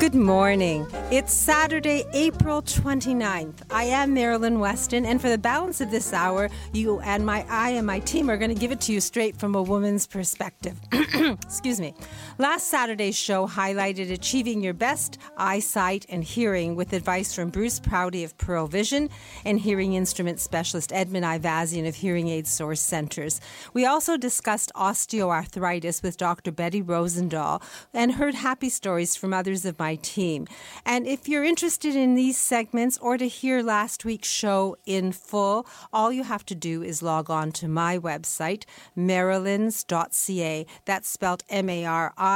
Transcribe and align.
Good 0.00 0.14
morning. 0.14 0.86
It's 1.10 1.30
Saturday, 1.30 2.06
April 2.14 2.62
29th. 2.62 3.56
I 3.70 3.84
am 3.84 4.14
Marilyn 4.14 4.58
Weston, 4.58 5.04
and 5.04 5.20
for 5.20 5.28
the 5.28 5.36
balance 5.36 5.82
of 5.82 5.90
this 5.90 6.14
hour, 6.14 6.48
you 6.72 7.00
and 7.00 7.26
my 7.26 7.44
I 7.50 7.72
and 7.72 7.86
my 7.86 7.98
team 7.98 8.30
are 8.30 8.38
going 8.38 8.48
to 8.48 8.58
give 8.58 8.72
it 8.72 8.80
to 8.82 8.92
you 8.92 9.00
straight 9.02 9.36
from 9.36 9.54
a 9.54 9.62
woman's 9.62 10.06
perspective. 10.06 10.80
Excuse 10.92 11.80
me. 11.80 11.92
Last 12.38 12.68
Saturday's 12.68 13.16
show 13.16 13.46
highlighted 13.46 14.10
achieving 14.10 14.62
your 14.62 14.72
best 14.72 15.18
eyesight 15.36 16.06
and 16.08 16.24
hearing 16.24 16.74
with 16.74 16.92
advice 16.92 17.34
from 17.34 17.50
Bruce 17.50 17.78
Prouty 17.80 18.24
of 18.24 18.38
Pearle 18.38 18.66
Vision 18.66 19.10
and 19.44 19.60
hearing 19.60 19.94
instrument 19.94 20.40
specialist 20.40 20.92
Edmund 20.92 21.24
Ivazian 21.24 21.86
of 21.86 21.96
Hearing 21.96 22.28
Aid 22.28 22.46
Source 22.46 22.80
Centers. 22.80 23.40
We 23.74 23.84
also 23.84 24.16
discussed 24.16 24.72
osteoarthritis 24.74 26.02
with 26.02 26.16
Dr. 26.16 26.52
Betty 26.52 26.82
Rosendahl 26.82 27.62
and 27.92 28.12
heard 28.12 28.36
happy 28.36 28.70
stories 28.70 29.16
from 29.16 29.34
others 29.34 29.64
of 29.64 29.78
my 29.78 29.96
team. 29.96 30.46
And 30.86 31.06
if 31.06 31.28
you're 31.28 31.44
interested 31.44 31.94
in 31.94 32.14
these 32.14 32.38
segments 32.38 32.96
or 32.98 33.18
to 33.18 33.28
hear 33.28 33.62
last 33.62 34.04
week's 34.04 34.30
show 34.30 34.76
in 34.86 35.12
full, 35.12 35.66
all 35.92 36.12
you 36.12 36.22
have 36.22 36.46
to 36.46 36.54
do 36.54 36.82
is 36.82 37.02
log 37.02 37.28
on 37.28 37.52
to 37.52 37.68
my 37.68 37.98
website, 37.98 38.64
marilyns.ca. 38.96 40.66
That's 40.86 41.08
spelled 41.08 41.44
M 41.50 41.68
A 41.68 41.84
R 41.84 42.14
I 42.16 42.29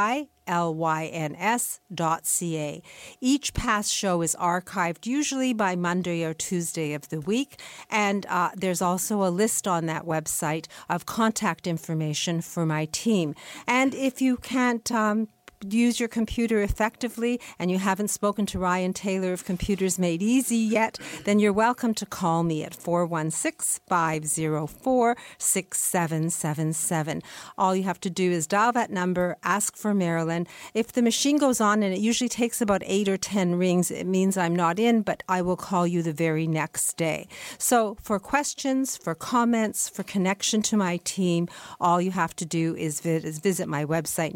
L-Y-N-S 0.46 1.80
dot 1.94 2.26
C-A. 2.26 2.82
Each 3.20 3.54
past 3.54 3.92
show 3.92 4.22
is 4.22 4.36
archived 4.38 5.06
usually 5.06 5.52
by 5.52 5.74
Monday 5.74 6.24
or 6.24 6.34
Tuesday 6.34 6.92
of 6.92 7.08
the 7.08 7.20
week, 7.20 7.60
and 7.90 8.26
uh, 8.26 8.50
there's 8.54 8.82
also 8.82 9.24
a 9.24 9.30
list 9.30 9.66
on 9.66 9.86
that 9.86 10.04
website 10.04 10.66
of 10.88 11.06
contact 11.06 11.66
information 11.66 12.40
for 12.40 12.66
my 12.66 12.86
team. 12.86 13.34
And 13.66 13.94
if 13.94 14.20
you 14.20 14.36
can't 14.36 14.90
um, 14.92 15.28
use 15.62 15.98
your 16.00 16.08
computer 16.08 16.62
effectively 16.62 17.40
and 17.58 17.70
you 17.70 17.78
haven't 17.78 18.08
spoken 18.08 18.46
to 18.46 18.58
Ryan 18.58 18.92
Taylor 18.92 19.32
of 19.32 19.44
Computers 19.44 19.98
Made 19.98 20.22
Easy 20.22 20.56
yet, 20.56 20.98
then 21.24 21.38
you're 21.38 21.52
welcome 21.52 21.94
to 21.94 22.06
call 22.06 22.42
me 22.42 22.62
at 22.64 22.74
416 22.74 23.82
504 23.88 25.16
6777. 25.38 27.22
All 27.56 27.74
you 27.76 27.82
have 27.84 28.00
to 28.00 28.10
do 28.10 28.30
is 28.30 28.46
dial 28.46 28.72
that 28.72 28.90
number, 28.90 29.36
ask 29.42 29.76
for 29.76 29.94
Marilyn. 29.94 30.46
If 30.74 30.92
the 30.92 31.02
machine 31.02 31.38
goes 31.38 31.60
on 31.60 31.82
and 31.82 31.94
it 31.94 32.00
usually 32.00 32.28
takes 32.28 32.60
about 32.60 32.82
eight 32.84 33.08
or 33.08 33.16
10 33.16 33.56
rings, 33.56 33.90
it 33.90 34.06
means 34.06 34.36
I'm 34.36 34.56
not 34.56 34.78
in, 34.78 35.02
but 35.02 35.22
I 35.28 35.42
will 35.42 35.56
call 35.56 35.86
you 35.86 36.02
the 36.02 36.12
very 36.12 36.46
next 36.46 36.96
day. 36.96 37.28
So 37.58 37.96
for 38.00 38.18
questions, 38.18 38.96
for 38.96 39.14
comments, 39.14 39.88
for 39.88 40.02
connection 40.02 40.62
to 40.62 40.76
my 40.76 40.98
team, 41.04 41.48
all 41.80 42.00
you 42.00 42.10
have 42.10 42.34
to 42.36 42.44
do 42.44 42.74
is 42.76 43.00
visit 43.00 43.68
my 43.68 43.84
website, 43.84 44.34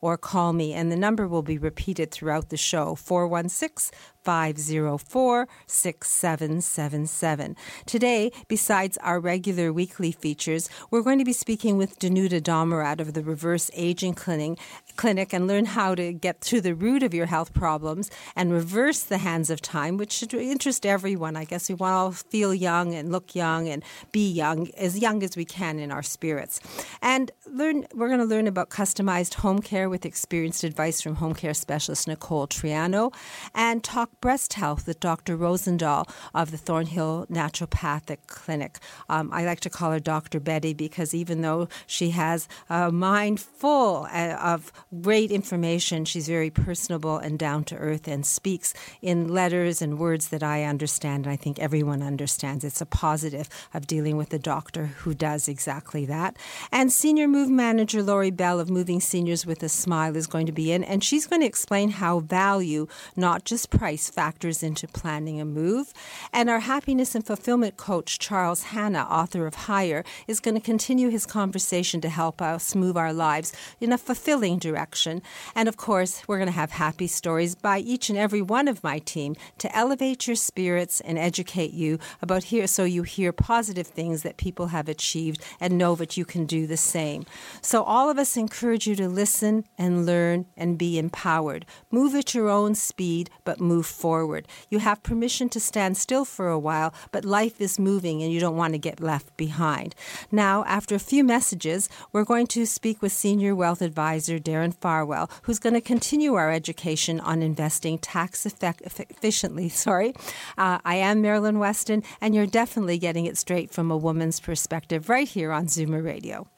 or 0.00 0.16
call 0.16 0.52
me. 0.52 0.72
And 0.72 0.90
the 0.90 0.96
number 0.96 1.26
will 1.28 1.42
be 1.42 1.58
repeated 1.58 2.10
throughout 2.10 2.48
the 2.48 2.56
show 2.56 2.94
416 2.94 3.96
504 4.24 5.48
6777. 5.66 7.56
Today, 7.86 8.32
besides 8.48 8.98
our 8.98 9.18
regular 9.20 9.72
weekly 9.72 10.12
features, 10.12 10.68
we're 10.90 11.02
going 11.02 11.18
to 11.18 11.24
be 11.24 11.32
speaking 11.32 11.78
with 11.78 11.98
Danuta 11.98 12.40
Domerat 12.40 13.00
of 13.00 13.14
the 13.14 13.22
Reverse 13.22 13.70
Aging 13.74 14.14
Clinic, 14.14 14.58
clinic 14.96 15.32
and 15.32 15.46
learn 15.46 15.64
how 15.64 15.94
to 15.94 16.12
get 16.12 16.40
to 16.42 16.60
the 16.60 16.74
root 16.74 17.02
of 17.02 17.14
your 17.14 17.26
health 17.26 17.52
problems 17.52 18.10
and 18.36 18.52
reverse 18.52 19.02
the 19.02 19.18
hands 19.18 19.50
of 19.50 19.60
time, 19.62 19.96
which 19.96 20.12
should 20.12 20.34
interest 20.34 20.84
everyone. 20.84 21.36
I 21.36 21.44
guess 21.44 21.68
we 21.68 21.74
want 21.74 21.92
to 21.92 21.96
all 21.96 22.12
feel 22.12 22.54
young 22.54 22.94
and 22.94 23.12
look 23.12 23.34
young 23.34 23.68
and 23.68 23.82
be 24.12 24.30
young, 24.30 24.70
as 24.76 24.98
young 24.98 25.22
as 25.22 25.36
we 25.36 25.44
can 25.44 25.78
in 25.78 25.90
our 25.90 26.02
spirits. 26.02 26.60
And 27.00 27.30
learn 27.46 27.86
we're 27.94 28.08
going 28.08 28.20
to 28.20 28.26
learn 28.26 28.46
about 28.46 28.70
customized 28.70 29.34
home 29.34 29.60
care 29.60 29.88
with 29.88 30.04
experienced 30.04 30.64
advice 30.64 31.00
from 31.00 31.16
home 31.16 31.34
care 31.34 31.54
specialist 31.54 32.08
Nicole 32.08 32.46
Triano 32.46 33.12
and 33.54 33.82
talk 33.84 34.10
breast 34.20 34.54
health 34.54 34.86
with 34.86 35.00
Dr. 35.00 35.36
Rosendahl 35.36 36.08
of 36.34 36.50
the 36.50 36.58
Thornhill 36.58 37.26
Naturopathic 37.30 38.18
Clinic. 38.26 38.78
Um, 39.08 39.30
I 39.32 39.44
like 39.44 39.60
to 39.60 39.70
call 39.70 39.92
her 39.92 40.00
Dr. 40.00 40.40
Betty 40.40 40.74
because 40.74 41.14
even 41.14 41.40
though 41.40 41.68
she 41.86 42.10
has 42.10 42.48
a 42.68 42.92
mind 42.92 43.40
full 43.40 44.06
uh, 44.12 44.36
of 44.40 44.72
great 45.00 45.30
information, 45.30 46.04
she's 46.04 46.28
very 46.28 46.50
personable 46.50 47.16
and 47.16 47.38
down 47.38 47.64
to 47.64 47.76
earth 47.76 48.06
and 48.06 48.26
speaks 48.26 48.74
in 49.00 49.28
letters 49.28 49.80
and 49.80 49.98
words 49.98 50.28
that 50.28 50.42
I 50.42 50.64
understand 50.64 51.22
and 51.24 51.32
I 51.32 51.36
think 51.36 51.58
everyone 51.58 52.02
understands. 52.02 52.64
It's 52.64 52.80
a 52.80 52.86
positive 52.86 53.48
of 53.72 53.86
dealing 53.86 54.16
with 54.16 54.32
a 54.34 54.38
doctor 54.38 54.86
who 54.86 55.14
does 55.14 55.48
exactly 55.48 56.04
that. 56.06 56.36
And 56.72 56.92
Senior 56.92 57.28
Move 57.28 57.48
Manager 57.48 58.02
Lori 58.02 58.30
Bell 58.30 58.58
of 58.58 58.70
Moving 58.70 59.00
Seniors 59.00 59.46
with 59.46 59.62
a 59.62 59.68
Smile 59.68 60.16
is 60.16 60.26
going 60.26 60.46
to 60.46 60.52
be 60.52 60.72
in, 60.72 60.82
and 60.82 61.04
she's 61.04 61.26
going 61.26 61.40
to 61.40 61.46
explain 61.46 61.90
how 61.90 62.20
value, 62.20 62.86
not 63.16 63.44
just 63.44 63.70
price, 63.70 64.01
factors 64.08 64.62
into 64.62 64.86
planning 64.88 65.40
a 65.40 65.44
move. 65.44 65.92
And 66.32 66.48
our 66.48 66.60
happiness 66.60 67.14
and 67.14 67.26
fulfillment 67.26 67.76
coach, 67.76 68.18
Charles 68.18 68.64
Hanna, 68.64 69.02
author 69.10 69.46
of 69.46 69.54
Higher, 69.54 70.04
is 70.26 70.40
going 70.40 70.54
to 70.54 70.60
continue 70.60 71.08
his 71.08 71.26
conversation 71.26 72.00
to 72.00 72.08
help 72.08 72.40
us 72.42 72.74
move 72.74 72.96
our 72.96 73.12
lives 73.12 73.52
in 73.80 73.92
a 73.92 73.98
fulfilling 73.98 74.58
direction. 74.58 75.22
And 75.54 75.68
of 75.68 75.76
course, 75.76 76.22
we're 76.26 76.38
going 76.38 76.46
to 76.46 76.52
have 76.52 76.72
happy 76.72 77.06
stories 77.06 77.54
by 77.54 77.78
each 77.78 78.08
and 78.08 78.18
every 78.18 78.42
one 78.42 78.68
of 78.68 78.82
my 78.82 78.98
team 78.98 79.36
to 79.58 79.76
elevate 79.76 80.26
your 80.26 80.36
spirits 80.36 81.00
and 81.00 81.18
educate 81.18 81.72
you 81.72 81.98
about 82.20 82.44
here 82.44 82.66
so 82.66 82.84
you 82.84 83.02
hear 83.02 83.32
positive 83.32 83.86
things 83.86 84.22
that 84.22 84.36
people 84.36 84.68
have 84.68 84.88
achieved 84.88 85.42
and 85.60 85.78
know 85.78 85.94
that 85.94 86.16
you 86.16 86.24
can 86.24 86.46
do 86.46 86.66
the 86.66 86.76
same. 86.76 87.24
So 87.60 87.82
all 87.82 88.10
of 88.10 88.18
us 88.18 88.36
encourage 88.36 88.86
you 88.86 88.96
to 88.96 89.08
listen 89.08 89.64
and 89.78 90.06
learn 90.06 90.46
and 90.56 90.78
be 90.78 90.98
empowered. 90.98 91.66
Move 91.90 92.14
at 92.14 92.34
your 92.34 92.48
own 92.48 92.74
speed, 92.74 93.30
but 93.44 93.60
move 93.60 93.86
forward. 93.92 94.48
You 94.70 94.78
have 94.80 95.02
permission 95.02 95.48
to 95.50 95.60
stand 95.60 95.96
still 95.96 96.24
for 96.24 96.48
a 96.48 96.58
while, 96.58 96.92
but 97.12 97.24
life 97.24 97.60
is 97.60 97.78
moving 97.78 98.22
and 98.22 98.32
you 98.32 98.40
don't 98.40 98.56
want 98.56 98.74
to 98.74 98.78
get 98.78 99.00
left 99.00 99.36
behind. 99.36 99.94
Now, 100.30 100.64
after 100.64 100.94
a 100.94 100.98
few 100.98 101.22
messages, 101.22 101.88
we're 102.12 102.24
going 102.24 102.46
to 102.48 102.66
speak 102.66 103.02
with 103.02 103.12
Senior 103.12 103.54
Wealth 103.54 103.82
Advisor 103.82 104.38
Darren 104.38 104.74
Farwell, 104.74 105.30
who's 105.42 105.58
going 105.58 105.74
to 105.74 105.80
continue 105.80 106.34
our 106.34 106.50
education 106.50 107.20
on 107.20 107.42
investing 107.42 107.98
tax 107.98 108.46
effect- 108.46 108.82
efficiently. 108.82 109.68
Sorry. 109.86 110.14
Uh, 110.56 110.78
I 110.84 110.96
am 110.96 111.20
Marilyn 111.20 111.58
Weston, 111.58 112.02
and 112.20 112.34
you're 112.34 112.46
definitely 112.46 112.98
getting 112.98 113.26
it 113.26 113.36
straight 113.36 113.70
from 113.70 113.90
a 113.90 113.96
woman's 113.96 114.40
perspective 114.40 115.08
right 115.08 115.28
here 115.28 115.52
on 115.52 115.66
Zoomer 115.66 116.04
Radio. 116.04 116.48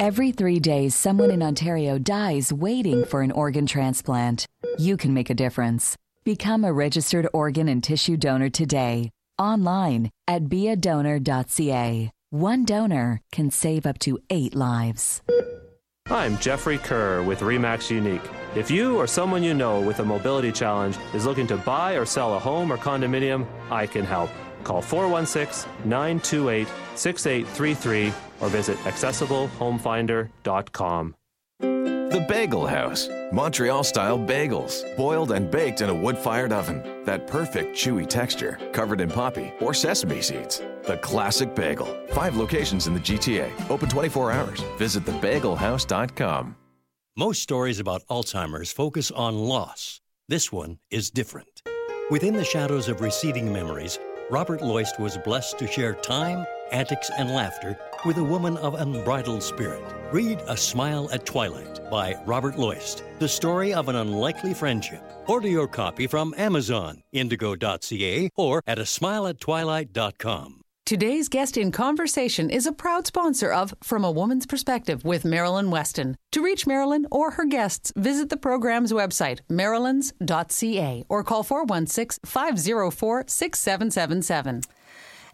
Every 0.00 0.32
three 0.32 0.58
days, 0.58 0.94
someone 0.94 1.30
in 1.30 1.42
Ontario 1.42 1.98
dies 1.98 2.52
waiting 2.52 3.04
for 3.04 3.22
an 3.22 3.30
organ 3.30 3.66
transplant. 3.66 4.46
You 4.78 4.96
can 4.96 5.14
make 5.14 5.30
a 5.30 5.34
difference. 5.34 5.96
Become 6.24 6.64
a 6.64 6.72
registered 6.72 7.28
organ 7.34 7.68
and 7.68 7.84
tissue 7.84 8.16
donor 8.16 8.48
today, 8.48 9.10
online 9.38 10.08
at 10.26 10.44
beadonor.ca. 10.44 12.10
One 12.30 12.64
donor 12.64 13.20
can 13.30 13.50
save 13.50 13.84
up 13.84 13.98
to 14.00 14.18
eight 14.30 14.54
lives. 14.54 15.20
I'm 16.08 16.38
Jeffrey 16.38 16.78
Kerr 16.78 17.22
with 17.22 17.40
REMAX 17.40 17.90
Unique. 17.90 18.26
If 18.56 18.70
you 18.70 18.96
or 18.96 19.06
someone 19.06 19.42
you 19.42 19.52
know 19.52 19.82
with 19.82 20.00
a 20.00 20.04
mobility 20.04 20.50
challenge 20.50 20.96
is 21.12 21.26
looking 21.26 21.46
to 21.48 21.58
buy 21.58 21.92
or 21.92 22.06
sell 22.06 22.36
a 22.36 22.38
home 22.38 22.72
or 22.72 22.78
condominium, 22.78 23.46
I 23.70 23.86
can 23.86 24.06
help. 24.06 24.30
Call 24.62 24.80
416 24.80 25.70
928 25.84 26.66
6833 26.94 28.14
or 28.40 28.48
visit 28.48 28.78
accessiblehomefinder.com. 28.78 31.14
The 32.14 32.20
Bagel 32.20 32.64
House. 32.64 33.08
Montreal 33.32 33.82
style 33.82 34.16
bagels, 34.16 34.84
boiled 34.96 35.32
and 35.32 35.50
baked 35.50 35.80
in 35.80 35.90
a 35.90 35.94
wood 35.94 36.16
fired 36.16 36.52
oven. 36.52 37.02
That 37.04 37.26
perfect 37.26 37.74
chewy 37.76 38.08
texture, 38.08 38.56
covered 38.70 39.00
in 39.00 39.10
poppy 39.10 39.52
or 39.60 39.74
sesame 39.74 40.22
seeds. 40.22 40.62
The 40.84 40.96
classic 40.98 41.56
bagel. 41.56 41.88
Five 42.12 42.36
locations 42.36 42.86
in 42.86 42.94
the 42.94 43.00
GTA, 43.00 43.50
open 43.68 43.88
24 43.88 44.30
hours. 44.30 44.60
Visit 44.78 45.04
thebagelhouse.com. 45.06 46.54
Most 47.16 47.42
stories 47.42 47.80
about 47.80 48.06
Alzheimer's 48.06 48.70
focus 48.70 49.10
on 49.10 49.34
loss 49.34 50.00
This 50.28 50.52
one 50.52 50.78
is 50.92 51.10
different. 51.10 51.62
Within 52.12 52.34
the 52.34 52.44
shadows 52.44 52.88
of 52.88 53.00
receding 53.00 53.52
memories, 53.52 53.98
Robert 54.30 54.62
Loist 54.62 55.00
was 55.00 55.18
blessed 55.18 55.58
to 55.58 55.66
share 55.66 55.94
time, 55.94 56.46
antics, 56.70 57.10
and 57.18 57.30
laughter 57.30 57.76
with 58.04 58.18
a 58.18 58.24
woman 58.24 58.56
of 58.58 58.74
unbridled 58.74 59.42
spirit. 59.42 59.82
Read 60.12 60.40
A 60.48 60.56
Smile 60.56 61.08
at 61.12 61.26
Twilight 61.26 61.90
by 61.90 62.16
Robert 62.26 62.58
Loist, 62.58 63.04
the 63.18 63.28
story 63.28 63.74
of 63.74 63.88
an 63.88 63.96
unlikely 63.96 64.54
friendship. 64.54 65.02
Order 65.26 65.48
your 65.48 65.68
copy 65.68 66.06
from 66.06 66.34
Amazon, 66.36 67.02
indigo.ca, 67.12 68.30
or 68.36 68.62
at 68.66 68.78
a 68.78 68.82
smileattwilight.com. 68.82 70.60
Today's 70.86 71.30
guest 71.30 71.56
in 71.56 71.72
conversation 71.72 72.50
is 72.50 72.66
a 72.66 72.72
proud 72.72 73.06
sponsor 73.06 73.50
of 73.50 73.72
From 73.82 74.04
a 74.04 74.10
Woman's 74.10 74.44
Perspective 74.44 75.02
with 75.02 75.24
Marilyn 75.24 75.70
Weston. 75.70 76.14
To 76.32 76.44
reach 76.44 76.66
Marilyn 76.66 77.06
or 77.10 77.30
her 77.30 77.46
guests, 77.46 77.90
visit 77.96 78.28
the 78.28 78.36
program's 78.36 78.92
website, 78.92 79.40
marilyns.ca, 79.50 81.04
or 81.08 81.24
call 81.24 81.42
416 81.42 82.20
504 82.26 83.24
6777. 83.26 84.60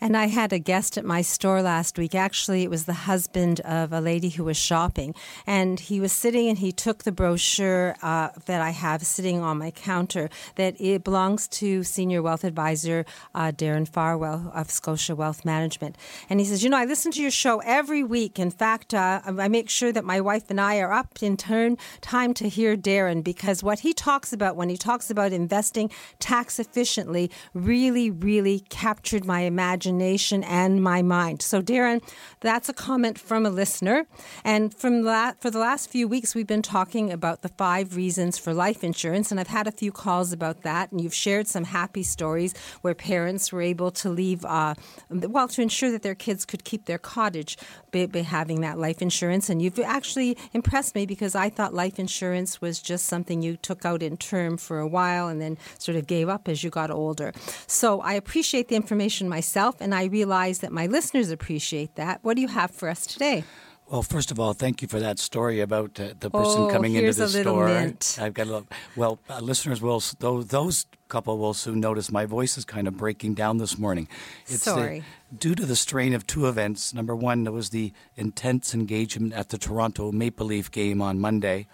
And 0.03 0.17
I 0.17 0.29
had 0.29 0.53
a 0.53 0.59
guest 0.59 0.97
at 0.97 1.05
my 1.05 1.21
store 1.21 1.61
last 1.61 1.99
week. 1.99 2.15
Actually, 2.15 2.63
it 2.63 2.71
was 2.71 2.87
the 2.87 2.95
husband 2.95 3.61
of 3.61 3.93
a 3.93 4.01
lady 4.01 4.31
who 4.31 4.45
was 4.45 4.57
shopping. 4.57 5.15
And 5.47 5.79
he 5.79 6.01
was 6.01 6.11
sitting 6.11 6.49
and 6.49 6.57
he 6.57 6.73
took 6.73 7.05
the 7.05 7.13
brochure 7.13 7.97
uh, 8.01 8.31
that 8.47 8.63
I 8.63 8.71
have 8.71 9.03
sitting 9.03 9.41
on 9.41 9.59
my 9.59 9.71
counter 9.71 10.31
that 10.55 10.81
it 10.81 11.05
belongs 11.05 11.47
to 11.49 11.83
Senior 11.83 12.23
Wealth 12.23 12.45
Advisor 12.45 13.05
uh, 13.35 13.53
Darren 13.53 13.87
Farwell 13.87 14.51
of 14.55 14.71
Scotia 14.71 15.15
Wealth 15.15 15.45
Management. 15.45 15.97
And 16.31 16.41
he 16.41 16.47
says, 16.47 16.65
You 16.65 16.71
know, 16.71 16.79
I 16.79 16.87
listen 16.87 17.13
to 17.13 17.21
your 17.21 17.31
show 17.31 17.59
every 17.59 18.03
week. 18.03 18.39
In 18.39 18.51
fact, 18.51 18.95
uh, 18.95 19.21
I 19.27 19.49
make 19.49 19.69
sure 19.69 19.93
that 19.93 20.05
my 20.05 20.21
wife 20.21 20.49
and 20.49 20.61
I 20.61 20.79
are 20.79 20.93
up 20.93 21.23
in 21.23 21.37
turn 21.37 21.77
time 22.01 22.33
to 22.35 22.49
hear 22.49 22.75
Darren 22.75 23.23
because 23.23 23.63
what 23.63 23.81
he 23.81 23.93
talks 23.93 24.33
about 24.33 24.57
when 24.57 24.71
he 24.71 24.79
talks 24.79 25.11
about 25.11 25.33
investing 25.33 25.91
tax 26.21 26.59
efficiently 26.59 27.31
really, 27.53 28.11
really 28.11 28.61
captured 28.71 29.27
my 29.27 29.41
imagination 29.41 29.90
imagination 29.91 30.45
and 30.45 30.83
my 30.83 31.03
mind. 31.03 31.43
So, 31.43 31.61
Darren, 31.61 32.03
that's 32.41 32.69
a 32.69 32.73
comment 32.73 33.19
from 33.19 33.45
a 33.45 33.51
listener. 33.51 34.07
And 34.45 34.73
from 34.75 35.03
that, 35.03 35.41
for 35.41 35.51
the 35.51 35.59
last 35.59 35.91
few 35.91 36.09
weeks, 36.09 36.35
we've 36.35 36.47
been 36.47 36.63
talking 36.63 37.13
about 37.13 37.43
the 37.43 37.49
five 37.49 37.97
reasons 37.97 38.39
for 38.39 38.55
life 38.55 38.83
insurance. 38.85 39.31
And 39.31 39.41
I've 39.41 39.49
had 39.49 39.67
a 39.67 39.73
few 39.73 39.93
calls 39.93 40.33
about 40.33 40.63
that. 40.63 40.93
And 40.93 41.01
you've 41.01 41.15
shared 41.15 41.49
some 41.49 41.65
happy 41.65 42.03
stories 42.03 42.55
where 42.83 42.95
parents 42.95 43.53
were 43.53 43.63
able 43.63 43.91
to 43.91 44.09
leave, 44.09 44.45
uh, 44.45 44.75
well, 45.11 45.49
to 45.49 45.63
ensure 45.63 45.91
that 45.91 46.03
their 46.03 46.15
kids 46.15 46.45
could 46.45 46.65
keep 46.65 46.87
their 46.87 46.99
cottage 46.99 47.59
by, 47.93 48.07
by 48.07 48.21
having 48.21 48.61
that 48.61 48.79
life 48.79 49.03
insurance. 49.03 49.51
And 49.51 49.61
you've 49.61 49.79
actually 49.81 50.39
impressed 50.53 50.95
me 50.95 51.05
because 51.05 51.35
I 51.35 51.51
thought 51.51 51.75
life 51.75 51.99
insurance 51.99 52.61
was 52.61 52.81
just 52.81 53.07
something 53.07 53.43
you 53.43 53.57
took 53.57 53.85
out 53.85 54.03
in 54.03 54.17
term 54.17 54.57
for 54.57 54.79
a 54.79 54.87
while 54.87 55.29
and 55.29 55.41
then 55.41 55.59
sort 55.79 55.97
of 55.97 56.07
gave 56.07 56.29
up 56.29 56.49
as 56.49 56.63
you 56.63 56.71
got 56.71 56.91
older. 56.91 57.33
So 57.67 58.01
I 58.01 58.15
appreciate 58.15 58.69
the 58.69 58.77
information 58.77 59.29
myself 59.29 59.80
and 59.81 59.95
I 59.95 60.05
realize 60.05 60.61
that 60.61 60.73
my 60.73 60.87
listeners 60.87 61.31
appreciate 61.31 61.97
that. 61.97 62.21
What 62.23 62.35
do 62.35 62.43
you 62.43 62.49
have 62.49 62.71
for 62.71 62.89
us 62.89 63.07
today? 63.07 63.45
Well, 63.91 64.03
first 64.03 64.31
of 64.31 64.39
all, 64.39 64.53
thank 64.53 64.83
you 64.83 64.89
for 64.89 65.01
that 65.01 65.19
story 65.19 65.61
about 65.61 65.99
uh, 65.99 66.15
the 66.21 66.31
person 66.31 66.63
oh, 66.63 66.71
coming 66.71 66.95
into 66.95 67.13
the 67.13 67.29
store. 67.29 67.67
Mint. 67.67 68.19
I've 68.21 68.35
got 68.35 68.47
a 68.47 68.51
little. 68.51 68.69
Well, 68.95 69.19
uh, 69.29 69.41
listeners 69.41 69.83
will 69.83 70.01
those, 70.21 70.47
those 70.47 70.87
couple 71.09 71.39
will 71.39 71.55
soon 71.55 71.81
notice 71.81 72.13
my 72.13 72.25
voice 72.25 72.57
is 72.57 72.65
kind 72.65 72.87
of 72.87 72.97
breaking 72.97 73.35
down 73.35 73.59
this 73.59 73.77
morning. 73.77 74.07
It's 74.47 74.63
Sorry. 74.63 75.03
The, 75.31 75.37
due 75.37 75.55
to 75.57 75.67
the 75.67 75.75
strain 75.75 76.15
of 76.15 76.25
two 76.25 76.47
events. 76.47 76.95
Number 76.95 77.17
one, 77.17 77.43
there 77.43 77.53
was 77.53 77.71
the 77.71 77.93
intense 78.17 78.75
engagement 78.75 79.33
at 79.33 79.49
the 79.49 79.59
Toronto 79.59 80.13
Maple 80.13 80.47
Leaf 80.47 80.71
game 80.71 81.03
on 81.03 81.19
Monday. 81.19 81.67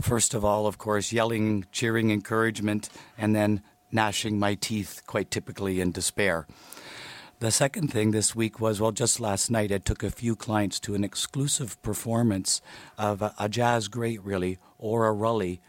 First 0.00 0.34
of 0.34 0.44
all, 0.44 0.68
of 0.68 0.78
course, 0.78 1.12
yelling, 1.12 1.66
cheering, 1.72 2.12
encouragement, 2.12 2.88
and 3.18 3.34
then 3.34 3.60
gnashing 3.90 4.38
my 4.38 4.54
teeth, 4.54 5.02
quite 5.06 5.32
typically 5.32 5.80
in 5.80 5.90
despair. 5.90 6.46
The 7.40 7.50
second 7.50 7.88
thing 7.88 8.10
this 8.10 8.36
week 8.36 8.60
was 8.60 8.82
well, 8.82 8.92
just 8.92 9.18
last 9.18 9.50
night 9.50 9.72
I 9.72 9.78
took 9.78 10.02
a 10.02 10.10
few 10.10 10.36
clients 10.36 10.78
to 10.80 10.94
an 10.94 11.02
exclusive 11.02 11.80
performance 11.80 12.60
of 12.98 13.22
a, 13.22 13.32
a 13.38 13.48
jazz 13.48 13.88
great, 13.88 14.22
really, 14.22 14.58
Aura 14.78 15.10
Rully. 15.14 15.62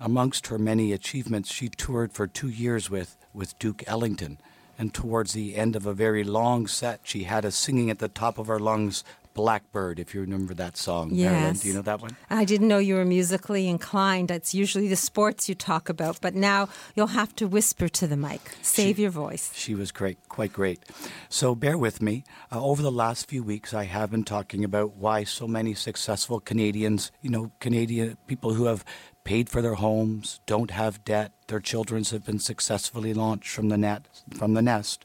Amongst 0.00 0.46
her 0.46 0.56
many 0.56 0.94
achievements, 0.94 1.52
she 1.52 1.68
toured 1.68 2.14
for 2.14 2.26
two 2.26 2.48
years 2.48 2.88
with, 2.88 3.18
with 3.34 3.58
Duke 3.58 3.84
Ellington. 3.86 4.38
And 4.78 4.94
towards 4.94 5.34
the 5.34 5.56
end 5.56 5.76
of 5.76 5.84
a 5.84 5.92
very 5.92 6.24
long 6.24 6.66
set, 6.66 7.00
she 7.02 7.24
had 7.24 7.44
us 7.44 7.54
singing 7.54 7.90
at 7.90 7.98
the 7.98 8.08
top 8.08 8.38
of 8.38 8.48
our 8.48 8.58
lungs 8.58 9.04
Blackbird, 9.34 9.98
if 9.98 10.14
you 10.14 10.20
remember 10.20 10.54
that 10.54 10.76
song. 10.76 11.10
Yes. 11.12 11.32
Marilyn, 11.32 11.56
do 11.56 11.68
you 11.68 11.74
know 11.74 11.82
that 11.82 12.00
one? 12.00 12.16
I 12.28 12.44
didn't 12.44 12.68
know 12.68 12.78
you 12.78 12.94
were 12.96 13.04
musically 13.04 13.68
inclined. 13.68 14.28
That's 14.28 14.54
usually 14.54 14.88
the 14.88 14.96
sports 14.96 15.48
you 15.48 15.54
talk 15.54 15.88
about, 15.88 16.20
but 16.20 16.34
now 16.34 16.68
you'll 16.94 17.08
have 17.08 17.34
to 17.36 17.46
whisper 17.46 17.88
to 17.88 18.06
the 18.06 18.16
mic. 18.16 18.40
Save 18.62 18.96
she, 18.96 19.02
your 19.02 19.10
voice. 19.10 19.52
She 19.54 19.74
was 19.74 19.92
great, 19.92 20.18
quite 20.28 20.52
great. 20.52 20.80
So 21.28 21.54
bear 21.54 21.78
with 21.78 22.02
me. 22.02 22.24
Uh, 22.52 22.62
over 22.62 22.82
the 22.82 22.90
last 22.90 23.28
few 23.28 23.42
weeks, 23.42 23.72
I 23.72 23.84
have 23.84 24.10
been 24.10 24.24
talking 24.24 24.64
about 24.64 24.96
why 24.96 25.24
so 25.24 25.46
many 25.46 25.74
successful 25.74 26.40
Canadians, 26.40 27.12
you 27.22 27.30
know, 27.30 27.52
Canadian 27.60 28.16
people 28.26 28.54
who 28.54 28.64
have 28.64 28.84
paid 29.24 29.48
for 29.48 29.62
their 29.62 29.74
homes, 29.74 30.40
don't 30.46 30.70
have 30.70 31.04
debt, 31.04 31.32
their 31.46 31.60
children 31.60 32.04
have 32.04 32.24
been 32.24 32.38
successfully 32.38 33.12
launched 33.14 33.50
from 33.50 33.68
the 33.68 33.76
net 33.76 34.08
from 34.36 34.54
the 34.54 34.62
nest, 34.62 35.04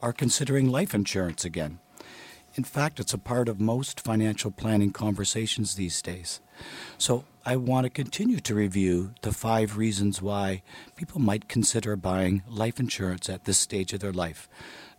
are 0.00 0.12
considering 0.12 0.68
life 0.68 0.94
insurance 0.94 1.44
again. 1.44 1.78
In 2.56 2.64
fact, 2.64 2.98
it's 2.98 3.14
a 3.14 3.18
part 3.18 3.48
of 3.48 3.60
most 3.60 4.00
financial 4.00 4.50
planning 4.50 4.90
conversations 4.90 5.74
these 5.74 6.02
days. 6.02 6.40
So 6.98 7.24
I 7.46 7.56
want 7.56 7.84
to 7.84 7.90
continue 7.90 8.40
to 8.40 8.54
review 8.54 9.12
the 9.22 9.32
five 9.32 9.76
reasons 9.76 10.20
why 10.20 10.62
people 10.96 11.20
might 11.20 11.48
consider 11.48 11.94
buying 11.94 12.42
life 12.48 12.80
insurance 12.80 13.28
at 13.28 13.44
this 13.44 13.58
stage 13.58 13.92
of 13.92 14.00
their 14.00 14.12
life. 14.12 14.48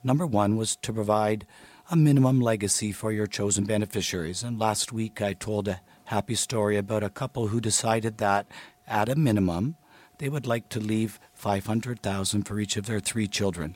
Number 0.01 0.25
one 0.25 0.56
was 0.56 0.77
to 0.77 0.94
provide 0.94 1.45
a 1.92 1.95
minimum 1.98 2.39
legacy 2.39 2.94
for 2.94 3.12
your 3.12 3.27
chosen 3.27 3.65
beneficiaries. 3.65 4.44
And 4.44 4.57
last 4.57 4.94
week 4.94 5.21
I 5.21 5.33
told 5.33 5.68
a 5.68 5.81
happy 6.06 6.36
story 6.36 6.77
about 6.77 7.03
a 7.03 7.09
couple 7.09 7.48
who 7.48 7.59
decided 7.59 8.18
that 8.18 8.48
at 8.88 9.09
a 9.09 9.15
minimum 9.15 9.75
they 10.19 10.30
would 10.30 10.48
like 10.48 10.69
to 10.69 10.80
leave 10.80 11.19
500,000 11.33 12.44
for 12.44 12.59
each 12.59 12.77
of 12.77 12.86
their 12.86 13.01
three 13.01 13.27
children. 13.27 13.75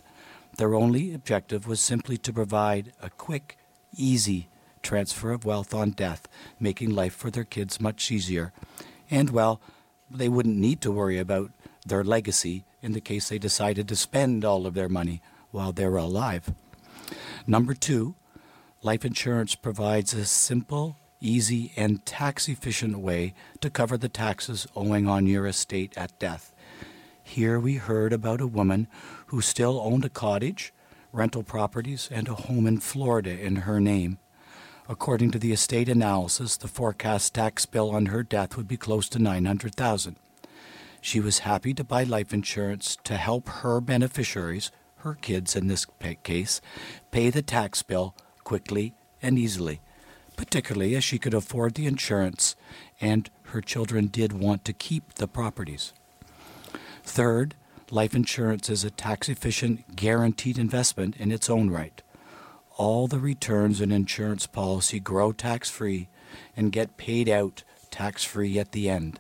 Their 0.58 0.76
only 0.76 1.14
objective 1.14 1.68
was 1.68 1.82
simply 1.82 2.18
to 2.20 2.32
provide 2.32 2.94
a 3.02 3.10
quick 3.10 3.58
easy 3.96 4.48
transfer 4.86 5.32
of 5.32 5.46
wealth 5.46 5.74
on 5.74 5.92
death, 5.92 6.28
making 6.60 6.92
life 6.92 7.14
for 7.14 7.32
their 7.32 7.44
kids 7.44 7.82
much 7.82 8.12
easier. 8.12 8.54
And, 9.10 9.32
well, 9.32 9.60
they 10.10 10.30
wouldn't 10.30 10.58
need 10.58 10.80
to 10.82 10.92
worry 10.92 11.18
about 11.18 11.52
their 11.86 12.04
legacy 12.04 12.66
in 12.82 12.94
the 12.94 13.02
case 13.02 13.30
they 13.30 13.40
decided 13.40 13.88
to 13.88 13.96
spend 13.96 14.46
all 14.46 14.68
of 14.68 14.76
their 14.76 14.90
money 14.90 15.22
while 15.52 15.72
they 15.72 15.88
were 15.88 15.98
alive. 15.98 16.54
Number 17.48 17.74
two, 17.74 18.16
life 18.84 19.04
insurance 19.04 19.56
provides 19.56 20.14
a 20.14 20.26
simple, 20.26 20.98
easy, 21.20 21.72
and 21.76 22.06
tax 22.06 22.48
efficient 22.48 23.00
way 23.00 23.34
to 23.62 23.70
cover 23.70 23.98
the 23.98 24.10
taxes 24.10 24.68
owing 24.76 25.08
on 25.08 25.26
your 25.26 25.48
estate 25.48 25.94
at 25.98 26.18
death. 26.20 26.54
Here 27.24 27.60
we 27.60 27.76
heard 27.76 28.14
about 28.14 28.42
a 28.42 28.48
woman 28.48 28.88
who 29.28 29.42
still 29.42 29.82
owned 29.82 30.06
a 30.06 30.10
cottage 30.10 30.72
rental 31.16 31.44
properties, 31.44 32.10
and 32.12 32.28
a 32.28 32.36
home 32.36 32.68
in 32.68 32.80
Florida 32.80 33.32
in 33.32 33.58
her 33.58 33.80
name. 33.80 34.20
According 34.88 35.32
to 35.32 35.40
the 35.40 35.52
estate 35.52 35.90
analysis, 35.90 36.58
the 36.58 36.68
forecast 36.68 37.34
tax 37.34 37.66
bill 37.66 37.90
on 37.90 38.08
her 38.08 38.22
death 38.22 38.56
would 38.56 38.68
be 38.68 38.78
close 38.78 39.10
to 39.10 39.20
900,000. 39.20 40.18
She 41.02 41.20
was 41.20 41.40
happy 41.40 41.74
to 41.74 41.84
buy 41.84 42.04
life 42.04 42.34
insurance 42.34 42.98
to 43.04 43.18
help 43.18 43.48
her 43.48 43.80
beneficiaries, 43.82 44.72
her 44.98 45.16
kids 45.16 45.56
in 45.56 45.68
this 45.68 45.86
case, 46.24 46.62
pay 47.12 47.30
the 47.30 47.42
tax 47.42 47.82
bill 47.82 48.16
quickly 48.44 48.94
and 49.22 49.40
easily, 49.40 49.82
particularly 50.36 50.96
as 50.96 51.04
she 51.04 51.18
could 51.18 51.34
afford 51.34 51.76
the 51.76 51.88
insurance 51.88 52.56
and 53.00 53.30
her 53.44 53.62
children 53.62 54.08
did 54.08 54.34
want 54.34 54.66
to 54.66 54.74
keep 54.74 55.16
the 55.16 55.28
properties. 55.28 55.94
Third, 57.04 57.56
life 57.92 58.16
insurance 58.16 58.70
is 58.70 58.84
a 58.84 58.90
tax 58.90 59.30
efficient, 59.30 59.96
guaranteed 59.96 60.58
investment 60.58 61.16
in 61.18 61.32
its 61.32 61.50
own 61.50 61.70
right. 61.70 62.02
All 62.78 63.08
the 63.08 63.20
returns 63.20 63.80
an 63.80 63.92
insurance 63.92 64.48
policy 64.48 65.00
grow 65.00 65.32
tax 65.32 65.70
free 65.70 66.10
and 66.58 66.72
get 66.72 66.98
paid 66.98 67.30
out 67.30 67.64
tax 67.90 68.24
free 68.24 68.60
at 68.60 68.72
the 68.72 68.90
end. 68.90 69.20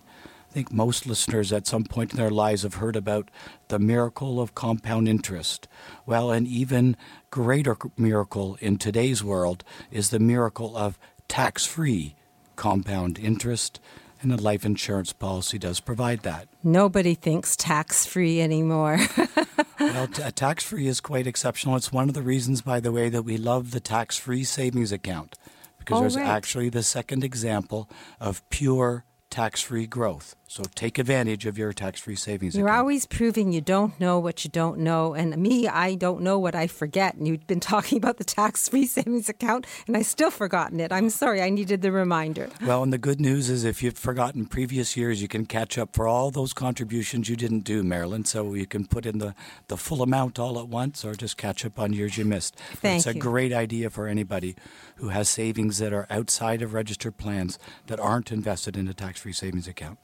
I 0.50 0.54
think 0.54 0.72
most 0.72 1.06
listeners 1.06 1.52
at 1.52 1.68
some 1.68 1.84
point 1.84 2.12
in 2.12 2.18
their 2.18 2.30
lives 2.30 2.64
have 2.64 2.76
heard 2.76 2.96
about 2.96 3.30
the 3.68 3.80
miracle 3.80 4.40
of 4.40 4.56
compound 4.56 5.08
interest. 5.08 5.68
Well, 6.06 6.32
an 6.32 6.48
even 6.48 6.96
greater 7.30 7.78
miracle 7.98 8.58
in 8.62 8.78
today's 8.78 9.24
world 9.24 9.64
is 9.92 10.10
the 10.10 10.20
miracle 10.20 10.76
of 10.78 10.98
tax 11.28 11.66
free 11.66 12.16
compound 12.56 13.20
interest 13.20 13.80
and 14.26 14.40
a 14.40 14.44
life 14.44 14.66
insurance 14.66 15.14
policy 15.14 15.58
does 15.58 15.80
provide 15.80 16.22
that. 16.22 16.48
Nobody 16.64 17.14
thinks 17.14 17.56
tax 17.56 18.06
free 18.06 18.42
anymore. 18.42 19.00
well, 19.80 20.08
t- 20.08 20.24
tax 20.32 20.64
free 20.64 20.88
is 20.88 21.00
quite 21.00 21.28
exceptional. 21.28 21.76
It's 21.76 21.92
one 21.92 22.10
of 22.10 22.16
the 22.16 22.22
reasons, 22.22 22.62
by 22.62 22.80
the 22.80 22.92
way, 22.92 23.10
that 23.10 23.22
we 23.22 23.38
love 23.38 23.72
the 23.72 23.80
tax 23.80 24.18
free 24.18 24.44
savings 24.44 24.92
account 24.92 25.38
because 25.78 25.98
oh, 25.98 26.02
there's 26.02 26.18
right. 26.18 26.26
actually 26.26 26.70
the 26.70 26.84
second 26.84 27.24
example 27.24 27.88
of 28.20 28.48
pure 28.50 29.06
tax 29.36 29.62
free 29.62 29.86
growth. 29.86 30.34
So 30.48 30.64
take 30.76 31.00
advantage 31.00 31.46
of 31.46 31.58
your 31.58 31.74
tax 31.74 32.00
free 32.00 32.16
savings 32.16 32.56
You're 32.56 32.68
account. 32.68 32.80
always 32.80 33.06
proving 33.06 33.52
you 33.52 33.60
don't 33.60 34.00
know 34.00 34.20
what 34.20 34.46
you 34.46 34.50
don't 34.50 34.80
know. 34.80 35.14
And 35.14 35.36
me, 35.38 35.68
I 35.68 35.96
don't 35.96 36.22
know 36.22 36.40
what 36.40 36.56
I 36.56 36.68
forget. 36.68 37.16
And 37.16 37.28
you've 37.28 37.46
been 37.48 37.60
talking 37.76 37.98
about 37.98 38.18
the 38.18 38.24
tax 38.24 38.70
free 38.70 38.86
savings 38.86 39.28
account, 39.28 39.66
and 39.88 39.98
I 39.98 40.04
still 40.04 40.32
forgotten 40.32 40.80
it. 40.80 40.94
I'm 40.94 41.10
sorry, 41.10 41.42
I 41.42 41.50
needed 41.50 41.82
the 41.82 41.92
reminder. 41.92 42.50
Well, 42.62 42.84
and 42.84 42.94
the 42.94 42.98
good 42.98 43.20
news 43.20 43.50
is 43.50 43.66
if 43.66 43.84
you've 43.84 43.98
forgotten 43.98 44.46
previous 44.46 44.96
years, 44.96 45.22
you 45.22 45.28
can 45.28 45.46
catch 45.46 45.78
up 45.78 45.94
for 45.94 46.08
all 46.08 46.32
those 46.32 46.54
contributions 46.54 47.28
you 47.28 47.36
didn't 47.36 47.66
do, 47.66 47.84
Marilyn. 47.84 48.24
So 48.24 48.54
you 48.54 48.68
can 48.68 48.86
put 48.86 49.06
in 49.06 49.18
the, 49.18 49.36
the 49.68 49.76
full 49.78 50.02
amount 50.02 50.40
all 50.40 50.60
at 50.60 50.70
once 50.70 51.04
or 51.04 51.16
just 51.16 51.36
catch 51.36 51.66
up 51.66 51.78
on 51.78 51.92
years 51.92 52.18
you 52.18 52.24
missed. 52.24 52.56
Thank 52.76 53.00
it's 53.00 53.08
a 53.08 53.20
great 53.20 53.52
idea 53.52 53.90
for 53.90 54.08
anybody 54.08 54.56
who 54.98 55.10
has 55.10 55.28
savings 55.28 55.80
that 55.80 55.92
are 55.92 56.08
outside 56.10 56.62
of 56.62 56.74
registered 56.74 57.18
plans 57.18 57.60
that 57.88 58.00
aren't 58.00 58.32
invested 58.32 58.78
in 58.78 58.88
a 58.88 58.94
tax 58.94 59.20
free 59.20 59.25
savings 59.34 59.68
account. 59.68 60.00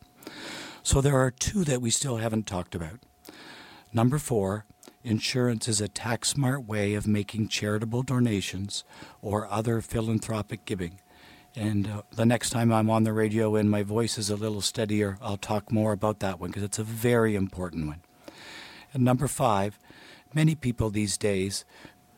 So 0.83 1.01
there 1.01 1.17
are 1.17 1.31
two 1.31 1.63
that 1.65 1.81
we 1.81 1.89
still 1.89 2.17
haven't 2.17 2.47
talked 2.47 2.75
about. 2.75 2.99
Number 3.93 4.17
four, 4.17 4.65
insurance 5.03 5.67
is 5.67 5.81
a 5.81 5.87
tax 5.87 6.29
smart 6.29 6.65
way 6.65 6.93
of 6.93 7.07
making 7.07 7.49
charitable 7.49 8.03
donations 8.03 8.83
or 9.21 9.47
other 9.47 9.81
philanthropic 9.81 10.65
giving. 10.65 10.99
And 11.55 11.87
uh, 11.87 12.01
the 12.13 12.25
next 12.25 12.51
time 12.51 12.71
I'm 12.71 12.89
on 12.89 13.03
the 13.03 13.13
radio 13.13 13.55
and 13.55 13.69
my 13.69 13.83
voice 13.83 14.17
is 14.17 14.29
a 14.29 14.37
little 14.37 14.61
steadier, 14.61 15.17
I'll 15.21 15.37
talk 15.37 15.71
more 15.71 15.91
about 15.91 16.19
that 16.19 16.39
one 16.39 16.49
because 16.49 16.63
it's 16.63 16.79
a 16.79 16.83
very 16.83 17.35
important 17.35 17.87
one. 17.87 18.01
And 18.93 19.03
number 19.03 19.27
five, 19.27 19.77
many 20.33 20.55
people 20.55 20.89
these 20.89 21.17
days 21.17 21.65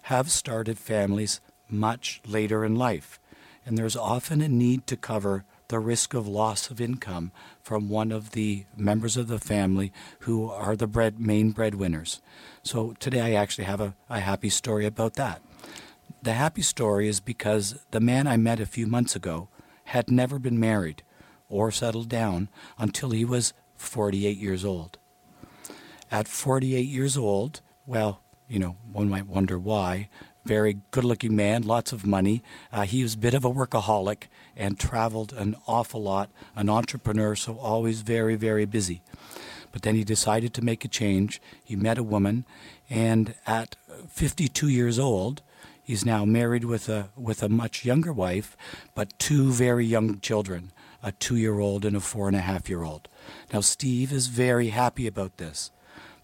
have 0.03 0.29
started 0.29 0.77
families 0.77 1.41
much 1.69 2.21
later 2.27 2.63
in 2.63 2.75
life, 2.75 3.19
and 3.65 3.77
there's 3.77 3.95
often 3.95 4.41
a 4.41 4.47
need 4.47 4.85
to 4.87 4.97
cover 4.97 5.45
the 5.73 5.79
risk 5.79 6.13
of 6.13 6.27
loss 6.27 6.69
of 6.69 6.79
income 6.79 7.31
from 7.63 7.89
one 7.89 8.11
of 8.11 8.33
the 8.33 8.63
members 8.77 9.17
of 9.17 9.27
the 9.27 9.39
family 9.39 9.91
who 10.19 10.47
are 10.47 10.75
the 10.75 10.85
bread, 10.85 11.19
main 11.19 11.49
breadwinners. 11.49 12.21
So 12.61 12.93
today 12.99 13.21
I 13.21 13.41
actually 13.41 13.63
have 13.63 13.81
a, 13.81 13.95
a 14.07 14.19
happy 14.19 14.49
story 14.49 14.85
about 14.85 15.15
that. 15.15 15.41
The 16.21 16.33
happy 16.33 16.61
story 16.61 17.07
is 17.07 17.19
because 17.19 17.83
the 17.89 17.99
man 17.99 18.27
I 18.27 18.37
met 18.37 18.59
a 18.59 18.67
few 18.67 18.85
months 18.85 19.15
ago 19.15 19.49
had 19.85 20.11
never 20.11 20.37
been 20.37 20.59
married 20.59 21.01
or 21.49 21.71
settled 21.71 22.07
down 22.07 22.49
until 22.77 23.09
he 23.09 23.25
was 23.25 23.55
48 23.75 24.37
years 24.37 24.63
old. 24.63 24.99
At 26.11 26.27
48 26.27 26.81
years 26.81 27.17
old, 27.17 27.61
well, 27.87 28.21
you 28.47 28.59
know, 28.59 28.77
one 28.91 29.09
might 29.09 29.25
wonder 29.25 29.57
why. 29.57 30.07
Very 30.45 30.79
good 30.91 31.05
looking 31.05 31.35
man, 31.35 31.63
lots 31.63 31.93
of 31.93 32.05
money. 32.05 32.43
Uh, 32.71 32.81
he 32.81 33.01
was 33.01 33.13
a 33.13 33.17
bit 33.17 33.33
of 33.33 33.45
a 33.45 33.49
workaholic 33.49 34.23
and 34.57 34.77
traveled 34.77 35.31
an 35.31 35.55
awful 35.67 36.01
lot, 36.01 36.29
an 36.55 36.69
entrepreneur, 36.69 37.35
so 37.35 37.57
always 37.57 38.01
very, 38.01 38.35
very 38.35 38.65
busy. 38.65 39.01
But 39.71 39.83
then 39.83 39.95
he 39.95 40.03
decided 40.03 40.53
to 40.53 40.63
make 40.63 40.83
a 40.83 40.89
change. 40.89 41.41
He 41.63 41.75
met 41.75 41.97
a 41.97 42.03
woman, 42.03 42.45
and 42.89 43.35
at 43.47 43.75
52 44.09 44.67
years 44.67 44.99
old, 44.99 45.41
he's 45.81 46.05
now 46.05 46.25
married 46.25 46.65
with 46.65 46.89
a, 46.89 47.09
with 47.15 47.41
a 47.41 47.49
much 47.49 47.85
younger 47.85 48.11
wife, 48.11 48.57
but 48.93 49.17
two 49.17 49.51
very 49.51 49.85
young 49.85 50.19
children 50.19 50.71
a 51.05 51.11
two 51.11 51.35
year 51.35 51.59
old 51.59 51.83
and 51.83 51.97
a 51.97 51.99
four 51.99 52.27
and 52.27 52.35
a 52.37 52.41
half 52.41 52.69
year 52.69 52.83
old. 52.83 53.09
Now, 53.51 53.59
Steve 53.59 54.13
is 54.13 54.27
very 54.27 54.69
happy 54.69 55.05
about 55.05 55.35
this, 55.35 55.69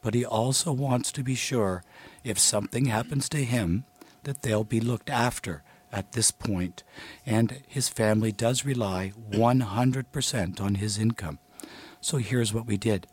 but 0.02 0.14
he 0.14 0.26
also 0.26 0.72
wants 0.72 1.12
to 1.12 1.24
be 1.24 1.36
sure 1.36 1.84
if 2.24 2.40
something 2.40 2.86
happens 2.86 3.28
to 3.30 3.44
him 3.44 3.84
that 4.24 4.42
they'll 4.42 4.64
be 4.64 4.80
looked 4.80 5.10
after 5.10 5.64
at 5.92 6.12
this 6.12 6.32
point, 6.32 6.84
and 7.26 7.62
his 7.68 7.90
family 7.90 8.32
does 8.32 8.64
rely 8.66 9.12
100% 9.32 10.62
on 10.62 10.76
his 10.76 10.98
income. 10.98 11.40
So 12.02 12.18
here's 12.18 12.54
what 12.54 12.68
we 12.68 12.78
did. 12.78 13.08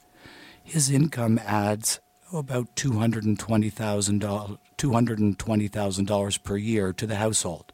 His 0.63 0.91
income 0.91 1.41
adds 1.45 2.01
about 2.33 2.75
$220,000 2.77 4.59
$220,000 4.79 6.43
per 6.43 6.57
year 6.57 6.93
to 6.93 7.07
the 7.07 7.17
household. 7.17 7.73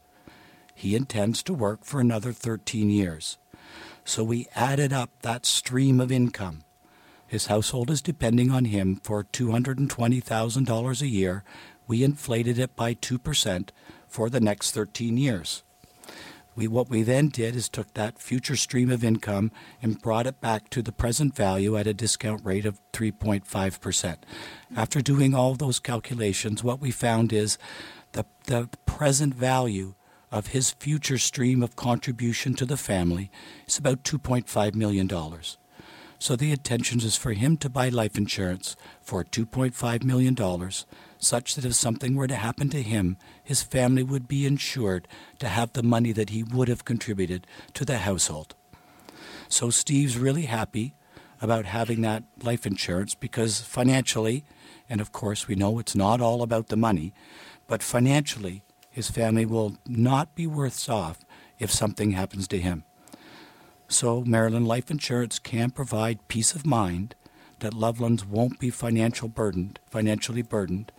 He 0.75 0.95
intends 0.95 1.43
to 1.45 1.55
work 1.55 1.85
for 1.85 2.01
another 2.01 2.33
13 2.33 2.91
years. 2.91 3.39
So 4.05 4.25
we 4.25 4.49
added 4.55 4.93
up 4.93 5.11
that 5.23 5.47
stream 5.47 6.01
of 6.01 6.13
income. 6.13 6.63
His 7.27 7.47
household 7.47 7.91
is 7.91 8.03
depending 8.03 8.51
on 8.51 8.67
him 8.67 9.01
for 9.03 9.25
$220,000 9.25 11.03
a 11.03 11.09
year. 11.09 11.45
We 11.93 12.05
inflated 12.05 12.59
it 12.59 12.75
by 12.75 12.95
2% 12.95 13.69
for 14.09 14.31
the 14.31 14.41
next 14.41 14.71
13 14.71 15.19
years. 15.19 15.63
We, 16.57 16.67
what 16.67 16.89
we 16.89 17.03
then 17.03 17.29
did 17.29 17.55
is 17.55 17.69
took 17.69 17.93
that 17.93 18.19
future 18.19 18.57
stream 18.57 18.91
of 18.91 19.05
income 19.05 19.53
and 19.83 20.01
brought 20.01 20.27
it 20.27 20.41
back 20.41 20.71
to 20.71 20.81
the 20.81 20.91
present 20.91 21.37
value 21.37 21.77
at 21.77 21.87
a 21.87 21.93
discount 21.93 22.47
rate 22.47 22.65
of 22.65 22.81
3.5%. 22.95 24.17
After 24.75 25.03
doing 25.03 25.35
all 25.35 25.55
those 25.55 25.79
calculations, 25.79 26.65
what 26.65 26.81
we 26.81 26.91
found 26.91 27.31
is 27.31 27.59
the, 28.13 28.25
the 28.47 28.71
present 28.87 29.35
value 29.35 29.93
of 30.31 30.47
his 30.47 30.71
future 30.71 31.19
stream 31.19 31.63
of 31.63 31.77
contribution 31.77 32.55
to 32.55 32.65
the 32.65 32.79
family 32.79 33.31
is 33.67 33.77
about 33.77 34.03
$2.5 34.03 34.75
million. 34.75 35.11
So 36.19 36.37
the 36.37 36.53
intention 36.53 37.01
is 37.01 37.17
for 37.17 37.35
him 37.35 37.59
to 37.59 37.69
buy 37.69 37.91
life 37.91 38.17
insurance 38.17 38.77
for 39.03 39.25
$2.5 39.25 40.05
million, 40.05 40.35
such 41.23 41.55
that 41.55 41.65
if 41.65 41.75
something 41.75 42.15
were 42.15 42.27
to 42.27 42.35
happen 42.35 42.69
to 42.71 42.83
him, 42.83 43.17
his 43.43 43.63
family 43.63 44.03
would 44.03 44.27
be 44.27 44.45
insured 44.45 45.07
to 45.39 45.49
have 45.49 45.73
the 45.73 45.83
money 45.83 46.13
that 46.13 46.31
he 46.31 46.43
would 46.43 46.69
have 46.69 46.85
contributed 46.85 47.47
to 47.75 47.85
the 47.85 47.99
household. 47.99 48.55
So 49.49 49.71
Steve's 49.71 50.19
really 50.19 50.47
happy 50.47 50.95
about 51.41 51.67
having 51.67 52.01
that 52.03 52.25
life 52.43 52.67
insurance 52.67 53.15
because 53.15 53.61
financially, 53.61 54.45
and 54.89 55.01
of 55.01 55.13
course 55.13 55.47
we 55.47 55.55
know 55.55 55.79
it's 55.79 55.95
not 55.95 56.21
all 56.21 56.43
about 56.43 56.69
the 56.69 56.77
money, 56.77 57.13
but 57.67 57.83
financially, 57.83 58.63
his 58.91 59.11
family 59.11 59.47
will 59.47 59.79
not 59.87 60.35
be 60.35 60.47
worse 60.47 60.89
off 60.89 61.25
if 61.59 61.71
something 61.71 62.13
happens 62.13 62.49
to 62.49 62.59
him. 62.59 62.85
So, 63.89 64.23
Marilyn 64.23 64.65
Life 64.65 64.91
Insurance 64.91 65.39
can 65.39 65.71
provide 65.71 66.27
peace 66.29 66.55
of 66.55 66.67
mind 66.67 67.15
that 67.61 67.75
loved 67.75 68.01
ones 68.01 68.25
won't 68.25 68.59
be 68.59 68.71
financial 68.71 69.29
burdened, 69.29 69.79
financially 69.89 70.43
burdened. 70.43 70.93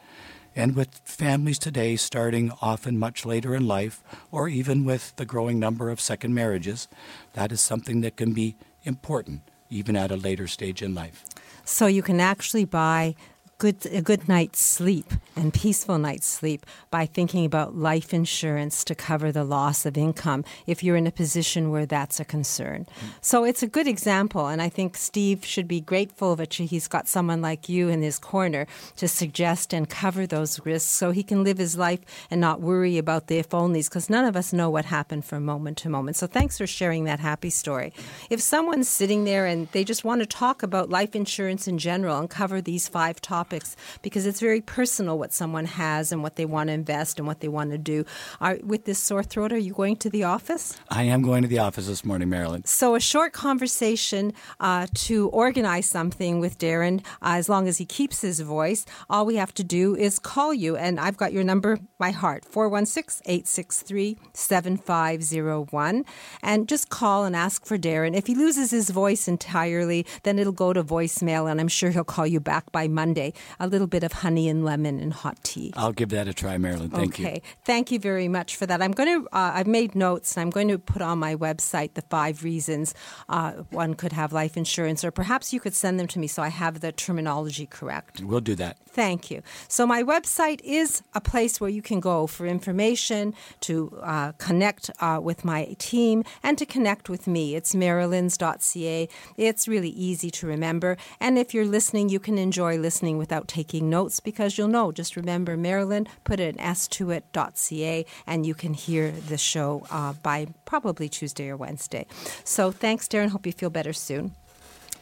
And 0.55 0.75
with 0.75 1.01
families 1.03 1.57
today 1.57 1.95
starting 1.95 2.51
often 2.61 2.99
much 2.99 3.25
later 3.25 3.55
in 3.55 3.67
life, 3.67 4.03
or 4.31 4.47
even 4.47 4.85
with 4.85 5.15
the 5.15 5.25
growing 5.25 5.59
number 5.59 5.89
of 5.89 5.99
second 5.99 6.33
marriages, 6.33 6.87
that 7.33 7.51
is 7.51 7.59
something 7.61 8.01
that 8.01 8.17
can 8.17 8.33
be 8.33 8.55
important 8.83 9.41
even 9.69 9.95
at 9.95 10.11
a 10.11 10.15
later 10.15 10.47
stage 10.47 10.81
in 10.81 10.93
life. 10.93 11.25
So 11.65 11.87
you 11.87 12.03
can 12.03 12.19
actually 12.19 12.65
buy 12.65 13.15
good 13.63 13.85
a 13.85 14.01
good 14.01 14.27
night's 14.27 14.59
sleep 14.59 15.05
and 15.37 15.53
peaceful 15.53 15.97
night's 15.97 16.27
sleep 16.27 16.65
by 16.91 17.05
thinking 17.05 17.45
about 17.45 17.77
life 17.77 18.13
insurance 18.13 18.83
to 18.83 18.93
cover 18.93 19.31
the 19.31 19.45
loss 19.45 19.85
of 19.85 19.97
income 19.97 20.43
if 20.67 20.83
you're 20.83 20.97
in 20.97 21.07
a 21.07 21.11
position 21.11 21.71
where 21.71 21.85
that's 21.85 22.19
a 22.19 22.25
concern. 22.25 22.85
Mm. 22.85 23.07
So 23.21 23.45
it's 23.45 23.63
a 23.63 23.67
good 23.67 23.87
example 23.87 24.47
and 24.47 24.61
I 24.61 24.67
think 24.67 24.97
Steve 24.97 25.45
should 25.45 25.65
be 25.65 25.79
grateful 25.79 26.35
that 26.35 26.53
he's 26.55 26.89
got 26.89 27.07
someone 27.07 27.41
like 27.41 27.69
you 27.69 27.87
in 27.87 28.01
his 28.01 28.19
corner 28.19 28.67
to 28.97 29.07
suggest 29.07 29.71
and 29.71 29.89
cover 29.89 30.27
those 30.27 30.59
risks 30.65 30.91
so 30.91 31.11
he 31.11 31.23
can 31.23 31.45
live 31.45 31.57
his 31.57 31.77
life 31.77 32.01
and 32.29 32.41
not 32.41 32.59
worry 32.59 32.97
about 32.97 33.27
the 33.27 33.37
if 33.37 33.51
onlys 33.51 33.87
because 33.87 34.09
none 34.09 34.25
of 34.25 34.35
us 34.35 34.51
know 34.51 34.69
what 34.69 34.83
happened 34.83 35.23
from 35.23 35.45
moment 35.45 35.77
to 35.77 35.89
moment. 35.89 36.17
So 36.17 36.27
thanks 36.27 36.57
for 36.57 36.67
sharing 36.67 37.05
that 37.05 37.21
happy 37.21 37.49
story. 37.49 37.93
If 38.29 38.41
someone's 38.41 38.89
sitting 38.89 39.23
there 39.23 39.45
and 39.45 39.69
they 39.71 39.85
just 39.85 40.03
want 40.03 40.19
to 40.19 40.25
talk 40.25 40.63
about 40.63 40.89
life 40.89 41.15
insurance 41.15 41.65
in 41.65 41.77
general 41.77 42.19
and 42.19 42.29
cover 42.29 42.59
these 42.59 42.89
five 42.89 43.21
topics 43.21 43.52
because 44.01 44.25
it's 44.25 44.39
very 44.39 44.61
personal 44.61 45.17
what 45.17 45.33
someone 45.33 45.65
has 45.65 46.11
and 46.11 46.23
what 46.23 46.35
they 46.35 46.45
want 46.45 46.69
to 46.69 46.73
invest 46.73 47.19
and 47.19 47.27
what 47.27 47.39
they 47.39 47.47
want 47.47 47.71
to 47.71 47.77
do. 47.77 48.05
Are, 48.41 48.57
with 48.63 48.85
this 48.85 48.99
sore 48.99 49.23
throat, 49.23 49.51
are 49.51 49.57
you 49.57 49.73
going 49.73 49.97
to 49.97 50.09
the 50.09 50.23
office? 50.23 50.77
I 50.89 51.03
am 51.03 51.21
going 51.21 51.41
to 51.43 51.47
the 51.47 51.59
office 51.59 51.87
this 51.87 52.03
morning, 52.03 52.29
Marilyn. 52.29 52.65
So, 52.65 52.95
a 52.95 52.99
short 52.99 53.33
conversation 53.33 54.33
uh, 54.59 54.87
to 54.93 55.29
organize 55.29 55.85
something 55.85 56.39
with 56.39 56.57
Darren, 56.57 57.01
uh, 57.21 57.35
as 57.37 57.49
long 57.49 57.67
as 57.67 57.77
he 57.77 57.85
keeps 57.85 58.21
his 58.21 58.39
voice, 58.39 58.85
all 59.09 59.25
we 59.25 59.35
have 59.35 59.53
to 59.55 59.63
do 59.63 59.95
is 59.95 60.19
call 60.19 60.53
you. 60.53 60.75
And 60.75 60.99
I've 60.99 61.17
got 61.17 61.33
your 61.33 61.43
number 61.43 61.79
by 61.97 62.11
heart 62.11 62.45
416 62.45 63.21
863 63.25 64.17
7501. 64.33 66.05
And 66.41 66.67
just 66.67 66.89
call 66.89 67.25
and 67.25 67.35
ask 67.35 67.65
for 67.65 67.77
Darren. 67.77 68.15
If 68.15 68.27
he 68.27 68.35
loses 68.35 68.71
his 68.71 68.89
voice 68.89 69.27
entirely, 69.27 70.05
then 70.23 70.39
it'll 70.39 70.53
go 70.53 70.73
to 70.73 70.83
voicemail, 70.83 71.49
and 71.49 71.59
I'm 71.59 71.67
sure 71.67 71.91
he'll 71.91 72.03
call 72.03 72.27
you 72.27 72.39
back 72.39 72.71
by 72.71 72.87
Monday. 72.87 73.33
A 73.59 73.67
little 73.67 73.87
bit 73.87 74.03
of 74.03 74.13
honey 74.13 74.49
and 74.49 74.63
lemon 74.63 74.99
and 74.99 75.13
hot 75.13 75.43
tea. 75.43 75.73
I'll 75.75 75.93
give 75.93 76.09
that 76.09 76.27
a 76.27 76.33
try, 76.33 76.57
Marilyn. 76.57 76.89
Thank 76.89 77.13
okay. 77.13 77.23
you. 77.23 77.29
Okay. 77.29 77.41
Thank 77.65 77.91
you 77.91 77.99
very 77.99 78.27
much 78.27 78.55
for 78.55 78.65
that. 78.65 78.81
I'm 78.81 78.91
going 78.91 79.21
to, 79.21 79.27
uh, 79.27 79.51
I've 79.55 79.67
made 79.67 79.95
notes 79.95 80.35
and 80.35 80.41
I'm 80.41 80.49
going 80.49 80.67
to 80.69 80.77
put 80.77 81.01
on 81.01 81.19
my 81.19 81.35
website 81.35 81.93
the 81.93 82.01
five 82.03 82.43
reasons 82.43 82.93
uh, 83.29 83.51
one 83.69 83.93
could 83.93 84.13
have 84.13 84.33
life 84.33 84.57
insurance, 84.57 85.03
or 85.03 85.11
perhaps 85.11 85.53
you 85.53 85.59
could 85.59 85.73
send 85.73 85.99
them 85.99 86.07
to 86.07 86.19
me 86.19 86.27
so 86.27 86.41
I 86.41 86.49
have 86.49 86.79
the 86.81 86.91
terminology 86.91 87.65
correct. 87.65 88.21
We'll 88.21 88.41
do 88.41 88.55
that. 88.55 88.77
Thank 88.87 89.31
you. 89.31 89.41
So, 89.67 89.87
my 89.87 90.03
website 90.03 90.61
is 90.63 91.01
a 91.15 91.21
place 91.21 91.59
where 91.59 91.69
you 91.69 91.81
can 91.81 91.99
go 91.99 92.27
for 92.27 92.45
information, 92.45 93.33
to 93.61 93.97
uh, 94.03 94.33
connect 94.33 94.91
uh, 94.99 95.19
with 95.21 95.43
my 95.43 95.75
team, 95.79 96.23
and 96.43 96.57
to 96.59 96.65
connect 96.65 97.09
with 97.09 97.25
me. 97.25 97.55
It's 97.55 97.73
marilyns.ca. 97.73 99.09
It's 99.37 99.67
really 99.67 99.89
easy 99.89 100.29
to 100.31 100.47
remember. 100.47 100.97
And 101.19 101.39
if 101.39 101.53
you're 101.53 101.65
listening, 101.65 102.09
you 102.09 102.19
can 102.19 102.37
enjoy 102.37 102.77
listening 102.77 103.17
without 103.23 103.47
taking 103.47 103.89
notes 103.89 104.19
because 104.19 104.57
you'll 104.57 104.67
know. 104.67 104.91
Just 104.91 105.15
remember 105.15 105.55
Marilyn, 105.55 106.09
put 106.25 106.41
an 106.41 106.59
S 106.59 106.89
to 106.89 107.09
it.ca, 107.11 108.05
and 108.27 108.45
you 108.45 108.53
can 108.53 108.73
hear 108.73 109.11
the 109.11 109.37
show 109.37 109.85
uh, 109.89 110.11
by 110.21 110.47
probably 110.65 111.07
Tuesday 111.07 111.47
or 111.47 111.55
Wednesday. 111.55 112.05
So, 112.43 112.69
thanks, 112.69 113.07
Darren. 113.07 113.29
Hope 113.29 113.45
you 113.45 113.53
feel 113.53 113.69
better 113.69 113.93
soon. 113.93 114.33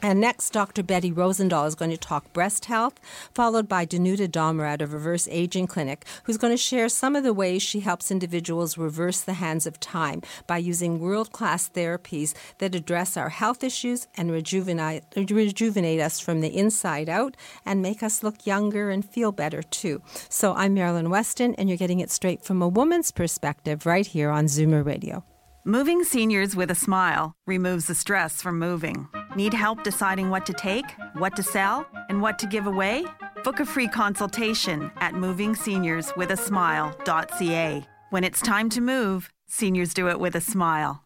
And 0.04 0.20
next, 0.20 0.52
Dr. 0.52 0.82
Betty 0.82 1.12
Rosendahl 1.12 1.68
is 1.68 1.76
going 1.76 1.92
to 1.92 1.98
talk 1.98 2.34
breast 2.34 2.66
health, 2.66 3.00
followed 3.36 3.70
by 3.70 3.86
Danuta 3.86 4.28
Domrad 4.28 4.82
of 4.82 4.94
Reverse 4.94 5.28
Aging 5.30 5.68
Clinic, 5.68 6.06
who's 6.24 6.38
going 6.38 6.54
to 6.54 6.58
share 6.58 6.90
some 6.90 7.16
of 7.16 7.24
the 7.24 7.34
ways 7.34 7.62
she 7.62 7.82
helps 7.82 8.10
individuals 8.10 8.80
reverse 8.80 9.22
the 9.22 9.34
hands 9.34 9.68
of 9.68 9.80
time 9.80 10.24
by 10.48 10.58
using 10.58 11.00
world 11.00 11.32
class 11.32 11.70
therapies 11.70 12.34
that 12.58 12.74
address 12.74 13.16
our 13.16 13.30
health 13.30 13.64
issues 13.64 14.08
and 14.18 14.32
rejuvenate, 14.32 15.04
rejuvenate 15.16 16.00
us 16.00 16.20
from 16.20 16.42
the 16.42 16.58
inside 16.58 17.08
out 17.08 17.38
and 17.64 17.82
make 17.82 18.02
us 18.02 18.24
look 18.24 18.48
younger 18.48 18.90
and 18.90 19.06
feel 19.06 19.32
better 19.32 19.62
too. 19.62 20.02
So 20.30 20.54
I'm 20.56 20.74
Marilyn 20.74 21.12
Weston, 21.12 21.54
and 21.56 21.70
you're 21.70 21.78
getting 21.78 22.00
it 22.00 22.10
straight 22.10 22.44
from 22.44 22.64
a 22.64 22.68
woman's 22.68 23.12
perspective 23.12 23.86
right 23.86 24.08
here 24.08 24.32
on 24.32 24.46
Zoomer 24.46 24.84
Radio. 24.84 25.24
Moving 25.64 26.04
seniors 26.04 26.56
with 26.56 26.72
a 26.72 26.76
smile 26.76 27.36
removes 27.46 27.86
the 27.86 27.94
stress 27.94 28.42
from 28.42 28.58
moving. 28.58 29.08
Need 29.36 29.54
help 29.54 29.84
deciding 29.84 30.30
what 30.30 30.46
to 30.46 30.54
take, 30.54 30.86
what 31.14 31.36
to 31.38 31.44
sell, 31.44 31.88
and 32.10 32.22
what 32.22 32.38
to 32.40 32.48
give 32.48 32.68
away? 32.68 33.06
Book 33.44 33.60
a 33.60 33.66
free 33.66 33.88
consultation 33.88 34.92
at 34.98 35.14
movingseniorswithasmile.ca. 35.14 37.88
When 38.10 38.24
it's 38.24 38.42
time 38.42 38.70
to 38.70 38.82
move, 38.82 39.30
seniors 39.48 39.94
do 39.94 40.10
it 40.10 40.20
with 40.20 40.36
a 40.36 40.42
smile. 40.42 41.04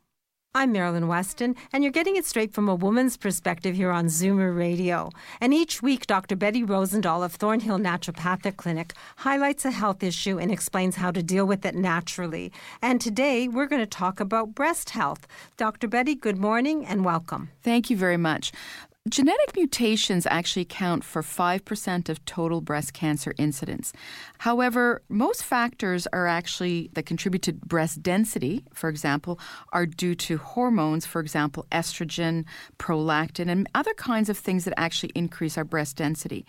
I'm 0.57 0.71
Marilyn 0.71 1.09
Weston, 1.09 1.57
and 1.73 1.83
you're 1.83 1.91
getting 1.91 2.15
it 2.15 2.23
straight 2.25 2.53
from 2.53 2.69
a 2.69 2.75
woman's 2.75 3.17
perspective 3.17 3.75
here 3.75 3.91
on 3.91 4.05
Zoomer 4.05 4.57
Radio. 4.57 5.09
And 5.41 5.53
each 5.53 5.81
week, 5.81 6.07
Dr. 6.07 6.37
Betty 6.37 6.63
Rosendahl 6.63 7.25
of 7.25 7.33
Thornhill 7.33 7.77
Naturopathic 7.77 8.55
Clinic 8.55 8.93
highlights 9.17 9.65
a 9.65 9.71
health 9.71 10.01
issue 10.01 10.39
and 10.39 10.53
explains 10.53 10.95
how 10.95 11.11
to 11.11 11.21
deal 11.21 11.45
with 11.45 11.65
it 11.65 11.75
naturally. 11.75 12.53
And 12.81 13.01
today, 13.01 13.49
we're 13.49 13.65
going 13.65 13.81
to 13.81 13.85
talk 13.85 14.21
about 14.21 14.55
breast 14.55 14.91
health. 14.91 15.27
Dr. 15.57 15.89
Betty, 15.89 16.15
good 16.15 16.37
morning 16.37 16.85
and 16.85 17.03
welcome. 17.03 17.49
Thank 17.61 17.89
you 17.89 17.97
very 17.97 18.15
much. 18.15 18.53
Genetic 19.07 19.55
mutations 19.55 20.25
actually 20.31 20.63
account 20.63 21.03
for 21.03 21.21
5% 21.21 22.09
of 22.09 22.25
total 22.25 22.59
breast 22.59 22.93
cancer 22.93 23.35
incidence. 23.37 23.93
However, 24.39 25.03
most 25.09 25.43
factors 25.43 26.07
are 26.11 26.25
actually 26.25 26.89
that 26.93 27.05
contribute 27.05 27.43
to 27.43 27.53
breast 27.53 28.01
density, 28.01 28.65
for 28.73 28.89
example, 28.89 29.39
are 29.71 29.85
due 29.85 30.15
to 30.15 30.39
hormones, 30.39 31.05
for 31.05 31.19
example, 31.21 31.67
estrogen, 31.71 32.45
prolactin, 32.79 33.47
and 33.47 33.69
other 33.75 33.93
kinds 33.93 34.27
of 34.27 34.39
things 34.39 34.65
that 34.65 34.73
actually 34.75 35.11
increase 35.13 35.55
our 35.55 35.63
breast 35.63 35.97
density. 35.97 36.43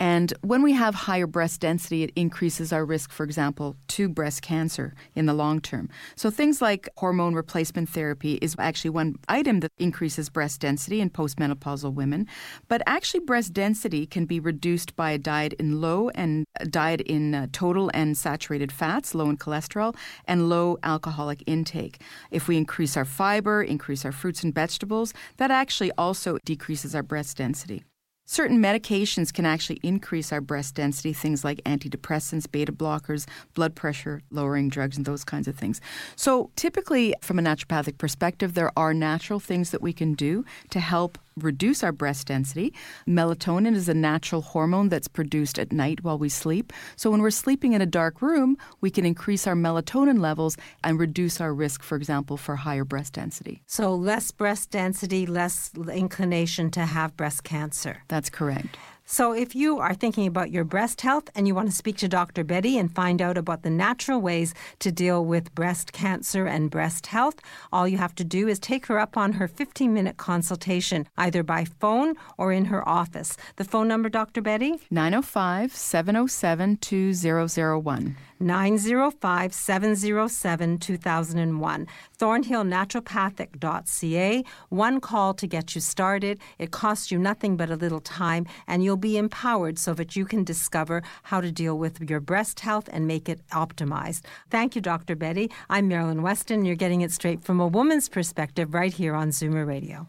And 0.00 0.32
when 0.40 0.62
we 0.62 0.72
have 0.72 0.94
higher 0.94 1.26
breast 1.26 1.60
density, 1.60 2.02
it 2.02 2.12
increases 2.16 2.72
our 2.72 2.86
risk, 2.86 3.12
for 3.12 3.22
example, 3.22 3.76
to 3.88 4.08
breast 4.08 4.40
cancer 4.40 4.94
in 5.14 5.26
the 5.26 5.34
long 5.34 5.60
term. 5.60 5.90
So 6.16 6.30
things 6.30 6.62
like 6.62 6.88
hormone 6.96 7.34
replacement 7.34 7.90
therapy 7.90 8.38
is 8.40 8.56
actually 8.58 8.90
one 8.90 9.16
item 9.28 9.60
that 9.60 9.72
increases 9.78 10.30
breast 10.30 10.62
density 10.62 11.02
in 11.02 11.10
postmenopausal 11.10 11.92
women. 11.92 12.26
But 12.66 12.80
actually, 12.86 13.20
breast 13.20 13.52
density 13.52 14.06
can 14.06 14.24
be 14.24 14.40
reduced 14.40 14.96
by 14.96 15.10
a 15.10 15.18
diet 15.18 15.52
in 15.54 15.82
low 15.82 16.08
and 16.14 16.46
diet 16.70 17.02
in 17.02 17.34
uh, 17.34 17.48
total 17.52 17.90
and 17.92 18.16
saturated 18.16 18.72
fats, 18.72 19.14
low 19.14 19.28
in 19.28 19.36
cholesterol, 19.36 19.94
and 20.24 20.48
low 20.48 20.78
alcoholic 20.82 21.44
intake. 21.46 22.00
If 22.30 22.48
we 22.48 22.56
increase 22.56 22.96
our 22.96 23.04
fiber, 23.04 23.62
increase 23.62 24.06
our 24.06 24.12
fruits 24.12 24.42
and 24.42 24.54
vegetables, 24.54 25.12
that 25.36 25.50
actually 25.50 25.92
also 25.98 26.38
decreases 26.46 26.94
our 26.94 27.02
breast 27.02 27.36
density. 27.36 27.84
Certain 28.32 28.62
medications 28.62 29.34
can 29.34 29.44
actually 29.44 29.80
increase 29.82 30.32
our 30.32 30.40
breast 30.40 30.76
density, 30.76 31.12
things 31.12 31.42
like 31.42 31.60
antidepressants, 31.64 32.48
beta 32.48 32.70
blockers, 32.70 33.26
blood 33.54 33.74
pressure 33.74 34.22
lowering 34.30 34.68
drugs, 34.68 34.96
and 34.96 35.04
those 35.04 35.24
kinds 35.24 35.48
of 35.48 35.56
things. 35.56 35.80
So, 36.14 36.52
typically, 36.54 37.12
from 37.22 37.40
a 37.40 37.42
naturopathic 37.42 37.98
perspective, 37.98 38.54
there 38.54 38.70
are 38.76 38.94
natural 38.94 39.40
things 39.40 39.72
that 39.72 39.82
we 39.82 39.92
can 39.92 40.14
do 40.14 40.44
to 40.70 40.78
help 40.78 41.18
reduce 41.42 41.82
our 41.82 41.92
breast 41.92 42.26
density. 42.26 42.72
Melatonin 43.06 43.74
is 43.74 43.88
a 43.88 43.94
natural 43.94 44.42
hormone 44.42 44.88
that's 44.88 45.08
produced 45.08 45.58
at 45.58 45.72
night 45.72 46.02
while 46.02 46.18
we 46.18 46.28
sleep. 46.28 46.72
So, 46.96 47.10
when 47.10 47.22
we're 47.22 47.30
sleeping 47.30 47.72
in 47.72 47.82
a 47.82 47.86
dark 47.86 48.22
room, 48.22 48.56
we 48.80 48.90
can 48.90 49.04
increase 49.04 49.46
our 49.46 49.54
melatonin 49.54 50.20
levels 50.20 50.56
and 50.84 50.98
reduce 50.98 51.40
our 51.40 51.52
risk, 51.52 51.82
for 51.82 51.96
example, 51.96 52.36
for 52.36 52.56
higher 52.56 52.84
breast 52.84 53.14
density. 53.14 53.62
So, 53.66 53.94
less 53.94 54.30
breast 54.30 54.70
density, 54.70 55.26
less 55.26 55.70
inclination 55.92 56.70
to 56.72 56.80
have 56.80 57.16
breast 57.16 57.44
cancer. 57.44 58.02
That's 58.08 58.30
correct. 58.30 58.76
So, 59.12 59.32
if 59.32 59.56
you 59.56 59.80
are 59.80 59.92
thinking 59.92 60.28
about 60.28 60.52
your 60.52 60.62
breast 60.62 61.00
health 61.00 61.30
and 61.34 61.48
you 61.48 61.52
want 61.52 61.68
to 61.68 61.74
speak 61.74 61.96
to 61.96 62.06
Dr. 62.06 62.44
Betty 62.44 62.78
and 62.78 62.94
find 62.94 63.20
out 63.20 63.36
about 63.36 63.64
the 63.64 63.68
natural 63.68 64.20
ways 64.20 64.54
to 64.78 64.92
deal 64.92 65.24
with 65.24 65.52
breast 65.52 65.92
cancer 65.92 66.46
and 66.46 66.70
breast 66.70 67.08
health, 67.08 67.40
all 67.72 67.88
you 67.88 67.98
have 67.98 68.14
to 68.14 68.24
do 68.24 68.46
is 68.46 68.60
take 68.60 68.86
her 68.86 69.00
up 69.00 69.16
on 69.16 69.32
her 69.32 69.48
15 69.48 69.92
minute 69.92 70.16
consultation, 70.16 71.08
either 71.18 71.42
by 71.42 71.64
phone 71.64 72.14
or 72.38 72.52
in 72.52 72.66
her 72.66 72.88
office. 72.88 73.36
The 73.56 73.64
phone 73.64 73.88
number, 73.88 74.08
Dr. 74.08 74.42
Betty? 74.42 74.78
905 74.92 75.74
707 75.74 76.76
2001. 76.76 78.16
905 78.40 79.52
707 79.52 80.78
2001. 80.78 81.86
ThornhillNaturopathic.ca. 82.18 84.44
One 84.68 85.00
call 85.00 85.34
to 85.34 85.46
get 85.46 85.74
you 85.74 85.80
started. 85.80 86.38
It 86.58 86.70
costs 86.70 87.10
you 87.10 87.18
nothing 87.18 87.56
but 87.56 87.70
a 87.70 87.76
little 87.76 88.00
time, 88.00 88.46
and 88.66 88.82
you'll 88.82 88.96
be 88.96 89.18
empowered 89.18 89.78
so 89.78 89.94
that 89.94 90.16
you 90.16 90.24
can 90.24 90.44
discover 90.44 91.02
how 91.24 91.40
to 91.40 91.52
deal 91.52 91.78
with 91.78 92.08
your 92.08 92.20
breast 92.20 92.60
health 92.60 92.88
and 92.92 93.06
make 93.06 93.28
it 93.28 93.40
optimized. 93.50 94.22
Thank 94.50 94.74
you, 94.74 94.80
Dr. 94.80 95.16
Betty. 95.16 95.50
I'm 95.68 95.88
Marilyn 95.88 96.22
Weston. 96.22 96.64
You're 96.64 96.76
getting 96.76 97.02
it 97.02 97.12
straight 97.12 97.44
from 97.44 97.60
a 97.60 97.66
woman's 97.66 98.08
perspective 98.08 98.74
right 98.74 98.92
here 98.92 99.14
on 99.14 99.30
Zoomer 99.30 99.66
Radio. 99.66 100.08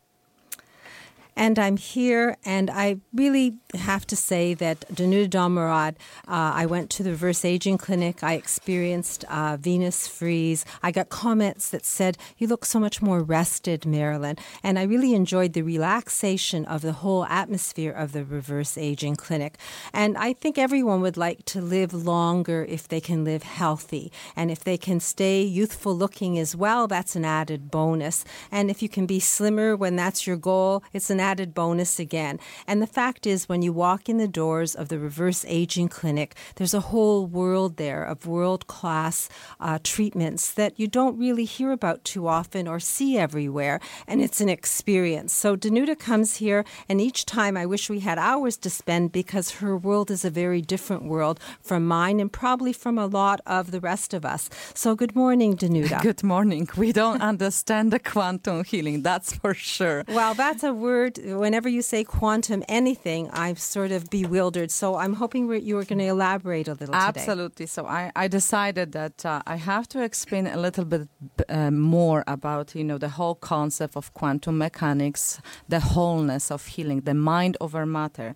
And 1.35 1.57
I'm 1.57 1.77
here, 1.77 2.37
and 2.43 2.69
I 2.69 2.97
really 3.13 3.55
have 3.73 4.05
to 4.07 4.15
say 4.15 4.53
that 4.55 4.81
Danuta 4.93 5.29
Domrad, 5.29 5.95
uh, 6.27 6.51
I 6.55 6.65
went 6.65 6.89
to 6.91 7.03
the 7.03 7.11
reverse 7.11 7.45
aging 7.45 7.77
clinic. 7.77 8.21
I 8.21 8.33
experienced 8.33 9.23
uh, 9.29 9.57
Venus 9.59 10.07
Freeze. 10.07 10.65
I 10.83 10.91
got 10.91 11.09
comments 11.09 11.69
that 11.69 11.85
said, 11.85 12.17
You 12.37 12.47
look 12.47 12.65
so 12.65 12.79
much 12.79 13.01
more 13.01 13.23
rested, 13.23 13.85
Marilyn. 13.85 14.37
And 14.61 14.77
I 14.77 14.83
really 14.83 15.13
enjoyed 15.13 15.53
the 15.53 15.61
relaxation 15.61 16.65
of 16.65 16.81
the 16.81 16.93
whole 16.93 17.25
atmosphere 17.25 17.91
of 17.91 18.11
the 18.11 18.25
reverse 18.25 18.77
aging 18.77 19.15
clinic. 19.15 19.57
And 19.93 20.17
I 20.17 20.33
think 20.33 20.57
everyone 20.57 21.01
would 21.01 21.17
like 21.17 21.45
to 21.45 21.61
live 21.61 21.93
longer 21.93 22.65
if 22.67 22.89
they 22.89 22.99
can 22.99 23.23
live 23.23 23.43
healthy. 23.43 24.11
And 24.35 24.51
if 24.51 24.65
they 24.65 24.77
can 24.77 24.99
stay 24.99 25.41
youthful 25.41 25.95
looking 25.95 26.37
as 26.37 26.57
well, 26.57 26.87
that's 26.87 27.15
an 27.15 27.23
added 27.23 27.71
bonus. 27.71 28.25
And 28.51 28.69
if 28.69 28.81
you 28.81 28.89
can 28.89 29.05
be 29.05 29.21
slimmer 29.21 29.77
when 29.77 29.95
that's 29.95 30.27
your 30.27 30.37
goal, 30.37 30.83
it's 30.91 31.09
an 31.09 31.20
added 31.21 31.53
bonus 31.53 31.99
again. 31.99 32.39
And 32.67 32.81
the 32.81 32.87
fact 32.87 33.25
is, 33.25 33.47
when 33.47 33.61
you 33.61 33.71
walk 33.71 34.09
in 34.09 34.17
the 34.17 34.27
doors 34.27 34.75
of 34.75 34.89
the 34.89 34.99
reverse 34.99 35.45
aging 35.47 35.89
clinic, 35.89 36.35
there's 36.55 36.73
a 36.73 36.81
whole 36.91 37.25
world 37.25 37.77
there 37.77 38.03
of 38.03 38.25
world 38.25 38.67
class 38.67 39.29
uh, 39.59 39.79
treatments 39.83 40.51
that 40.51 40.79
you 40.79 40.87
don't 40.87 41.17
really 41.17 41.45
hear 41.45 41.71
about 41.71 42.03
too 42.03 42.27
often 42.27 42.67
or 42.67 42.79
see 42.79 43.17
everywhere. 43.17 43.79
And 44.07 44.21
it's 44.21 44.41
an 44.41 44.49
experience. 44.49 45.33
So 45.33 45.55
Danuta 45.55 45.97
comes 45.97 46.37
here, 46.37 46.65
and 46.89 46.99
each 46.99 47.25
time 47.25 47.55
I 47.55 47.65
wish 47.65 47.89
we 47.89 47.99
had 47.99 48.17
hours 48.17 48.57
to 48.57 48.69
spend 48.69 49.11
because 49.11 49.51
her 49.61 49.77
world 49.77 50.11
is 50.11 50.25
a 50.25 50.29
very 50.29 50.61
different 50.61 51.03
world 51.05 51.39
from 51.61 51.87
mine 51.87 52.19
and 52.19 52.31
probably 52.31 52.73
from 52.73 52.97
a 52.97 53.05
lot 53.05 53.41
of 53.45 53.71
the 53.71 53.79
rest 53.79 54.13
of 54.13 54.25
us. 54.25 54.49
So 54.73 54.95
good 54.95 55.15
morning, 55.15 55.55
Danuta. 55.55 56.01
Good 56.11 56.23
morning. 56.23 56.67
We 56.75 56.91
don't 56.91 57.21
understand 57.31 57.91
the 57.91 57.99
quantum 57.99 58.63
healing, 58.63 59.03
that's 59.03 59.33
for 59.33 59.53
sure. 59.53 60.03
Well, 60.07 60.33
that's 60.33 60.63
a 60.63 60.73
word. 60.73 61.10
Whenever 61.19 61.69
you 61.69 61.81
say 61.81 62.03
quantum 62.03 62.63
anything, 62.67 63.29
I'm 63.33 63.55
sort 63.55 63.91
of 63.91 64.09
bewildered. 64.09 64.71
So 64.71 64.95
I'm 64.95 65.13
hoping 65.13 65.51
you 65.51 65.77
are 65.77 65.83
going 65.83 65.99
to 65.99 66.05
elaborate 66.05 66.67
a 66.67 66.71
little 66.71 66.87
today. 66.87 66.97
Absolutely. 66.97 67.65
So 67.65 67.85
I, 67.85 68.11
I 68.15 68.27
decided 68.27 68.91
that 68.93 69.25
uh, 69.25 69.41
I 69.45 69.57
have 69.57 69.87
to 69.89 70.03
explain 70.03 70.47
a 70.47 70.57
little 70.57 70.85
bit 70.85 71.07
uh, 71.49 71.71
more 71.71 72.23
about 72.27 72.75
you 72.75 72.83
know 72.83 72.97
the 72.97 73.09
whole 73.09 73.35
concept 73.35 73.95
of 73.95 74.13
quantum 74.13 74.57
mechanics, 74.57 75.41
the 75.67 75.79
wholeness 75.79 76.51
of 76.51 76.65
healing, 76.65 77.01
the 77.01 77.13
mind 77.13 77.57
over 77.59 77.85
matter. 77.85 78.35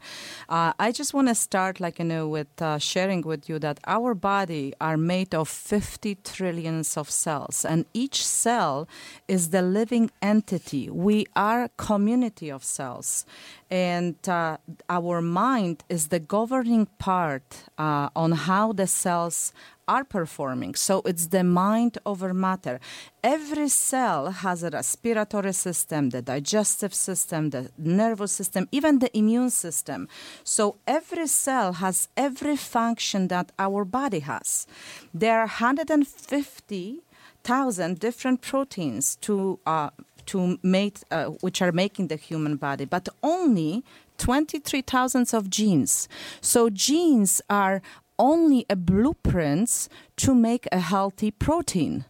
Uh, 0.49 0.73
I 0.79 0.91
just 0.91 1.13
want 1.13 1.27
to 1.27 1.35
start, 1.35 1.79
like 1.79 1.99
you 1.99 2.05
know, 2.05 2.27
with 2.27 2.61
uh, 2.61 2.77
sharing 2.77 3.21
with 3.21 3.49
you 3.49 3.59
that 3.59 3.79
our 3.85 4.13
body 4.13 4.73
are 4.79 4.97
made 4.97 5.33
of 5.33 5.47
50 5.47 6.15
trillions 6.23 6.97
of 6.97 7.09
cells, 7.09 7.65
and 7.65 7.85
each 7.93 8.25
cell 8.25 8.88
is 9.27 9.49
the 9.49 9.61
living 9.61 10.11
entity. 10.21 10.89
We 10.89 11.25
are 11.35 11.69
community 11.77 12.49
of 12.49 12.63
cells, 12.65 13.25
and 13.69 14.15
uh, 14.28 14.58
our 14.89 15.21
mind 15.21 15.84
is 15.89 16.08
the 16.08 16.19
governing 16.19 16.88
part 16.97 17.63
uh, 17.78 18.10
on 18.15 18.32
how 18.34 18.73
the 18.73 18.88
cells 18.88 19.54
are 19.88 20.04
performing. 20.04 20.75
So 20.75 21.01
it's 21.06 21.28
the 21.28 21.43
mind 21.43 21.99
over 22.06 22.34
matter. 22.34 22.82
Every 23.23 23.69
cell 23.69 24.32
has 24.32 24.63
a 24.63 24.69
respiratory 24.69 25.54
system, 25.54 26.10
the 26.10 26.21
digestive 26.21 26.93
system, 26.93 27.51
the 27.51 27.71
nervous 27.78 28.32
system, 28.32 28.67
even 28.71 28.99
the 28.99 29.17
immune 29.17 29.51
system. 29.51 30.08
So 30.43 30.75
every 30.88 31.28
cell 31.28 31.73
has 31.73 32.08
every 32.17 32.58
function 32.58 33.28
that 33.30 33.51
our 33.60 33.86
body 33.86 34.19
has. 34.19 34.67
There 35.13 35.39
are 35.39 35.47
150,000 35.47 37.99
different 37.99 38.41
proteins 38.41 39.15
to 39.17 39.60
uh, 39.65 39.91
to 40.27 40.57
make, 40.63 40.99
uh, 41.11 41.25
which 41.41 41.61
are 41.61 41.71
making 41.71 42.07
the 42.07 42.15
human 42.15 42.55
body, 42.57 42.85
but 42.85 43.09
only 43.23 43.83
23,000 44.17 45.33
of 45.33 45.49
genes. 45.49 46.07
So 46.41 46.69
genes 46.69 47.41
are 47.49 47.81
only 48.17 48.65
a 48.69 48.75
blueprints 48.75 49.89
to 50.17 50.33
make 50.33 50.67
a 50.71 50.79
healthy 50.79 51.31
protein. 51.31 52.05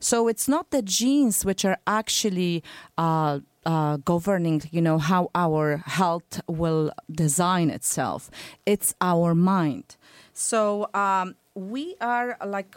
So 0.00 0.28
it's 0.28 0.48
not 0.48 0.70
the 0.70 0.82
genes 0.82 1.44
which 1.44 1.64
are 1.64 1.78
actually 1.86 2.62
uh, 2.96 3.40
uh, 3.64 3.98
governing, 3.98 4.62
you 4.70 4.80
know, 4.80 4.98
how 4.98 5.30
our 5.34 5.78
health 5.78 6.40
will 6.46 6.92
design 7.10 7.70
itself. 7.70 8.30
It's 8.66 8.94
our 9.00 9.34
mind. 9.34 9.96
So 10.32 10.88
um, 10.94 11.36
we 11.54 11.96
are 12.00 12.36
like 12.44 12.76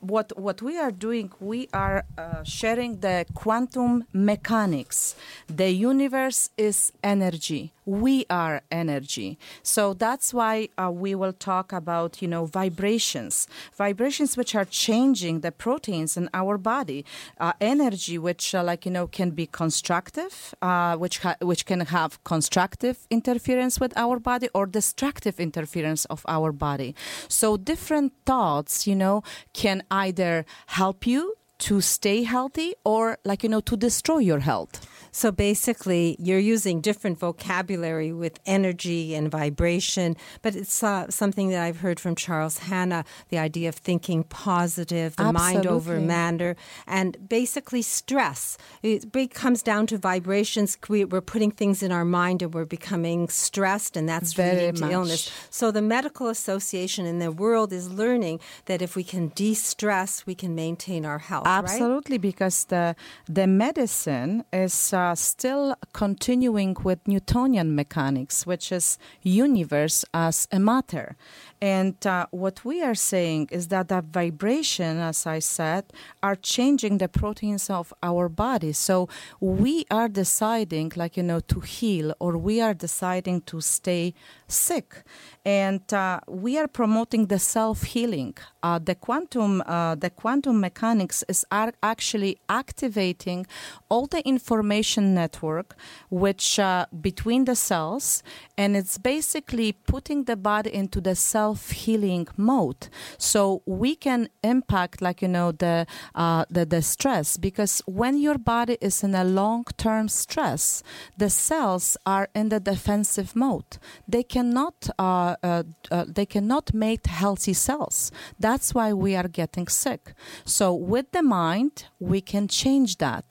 what 0.00 0.38
what 0.38 0.62
we 0.62 0.78
are 0.78 0.90
doing. 0.90 1.32
We 1.40 1.68
are 1.72 2.04
uh, 2.18 2.42
sharing 2.44 3.00
the 3.00 3.26
quantum 3.34 4.04
mechanics. 4.12 5.14
The 5.48 5.70
universe 5.70 6.50
is 6.56 6.92
energy 7.02 7.72
we 7.90 8.24
are 8.30 8.62
energy. 8.70 9.36
So 9.64 9.94
that's 9.94 10.32
why 10.32 10.68
uh, 10.78 10.92
we 10.92 11.16
will 11.16 11.32
talk 11.32 11.72
about, 11.72 12.22
you 12.22 12.28
know, 12.28 12.44
vibrations, 12.46 13.48
vibrations 13.76 14.36
which 14.36 14.54
are 14.54 14.64
changing 14.64 15.40
the 15.40 15.50
proteins 15.50 16.16
in 16.16 16.30
our 16.32 16.56
body, 16.56 17.04
uh, 17.38 17.52
energy 17.60 18.16
which, 18.16 18.54
uh, 18.54 18.62
like 18.62 18.86
you 18.86 18.92
know, 18.92 19.08
can 19.08 19.30
be 19.30 19.46
constructive, 19.46 20.54
uh, 20.62 20.96
which 20.96 21.18
ha- 21.18 21.36
which 21.42 21.66
can 21.66 21.80
have 21.80 22.22
constructive 22.22 23.06
interference 23.10 23.80
with 23.80 23.92
our 23.96 24.20
body 24.20 24.48
or 24.54 24.66
destructive 24.66 25.40
interference 25.40 26.04
of 26.04 26.24
our 26.28 26.52
body. 26.52 26.94
So 27.26 27.56
different 27.56 28.12
thoughts, 28.24 28.86
you 28.86 28.94
know, 28.94 29.24
can 29.52 29.82
either 29.90 30.44
help 30.66 31.06
you 31.06 31.34
to 31.60 31.80
stay 31.80 32.22
healthy 32.24 32.74
or 32.84 33.18
like 33.24 33.42
you 33.42 33.48
know 33.48 33.60
to 33.60 33.76
destroy 33.76 34.18
your 34.18 34.40
health? 34.40 34.86
So 35.12 35.32
basically 35.32 36.16
you're 36.18 36.38
using 36.38 36.80
different 36.80 37.18
vocabulary 37.18 38.12
with 38.12 38.38
energy 38.46 39.14
and 39.14 39.30
vibration 39.30 40.16
but 40.42 40.54
it's 40.54 40.82
uh, 40.82 41.10
something 41.10 41.48
that 41.50 41.62
i've 41.62 41.80
heard 41.80 41.98
from 41.98 42.14
charles 42.14 42.58
hanna 42.58 43.04
the 43.28 43.38
idea 43.38 43.68
of 43.68 43.74
thinking 43.74 44.22
positive 44.24 45.16
the 45.16 45.24
Absolutely. 45.24 45.54
mind 45.54 45.66
over 45.66 46.00
matter. 46.00 46.56
And 46.86 47.28
basically 47.28 47.82
stress 47.82 48.56
it 48.82 49.34
comes 49.34 49.62
down 49.62 49.86
to 49.88 49.98
vibrations. 49.98 50.76
We're 50.88 51.20
putting 51.20 51.50
things 51.50 51.82
in 51.82 51.92
our 51.92 52.04
mind 52.04 52.42
and 52.42 52.52
we're 52.54 52.64
becoming 52.64 53.28
stressed 53.28 53.96
and 53.96 54.08
that's 54.08 54.32
Very 54.32 54.56
leading 54.56 54.74
to 54.76 54.80
much. 54.82 54.92
illness. 54.92 55.30
So 55.50 55.70
the 55.70 55.82
medical 55.82 56.28
association 56.28 57.06
in 57.06 57.18
the 57.18 57.32
world 57.32 57.72
is 57.72 57.90
learning 57.90 58.40
that 58.66 58.82
if 58.82 58.96
we 58.96 59.04
can 59.04 59.28
de-stress 59.28 60.26
we 60.26 60.34
can 60.34 60.54
maintain 60.54 61.04
our 61.04 61.18
health 61.18 61.46
Absolutely, 61.58 62.16
right? 62.16 62.22
because 62.22 62.64
the 62.66 62.94
the 63.26 63.46
medicine 63.46 64.44
is 64.52 64.92
uh, 64.92 65.14
still 65.14 65.74
continuing 65.92 66.76
with 66.84 67.06
Newtonian 67.06 67.74
mechanics, 67.74 68.46
which 68.46 68.72
is 68.72 68.98
universe 69.22 70.04
as 70.12 70.48
a 70.52 70.58
matter, 70.58 71.16
and 71.62 71.94
uh, 72.06 72.26
what 72.30 72.64
we 72.64 72.82
are 72.82 72.94
saying 72.94 73.48
is 73.50 73.68
that 73.68 73.88
the 73.88 74.00
vibration, 74.00 74.96
as 74.98 75.26
I 75.26 75.40
said, 75.40 75.84
are 76.22 76.34
changing 76.34 76.98
the 76.98 77.08
proteins 77.08 77.68
of 77.68 77.92
our 78.02 78.30
body. 78.30 78.72
So 78.72 79.08
we 79.40 79.84
are 79.90 80.08
deciding, 80.08 80.92
like, 80.96 81.18
you 81.18 81.22
know, 81.22 81.40
to 81.40 81.60
heal 81.60 82.14
or 82.18 82.38
we 82.38 82.62
are 82.62 82.72
deciding 82.72 83.42
to 83.42 83.60
stay 83.60 84.14
sick. 84.48 85.02
And 85.44 85.82
uh, 85.92 86.20
we 86.26 86.58
are 86.58 86.68
promoting 86.68 87.26
the 87.26 87.38
self 87.38 87.82
healing. 87.82 88.36
Uh, 88.62 88.78
the 88.78 88.94
quantum, 88.94 89.62
uh, 89.66 89.96
the 89.96 90.10
quantum 90.10 90.60
mechanics 90.60 91.24
is 91.28 91.39
actually 91.50 92.38
activating 92.48 93.46
all 93.88 94.06
the 94.06 94.26
information 94.26 95.14
network, 95.14 95.76
which 96.10 96.58
uh, 96.58 96.86
between 97.00 97.44
the 97.44 97.56
cells, 97.56 98.22
and 98.56 98.76
it's 98.76 98.98
basically 98.98 99.72
putting 99.72 100.24
the 100.24 100.36
body 100.36 100.72
into 100.74 101.00
the 101.00 101.14
self 101.14 101.50
self 101.50 101.70
healing 101.70 102.26
mode. 102.36 102.88
So 103.18 103.62
we 103.66 103.96
can 103.96 104.28
impact, 104.42 105.02
like 105.02 105.22
you 105.22 105.28
know, 105.28 105.52
the 105.52 105.86
uh, 106.14 106.44
the 106.50 106.64
the 106.74 106.82
stress 106.82 107.36
because 107.36 107.82
when 107.86 108.14
your 108.26 108.38
body 108.38 108.76
is 108.80 109.02
in 109.02 109.14
a 109.14 109.24
long 109.24 109.64
term 109.76 110.08
stress, 110.08 110.82
the 111.16 111.30
cells 111.30 111.96
are 112.06 112.26
in 112.34 112.48
the 112.48 112.60
defensive 112.60 113.30
mode. 113.34 113.78
They 114.08 114.22
cannot 114.22 114.76
uh, 114.98 115.36
uh, 115.42 115.62
uh, 115.90 116.04
they 116.16 116.26
cannot 116.26 116.66
make 116.74 117.06
healthy 117.06 117.54
cells. 117.54 118.12
That's 118.38 118.74
why 118.74 118.92
we 118.92 119.16
are 119.20 119.28
getting 119.28 119.68
sick. 119.68 120.02
So 120.44 120.66
with 120.74 121.06
the 121.12 121.22
mind, 121.30 121.74
we 121.98 122.20
can 122.20 122.44
change 122.48 122.98
that. 122.98 123.26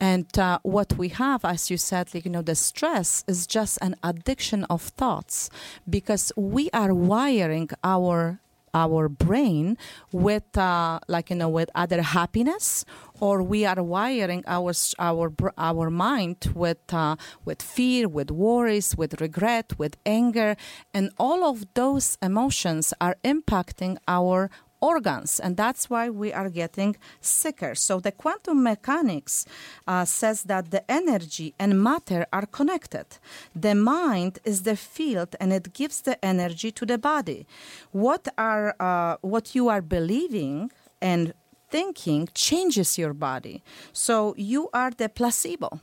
And 0.00 0.30
uh, 0.38 0.58
what 0.62 0.90
we 1.00 1.08
have, 1.22 1.44
as 1.44 1.70
you 1.70 1.78
said, 1.90 2.04
like 2.14 2.24
you 2.26 2.30
know, 2.30 2.46
the 2.50 2.54
stress 2.54 3.24
is 3.26 3.46
just 3.46 3.74
an 3.82 3.94
addiction 4.10 4.64
of 4.74 4.82
thoughts 5.02 5.50
because 5.96 6.32
we 6.36 6.64
are 6.72 6.94
wiring 6.94 7.68
our 7.82 8.40
our 8.74 9.08
brain 9.08 9.76
with 10.12 10.56
uh, 10.56 11.00
like 11.08 11.30
you 11.30 11.36
know 11.36 11.48
with 11.48 11.70
other 11.74 12.02
happiness 12.02 12.84
or 13.18 13.42
we 13.42 13.64
are 13.64 13.82
wiring 13.82 14.42
our 14.46 14.72
our 14.98 15.32
our 15.58 15.90
mind 15.90 16.52
with 16.54 16.92
uh, 16.92 17.16
with 17.44 17.62
fear 17.62 18.08
with 18.08 18.30
worries 18.30 18.96
with 18.96 19.20
regret 19.20 19.78
with 19.78 19.96
anger 20.06 20.56
and 20.94 21.10
all 21.18 21.44
of 21.44 21.66
those 21.74 22.16
emotions 22.22 22.94
are 23.00 23.16
impacting 23.24 23.96
our 24.06 24.50
organs, 24.80 25.40
and 25.40 25.56
that's 25.56 25.90
why 25.90 26.10
we 26.10 26.32
are 26.32 26.48
getting 26.48 26.96
sicker. 27.20 27.74
So 27.74 28.00
the 28.00 28.12
quantum 28.12 28.62
mechanics 28.62 29.46
uh, 29.86 30.04
says 30.04 30.44
that 30.44 30.70
the 30.70 30.88
energy 30.90 31.54
and 31.58 31.82
matter 31.82 32.26
are 32.32 32.46
connected. 32.46 33.06
The 33.54 33.74
mind 33.74 34.38
is 34.44 34.62
the 34.62 34.76
field, 34.76 35.36
and 35.40 35.52
it 35.52 35.72
gives 35.72 36.00
the 36.00 36.22
energy 36.24 36.70
to 36.72 36.86
the 36.86 36.98
body. 36.98 37.46
What 37.92 38.28
are 38.38 38.74
uh, 38.80 39.16
what 39.20 39.54
you 39.54 39.68
are 39.68 39.82
believing 39.82 40.70
and 41.00 41.34
thinking 41.70 42.28
changes 42.34 42.98
your 42.98 43.14
body. 43.14 43.62
So 43.92 44.34
you 44.36 44.68
are 44.72 44.90
the 44.90 45.08
placebo 45.08 45.80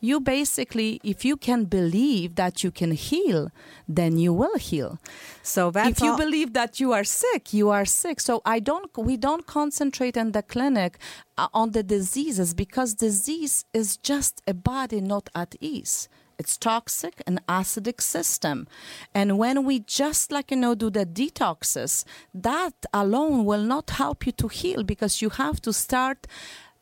you 0.00 0.20
basically 0.20 1.00
if 1.04 1.24
you 1.24 1.36
can 1.36 1.64
believe 1.64 2.34
that 2.36 2.64
you 2.64 2.70
can 2.70 2.92
heal 2.92 3.50
then 3.88 4.18
you 4.18 4.32
will 4.32 4.56
heal. 4.58 4.98
So 5.42 5.70
that's 5.70 5.90
if 5.90 6.00
you 6.02 6.12
all- 6.12 6.16
believe 6.18 6.52
that 6.54 6.80
you 6.80 6.92
are 6.92 7.04
sick 7.04 7.52
you 7.52 7.70
are 7.70 7.84
sick. 7.84 8.20
So 8.20 8.40
i 8.44 8.58
don't 8.60 8.90
we 8.96 9.16
don't 9.16 9.46
concentrate 9.46 10.16
in 10.16 10.32
the 10.32 10.42
clinic 10.42 10.98
uh, 11.38 11.48
on 11.54 11.70
the 11.72 11.82
diseases 11.82 12.54
because 12.54 12.94
disease 12.94 13.64
is 13.72 13.96
just 13.96 14.42
a 14.46 14.54
body 14.54 15.00
not 15.00 15.28
at 15.34 15.54
ease. 15.60 16.08
It's 16.38 16.56
toxic 16.56 17.22
and 17.26 17.44
acidic 17.46 18.00
system. 18.00 18.66
And 19.14 19.36
when 19.36 19.62
we 19.66 19.80
just 19.80 20.32
like, 20.32 20.50
you 20.50 20.56
know, 20.56 20.74
do 20.74 20.88
the 20.88 21.04
detoxes, 21.04 22.04
that 22.32 22.72
alone 22.94 23.44
will 23.44 23.62
not 23.62 23.90
help 23.90 24.24
you 24.24 24.32
to 24.32 24.48
heal 24.48 24.82
because 24.82 25.20
you 25.20 25.28
have 25.28 25.60
to 25.60 25.72
start 25.74 26.26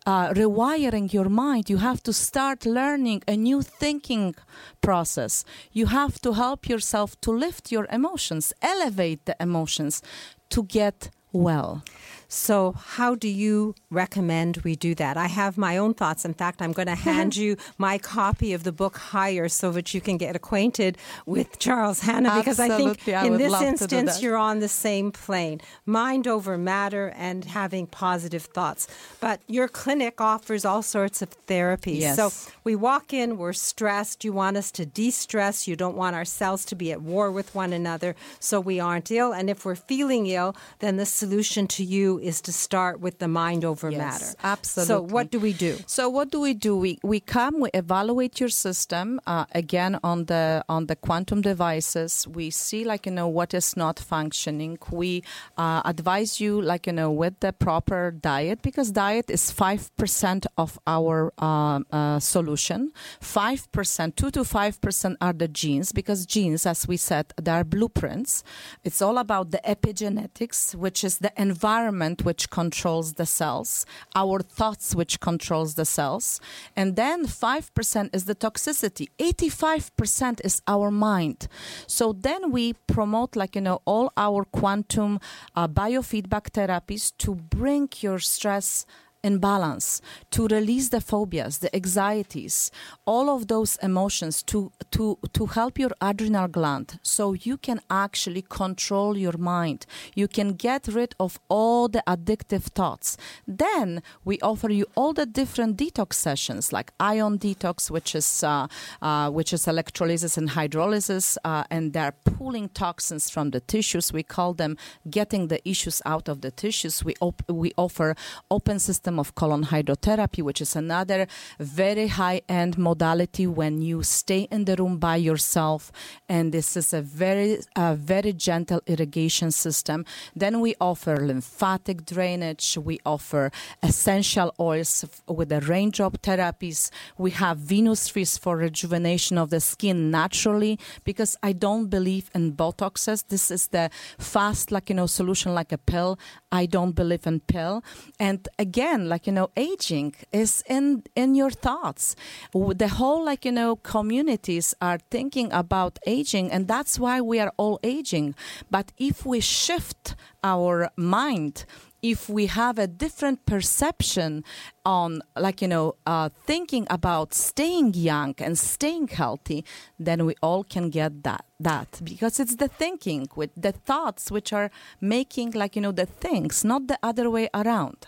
uh, 0.08 0.32
rewiring 0.32 1.12
your 1.12 1.28
mind. 1.28 1.68
You 1.68 1.78
have 1.88 2.02
to 2.04 2.12
start 2.12 2.64
learning 2.64 3.22
a 3.28 3.36
new 3.36 3.60
thinking 3.60 4.34
process. 4.80 5.44
You 5.70 5.86
have 5.86 6.18
to 6.22 6.32
help 6.32 6.66
yourself 6.66 7.20
to 7.20 7.30
lift 7.30 7.70
your 7.70 7.86
emotions, 7.92 8.54
elevate 8.62 9.26
the 9.26 9.36
emotions 9.38 10.02
to 10.48 10.62
get 10.62 11.10
well. 11.32 11.82
So, 12.30 12.72
how 12.72 13.14
do 13.14 13.26
you 13.26 13.74
recommend 13.90 14.58
we 14.58 14.76
do 14.76 14.94
that? 14.96 15.16
I 15.16 15.28
have 15.28 15.56
my 15.56 15.78
own 15.78 15.94
thoughts. 15.94 16.26
In 16.26 16.34
fact, 16.34 16.60
I'm 16.60 16.72
going 16.72 16.86
to 16.94 16.94
hand 16.94 17.36
you 17.36 17.56
my 17.78 17.96
copy 17.96 18.52
of 18.52 18.64
the 18.64 18.72
book 18.72 18.98
Higher 18.98 19.48
so 19.48 19.72
that 19.72 19.94
you 19.94 20.02
can 20.02 20.18
get 20.18 20.36
acquainted 20.36 20.98
with 21.24 21.58
Charles 21.58 22.00
Hanna 22.00 22.36
because. 22.36 22.60
I 22.60 22.68
I 22.68 22.76
think 22.76 23.08
in 23.08 23.38
this 23.38 23.50
love 23.50 23.60
to 23.60 23.86
do 23.86 23.96
instance 23.96 24.22
you're 24.22 24.36
on 24.36 24.58
the 24.58 24.68
same 24.68 25.10
plane 25.10 25.60
mind 25.86 26.28
over 26.28 26.58
matter 26.58 27.14
and 27.16 27.44
having 27.44 27.86
positive 27.86 28.42
thoughts. 28.42 28.86
But 29.20 29.40
your 29.46 29.68
clinic 29.68 30.20
offers 30.20 30.64
all 30.66 30.82
sorts 30.82 31.22
of 31.22 31.30
therapies. 31.46 32.00
Yes. 32.00 32.16
So, 32.16 32.30
we 32.64 32.76
walk 32.76 33.14
in, 33.14 33.38
we're 33.38 33.54
stressed. 33.54 34.24
You 34.24 34.34
want 34.34 34.58
us 34.58 34.70
to 34.72 34.84
de 34.84 35.10
stress. 35.10 35.66
You 35.66 35.76
don't 35.76 35.96
want 35.96 36.14
our 36.14 36.26
cells 36.26 36.66
to 36.66 36.74
be 36.74 36.92
at 36.92 37.00
war 37.00 37.30
with 37.30 37.54
one 37.54 37.72
another 37.72 38.14
so 38.38 38.60
we 38.60 38.78
aren't 38.78 39.10
ill. 39.10 39.32
And 39.32 39.48
if 39.48 39.64
we're 39.64 39.74
feeling 39.74 40.26
ill, 40.26 40.54
then 40.80 40.98
the 40.98 41.06
solution 41.06 41.66
to 41.68 41.84
you 41.84 42.17
is 42.20 42.40
to 42.42 42.52
start 42.52 43.00
with 43.00 43.18
the 43.18 43.28
mind 43.28 43.64
over 43.64 43.90
Yes, 43.90 43.98
matter. 43.98 44.35
absolutely. 44.44 44.94
So, 44.94 45.14
what 45.14 45.31
do 45.31 45.38
we 45.40 45.52
do? 45.52 45.76
So 45.87 46.09
what 46.09 46.31
do 46.31 46.40
we 46.40 46.54
do? 46.54 46.76
We 46.76 46.98
we 47.02 47.20
come, 47.20 47.61
we 47.61 47.70
evaluate 47.74 48.40
your 48.40 48.48
system 48.50 49.20
uh, 49.26 49.46
again 49.52 49.98
on 50.02 50.26
the 50.26 50.64
on 50.68 50.87
the 50.87 50.96
quantum 50.96 51.40
devices. 51.42 52.26
We 52.28 52.50
see 52.50 52.85
like 52.85 53.07
you 53.07 53.12
know 53.12 53.28
what 53.28 53.54
is 53.54 53.76
not 53.76 53.98
functioning. 53.98 54.78
We 54.90 55.22
uh, 55.57 55.83
advise 55.85 56.40
you 56.40 56.61
like 56.61 56.87
you 56.87 56.92
know 56.92 57.11
with 57.11 57.40
the 57.40 57.52
proper 57.52 58.11
diet 58.11 58.62
because 58.62 58.90
diet 58.90 59.31
is 59.31 59.50
five 59.50 59.83
percent 59.96 60.46
of 60.57 60.78
our 60.87 61.33
um, 61.42 61.87
uh, 61.92 62.18
solution. 62.20 62.92
Five 63.20 63.70
percent, 63.72 64.16
two 64.16 64.31
to 64.33 64.44
five 64.44 64.81
percent 64.81 65.16
are 65.20 65.33
the 65.33 65.48
genes 65.48 65.92
because 65.92 66.26
genes, 66.26 66.66
as 66.66 66.87
we 66.88 66.96
said, 66.96 67.26
they 67.40 67.52
are 67.52 67.64
blueprints. 67.64 68.42
It's 68.85 69.00
all 69.02 69.18
about 69.18 69.50
the 69.50 69.61
epigenetics, 69.64 70.74
which 70.74 71.04
is 71.04 71.18
the 71.18 71.33
environment 71.37 72.07
which 72.22 72.50
controls 72.50 73.14
the 73.14 73.26
cells, 73.26 73.86
our 74.14 74.40
thoughts 74.40 74.94
which 74.94 75.20
controls 75.20 75.74
the 75.74 75.84
cells, 75.84 76.40
and 76.76 76.96
then 76.96 77.26
5% 77.26 78.14
is 78.14 78.24
the 78.24 78.34
toxicity. 78.34 79.08
85% 79.18 80.40
is 80.44 80.62
our 80.66 80.90
mind. 80.90 81.48
So 81.86 82.12
then 82.12 82.50
we 82.50 82.74
promote 82.86 83.36
like 83.36 83.54
you 83.54 83.60
know 83.60 83.80
all 83.84 84.12
our 84.16 84.44
quantum 84.44 85.20
uh, 85.54 85.68
biofeedback 85.68 86.50
therapies 86.50 87.12
to 87.18 87.34
bring 87.34 87.88
your 88.00 88.18
stress 88.18 88.86
in 89.22 89.38
balance 89.38 90.00
to 90.31 90.46
release 90.48 90.88
the 90.90 91.00
phobias 91.00 91.59
the 91.59 91.74
anxieties 91.74 92.70
all 93.07 93.28
of 93.28 93.48
those 93.48 93.76
emotions 93.83 94.42
to 94.42 94.70
to 94.90 95.18
to 95.33 95.46
help 95.46 95.78
your 95.78 95.90
adrenal 96.00 96.48
gland 96.48 96.98
so 97.02 97.33
you 97.33 97.57
can 97.57 97.81
actually 97.90 98.42
control 98.42 99.16
your 99.16 99.37
mind. 99.37 99.87
You 100.14 100.28
can 100.28 100.52
get 100.52 100.88
rid 100.88 101.14
of 101.18 101.38
all 101.48 101.88
the 101.88 102.02
addictive 102.07 102.64
thoughts. 102.64 103.16
Then 103.46 104.02
we 104.24 104.38
offer 104.40 104.70
you 104.70 104.87
all 104.94 105.12
the 105.12 105.26
different 105.26 105.76
detox 105.76 106.14
sessions 106.14 106.72
like 106.72 106.92
ion 107.00 107.38
detox 107.38 107.90
which 107.90 108.14
is 108.14 108.44
uh, 108.44 108.66
uh, 109.02 109.31
which 109.31 109.52
is 109.52 109.66
electrolysis 109.66 110.37
and 110.37 110.50
hydrolysis 110.50 111.37
uh, 111.44 111.64
and 111.70 111.92
they're 111.92 112.16
pulling 112.24 112.68
toxins 112.68 113.31
from 113.31 113.50
the 113.50 113.61
tissues. 113.61 114.12
We 114.12 114.22
call 114.22 114.54
them 114.54 114.76
getting 115.11 115.48
the 115.48 115.66
issues 115.68 116.02
out 116.04 116.28
of 116.28 116.40
the 116.40 116.50
tissues. 116.50 117.04
We 117.04 117.14
op- 117.20 117.48
we 117.48 117.72
offer 117.76 118.14
open 118.50 118.78
system 118.78 119.17
of 119.18 119.35
colon 119.35 119.64
hydrotherapy, 119.64 120.42
which 120.42 120.61
is 120.61 120.76
another 120.76 121.26
very 121.59 122.09
high 122.09 122.42
end 122.48 122.78
modality 122.78 123.46
when 123.46 123.81
you 123.81 124.02
stay 124.02 124.48
in 124.50 124.64
the 124.64 124.76
room 124.76 124.98
by 124.98 125.16
yourself. 125.16 125.92
And 126.28 126.52
this 126.52 126.76
is 126.76 126.92
a 126.92 127.02
very, 127.02 127.59
very 127.76 128.33
gentle 128.33 128.81
irrigation 128.87 129.50
system. 129.50 130.04
Then 130.35 130.61
we 130.61 130.74
offer 130.81 131.16
lymphatic 131.16 132.04
drainage. 132.04 132.78
We 132.78 132.98
offer 133.04 133.50
essential 133.83 134.54
oils 134.59 135.04
with 135.26 135.48
the 135.50 135.61
raindrop 135.61 136.22
therapies. 136.22 136.90
We 137.16 137.31
have 137.33 137.59
Venus 137.59 138.09
Freeze 138.09 138.38
for 138.38 138.57
rejuvenation 138.57 139.38
of 139.38 139.50
the 139.50 139.61
skin 139.61 140.11
naturally 140.11 140.78
because 141.04 141.37
I 141.42 141.52
don't 141.52 141.88
believe 141.88 142.31
in 142.35 142.52
Botoxes. 142.52 143.24
This 143.28 143.50
is 143.50 143.68
the 143.68 143.90
fast, 144.18 144.72
like, 144.72 144.88
you 144.88 144.96
know, 144.96 145.07
solution 145.07 145.54
like 145.54 145.72
a 145.72 145.78
pill. 145.78 146.18
I 146.50 146.66
don't 146.66 146.92
believe 146.92 147.26
in 147.26 147.40
pill. 147.40 147.83
And 148.18 148.48
again, 148.59 148.97
like 149.06 149.26
you 149.26 149.32
know, 149.32 149.50
aging 149.56 150.14
is 150.32 150.62
in 150.66 151.04
in 151.14 151.34
your 151.34 151.50
thoughts. 151.50 152.16
The 152.52 152.88
whole 152.88 153.24
like 153.24 153.44
you 153.44 153.52
know 153.52 153.76
communities 153.76 154.74
are 154.80 154.98
thinking 155.11 155.52
about 155.52 155.98
aging, 156.06 156.50
and 156.50 156.66
that's 156.66 156.98
why 156.98 157.20
we 157.20 157.38
are 157.40 157.52
all 157.56 157.78
aging. 157.82 158.34
But 158.70 158.92
if 158.96 159.26
we 159.26 159.40
shift 159.40 160.14
our 160.42 160.90
mind 160.96 161.66
if 162.02 162.28
we 162.28 162.46
have 162.46 162.78
a 162.78 162.87
different 162.87 163.44
perception 163.44 164.44
on 164.84 165.20
like 165.37 165.61
you 165.61 165.68
know 165.68 165.96
uh, 166.06 166.28
thinking 166.46 166.87
about 166.90 167.34
staying 167.34 167.94
young 167.94 168.34
and 168.38 168.58
staying 168.58 169.08
healthy 169.08 169.64
then 169.98 170.24
we 170.24 170.34
all 170.42 170.62
can 170.62 170.90
get 170.90 171.22
that 171.24 171.44
that 171.58 172.00
because 172.04 172.38
it's 172.38 172.56
the 172.56 172.68
thinking 172.68 173.26
with 173.34 173.50
the 173.56 173.72
thoughts 173.72 174.30
which 174.30 174.52
are 174.52 174.70
making 175.00 175.50
like 175.52 175.74
you 175.74 175.82
know 175.82 175.92
the 175.92 176.06
things 176.06 176.64
not 176.64 176.87
the 176.87 176.98
other 177.02 177.28
way 177.28 177.48
around 177.52 178.06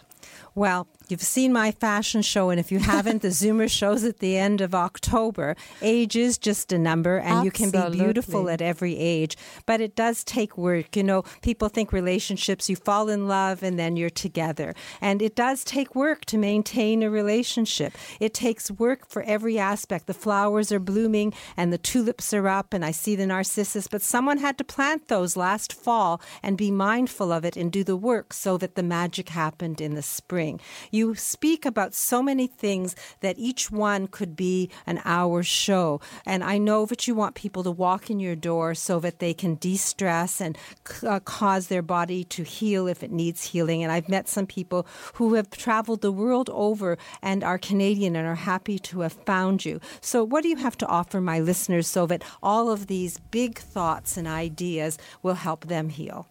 Well, 0.55 0.89
you've 1.11 1.23
seen 1.23 1.53
my 1.53 1.71
fashion 1.71 2.23
show, 2.23 2.51
and 2.51 2.61
if 2.61 2.71
you 2.71 2.79
haven't, 2.79 3.23
the 3.23 3.29
Zoomer 3.41 3.71
shows 3.71 4.05
at 4.05 4.19
the 4.19 4.37
end 4.37 4.61
of 4.61 4.75
October. 4.75 5.57
Age 5.83 6.17
is 6.17 6.39
just 6.39 6.73
a 6.73 6.79
number, 6.79 7.19
and 7.19 7.45
you 7.45 7.51
can 7.51 7.71
be 7.71 7.91
beautiful 7.91 8.49
at 8.49 8.63
every 8.63 8.97
age, 8.97 9.37
but 9.67 9.81
it 9.81 9.97
does 9.97 10.25
take 10.25 10.57
work. 10.57 10.97
You 10.97 11.03
know, 11.03 11.23
people 11.43 11.69
think 11.69 11.93
relationships, 11.93 12.69
you 12.69 12.77
fall 12.77 13.09
in 13.09 13.29
love 13.29 13.63
and 13.63 13.79
then 13.79 13.97
you're 13.97 14.11
together. 14.11 14.75
And 15.01 15.23
it 15.23 15.35
does 15.35 15.65
take 15.65 15.95
work 15.95 16.25
to 16.27 16.39
maintain 16.39 17.03
a 17.03 17.11
relationship. 17.11 17.95
It 18.19 18.35
takes 18.35 18.71
work 18.71 19.09
for 19.09 19.23
every 19.23 19.59
aspect. 19.59 20.07
The 20.07 20.15
flowers 20.15 20.73
are 20.73 20.81
blooming 20.81 21.33
and 21.57 21.73
the 21.73 21.79
tulips 21.79 22.33
are 22.33 22.49
up, 22.49 22.73
and 22.73 22.85
I 22.85 22.91
see 22.91 23.17
the 23.17 23.27
narcissus, 23.27 23.87
but 23.87 24.03
someone 24.03 24.39
had 24.39 24.59
to 24.59 24.65
plant 24.65 25.09
those 25.09 25.37
last 25.37 25.73
fall 25.73 26.21
and 26.43 26.57
be 26.57 26.71
mindful 26.71 27.33
of 27.33 27.45
it 27.45 27.57
and 27.57 27.73
do 27.73 27.85
the 27.85 27.97
work 27.97 28.33
so 28.33 28.57
that 28.59 28.75
the 28.75 28.83
magic 28.83 29.31
happened 29.31 29.81
in 29.81 29.95
the 29.95 30.03
spring. 30.03 30.61
You 30.91 31.00
speak 31.15 31.67
about 31.67 31.95
so 31.95 32.23
many 32.23 32.47
things 32.47 32.95
that 33.21 33.39
each 33.39 33.71
one 33.71 34.07
could 34.07 34.37
be 34.37 34.71
an 34.87 35.01
hour 35.05 35.43
show. 35.43 36.01
And 36.25 36.43
I 36.45 36.59
know 36.59 36.87
that 36.87 37.07
you 37.07 37.15
want 37.15 37.35
people 37.35 37.63
to 37.65 37.71
walk 37.71 38.11
in 38.11 38.21
your 38.21 38.37
door 38.37 38.75
so 38.75 39.01
that 39.01 39.19
they 39.19 39.35
can 39.35 39.57
de 39.57 39.77
stress 39.77 40.41
and 40.41 40.57
uh, 41.07 41.21
cause 41.21 41.69
their 41.69 41.83
body 41.83 42.25
to 42.25 42.43
heal 42.43 42.87
if 42.87 43.03
it 43.03 43.11
needs 43.11 43.45
healing. 43.45 43.83
And 43.83 43.93
I've 43.93 44.09
met 44.09 44.29
some 44.29 44.47
people 44.47 44.87
who 45.15 45.35
have 45.35 45.51
traveled 45.51 46.01
the 46.01 46.13
world 46.13 46.51
over 46.53 46.99
and 47.23 47.43
are 47.43 47.59
Canadian 47.59 48.17
and 48.17 48.27
are 48.27 48.35
happy 48.35 48.79
to 48.79 49.01
have 49.01 49.13
found 49.13 49.65
you. 49.65 49.81
So, 50.01 50.25
what 50.25 50.43
do 50.43 50.49
you 50.49 50.57
have 50.57 50.79
to 50.79 50.87
offer 50.87 51.21
my 51.21 51.41
listeners 51.41 51.87
so 51.87 52.07
that 52.07 52.25
all 52.43 52.71
of 52.71 52.87
these 52.87 53.19
big 53.31 53.59
thoughts 53.59 54.17
and 54.17 54.27
ideas 54.27 54.99
will 55.23 55.35
help 55.35 55.67
them 55.67 55.89
heal? 55.89 56.29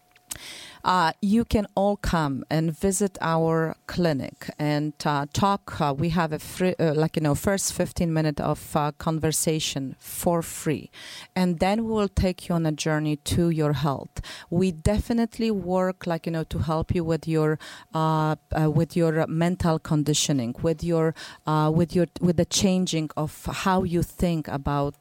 Uh, 0.84 1.12
you 1.20 1.44
can 1.44 1.66
all 1.74 1.96
come 1.96 2.44
and 2.50 2.76
visit 2.76 3.18
our 3.20 3.76
clinic 3.86 4.50
and 4.58 4.92
uh, 5.04 5.26
talk. 5.32 5.80
Uh, 5.80 5.94
we 5.96 6.10
have 6.10 6.32
a 6.32 6.38
free, 6.38 6.74
uh, 6.78 6.94
like 6.94 7.16
you 7.16 7.22
know, 7.22 7.34
first 7.34 7.72
fifteen 7.72 8.12
minute 8.12 8.40
of 8.40 8.74
uh, 8.76 8.92
conversation 8.98 9.96
for 9.98 10.42
free, 10.42 10.90
and 11.36 11.58
then 11.58 11.84
we 11.84 11.92
will 11.92 12.08
take 12.08 12.48
you 12.48 12.54
on 12.54 12.66
a 12.66 12.72
journey 12.72 13.16
to 13.16 13.50
your 13.50 13.72
health. 13.72 14.20
We 14.48 14.72
definitely 14.72 15.50
work, 15.50 16.06
like 16.06 16.26
you 16.26 16.32
know, 16.32 16.44
to 16.44 16.58
help 16.60 16.94
you 16.94 17.04
with 17.04 17.28
your 17.28 17.58
uh, 17.94 18.36
with 18.52 18.96
your 18.96 19.26
mental 19.26 19.78
conditioning, 19.78 20.54
with 20.62 20.82
your 20.82 21.14
with 21.46 21.94
your 21.94 22.06
with 22.20 22.36
the 22.36 22.44
changing 22.44 23.10
of 23.16 23.44
how 23.44 23.82
you 23.82 24.02
think 24.02 24.48
about 24.48 24.96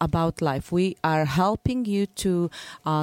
about 0.00 0.42
life. 0.42 0.70
We 0.72 0.96
are 1.02 1.24
helping 1.24 1.84
you 1.84 2.06
to 2.06 2.50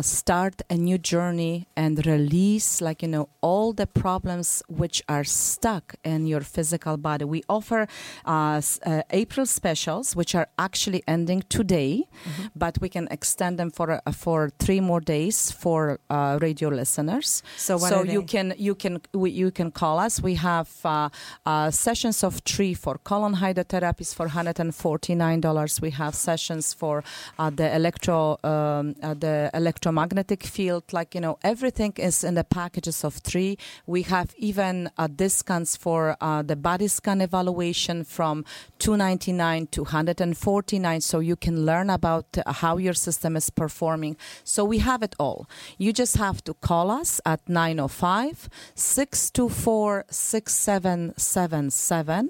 start 0.01 0.61
a 0.69 0.75
new 0.75 0.97
journey 0.97 1.67
and 1.79 2.05
release, 2.05 2.81
like, 2.81 3.01
you 3.01 3.07
know, 3.07 3.29
all 3.39 3.71
the 3.71 3.87
problems 3.87 4.61
which 4.67 5.01
are 5.07 5.23
stuck 5.23 5.95
in 6.03 6.27
your 6.27 6.41
physical 6.41 6.97
body. 6.97 7.23
We 7.23 7.41
offer 7.47 7.87
uh, 8.25 8.61
uh, 8.85 9.03
April 9.11 9.45
specials, 9.45 10.13
which 10.13 10.35
are 10.35 10.47
actually 10.57 11.01
ending 11.07 11.41
today, 11.47 12.03
mm-hmm. 12.03 12.47
but 12.53 12.73
we 12.81 12.89
can 12.89 13.07
extend 13.11 13.57
them 13.57 13.71
for 13.71 13.87
uh, 13.91 14.11
for 14.11 14.49
three 14.59 14.81
more 14.81 14.99
days 14.99 15.51
for 15.51 15.99
uh, 16.09 16.37
radio 16.41 16.67
listeners. 16.67 17.43
So, 17.55 17.77
so 17.77 18.03
you 18.03 18.23
can 18.23 18.53
you 18.57 18.75
can 18.75 18.99
you 19.13 19.49
can 19.51 19.71
call 19.71 19.99
us. 19.99 20.21
We 20.21 20.35
have 20.35 20.69
uh, 20.83 21.09
uh, 21.45 21.71
sessions 21.71 22.23
of 22.23 22.41
three 22.51 22.73
for 22.73 22.97
colon 23.09 23.35
hydrotherapies 23.35 24.13
for 24.13 24.27
hundred 24.27 24.59
and 24.59 24.75
forty 24.75 25.15
nine 25.15 25.39
dollars. 25.39 25.79
We 25.81 25.91
have 25.91 26.13
sessions 26.13 26.73
for 26.73 27.03
the 27.37 27.73
electro 27.73 28.37
um, 28.43 28.95
the 29.25 29.49
electromagnetic 29.53 30.43
field. 30.43 30.83
Like 30.91 31.15
you 31.15 31.21
know, 31.21 31.37
everything 31.69 31.93
is 32.03 32.23
in 32.23 32.33
the 32.33 32.43
packages 32.43 33.03
of 33.03 33.17
three. 33.17 33.55
We 33.85 34.01
have 34.03 34.33
even 34.37 34.89
uh, 34.97 35.07
discounts 35.07 35.75
for 35.77 36.17
uh, 36.19 36.41
the 36.41 36.55
body 36.55 36.87
scan 36.87 37.21
evaluation 37.21 38.05
from 38.05 38.43
two 38.79 38.97
ninety 38.97 39.31
nine 39.31 39.67
to 39.67 39.83
hundred 39.83 40.19
and 40.19 40.35
forty 40.35 40.79
nine. 40.79 41.01
So 41.01 41.19
you 41.19 41.35
can 41.35 41.67
learn 41.67 41.91
about 41.91 42.25
uh, 42.37 42.51
how 42.51 42.77
your 42.77 42.95
system 42.95 43.35
is 43.35 43.51
performing. 43.51 44.17
So 44.43 44.65
we 44.65 44.79
have 44.79 45.03
it 45.03 45.13
all. 45.19 45.47
You 45.77 45.93
just 45.93 46.17
have 46.17 46.43
to 46.45 46.55
call 46.55 46.89
us 46.89 47.21
at 47.23 47.47
905 47.47 48.49
624 48.73 50.05
6777. 50.09 52.29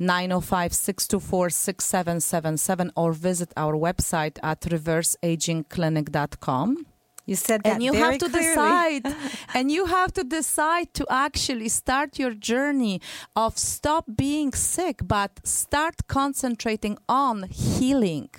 905 0.00 0.72
624 0.72 1.50
6777 1.50 2.90
or 2.96 3.12
visit 3.12 3.52
our 3.56 3.74
website 3.74 4.40
at 4.42 4.60
reverseagingclinic.com. 4.62 6.91
You 7.24 7.36
said 7.36 7.62
that 7.62 7.74
and 7.74 7.82
you 7.82 7.92
have 7.92 8.18
to 8.18 8.28
clearly. 8.28 9.00
decide 9.00 9.14
and 9.54 9.70
you 9.70 9.86
have 9.86 10.12
to 10.14 10.24
decide 10.24 10.92
to 10.94 11.06
actually 11.08 11.68
start 11.68 12.18
your 12.18 12.34
journey 12.34 13.00
of 13.36 13.56
stop 13.58 14.04
being 14.16 14.52
sick 14.52 15.00
but 15.04 15.40
start 15.46 16.06
concentrating 16.08 16.98
on 17.08 17.44
healing 17.48 18.30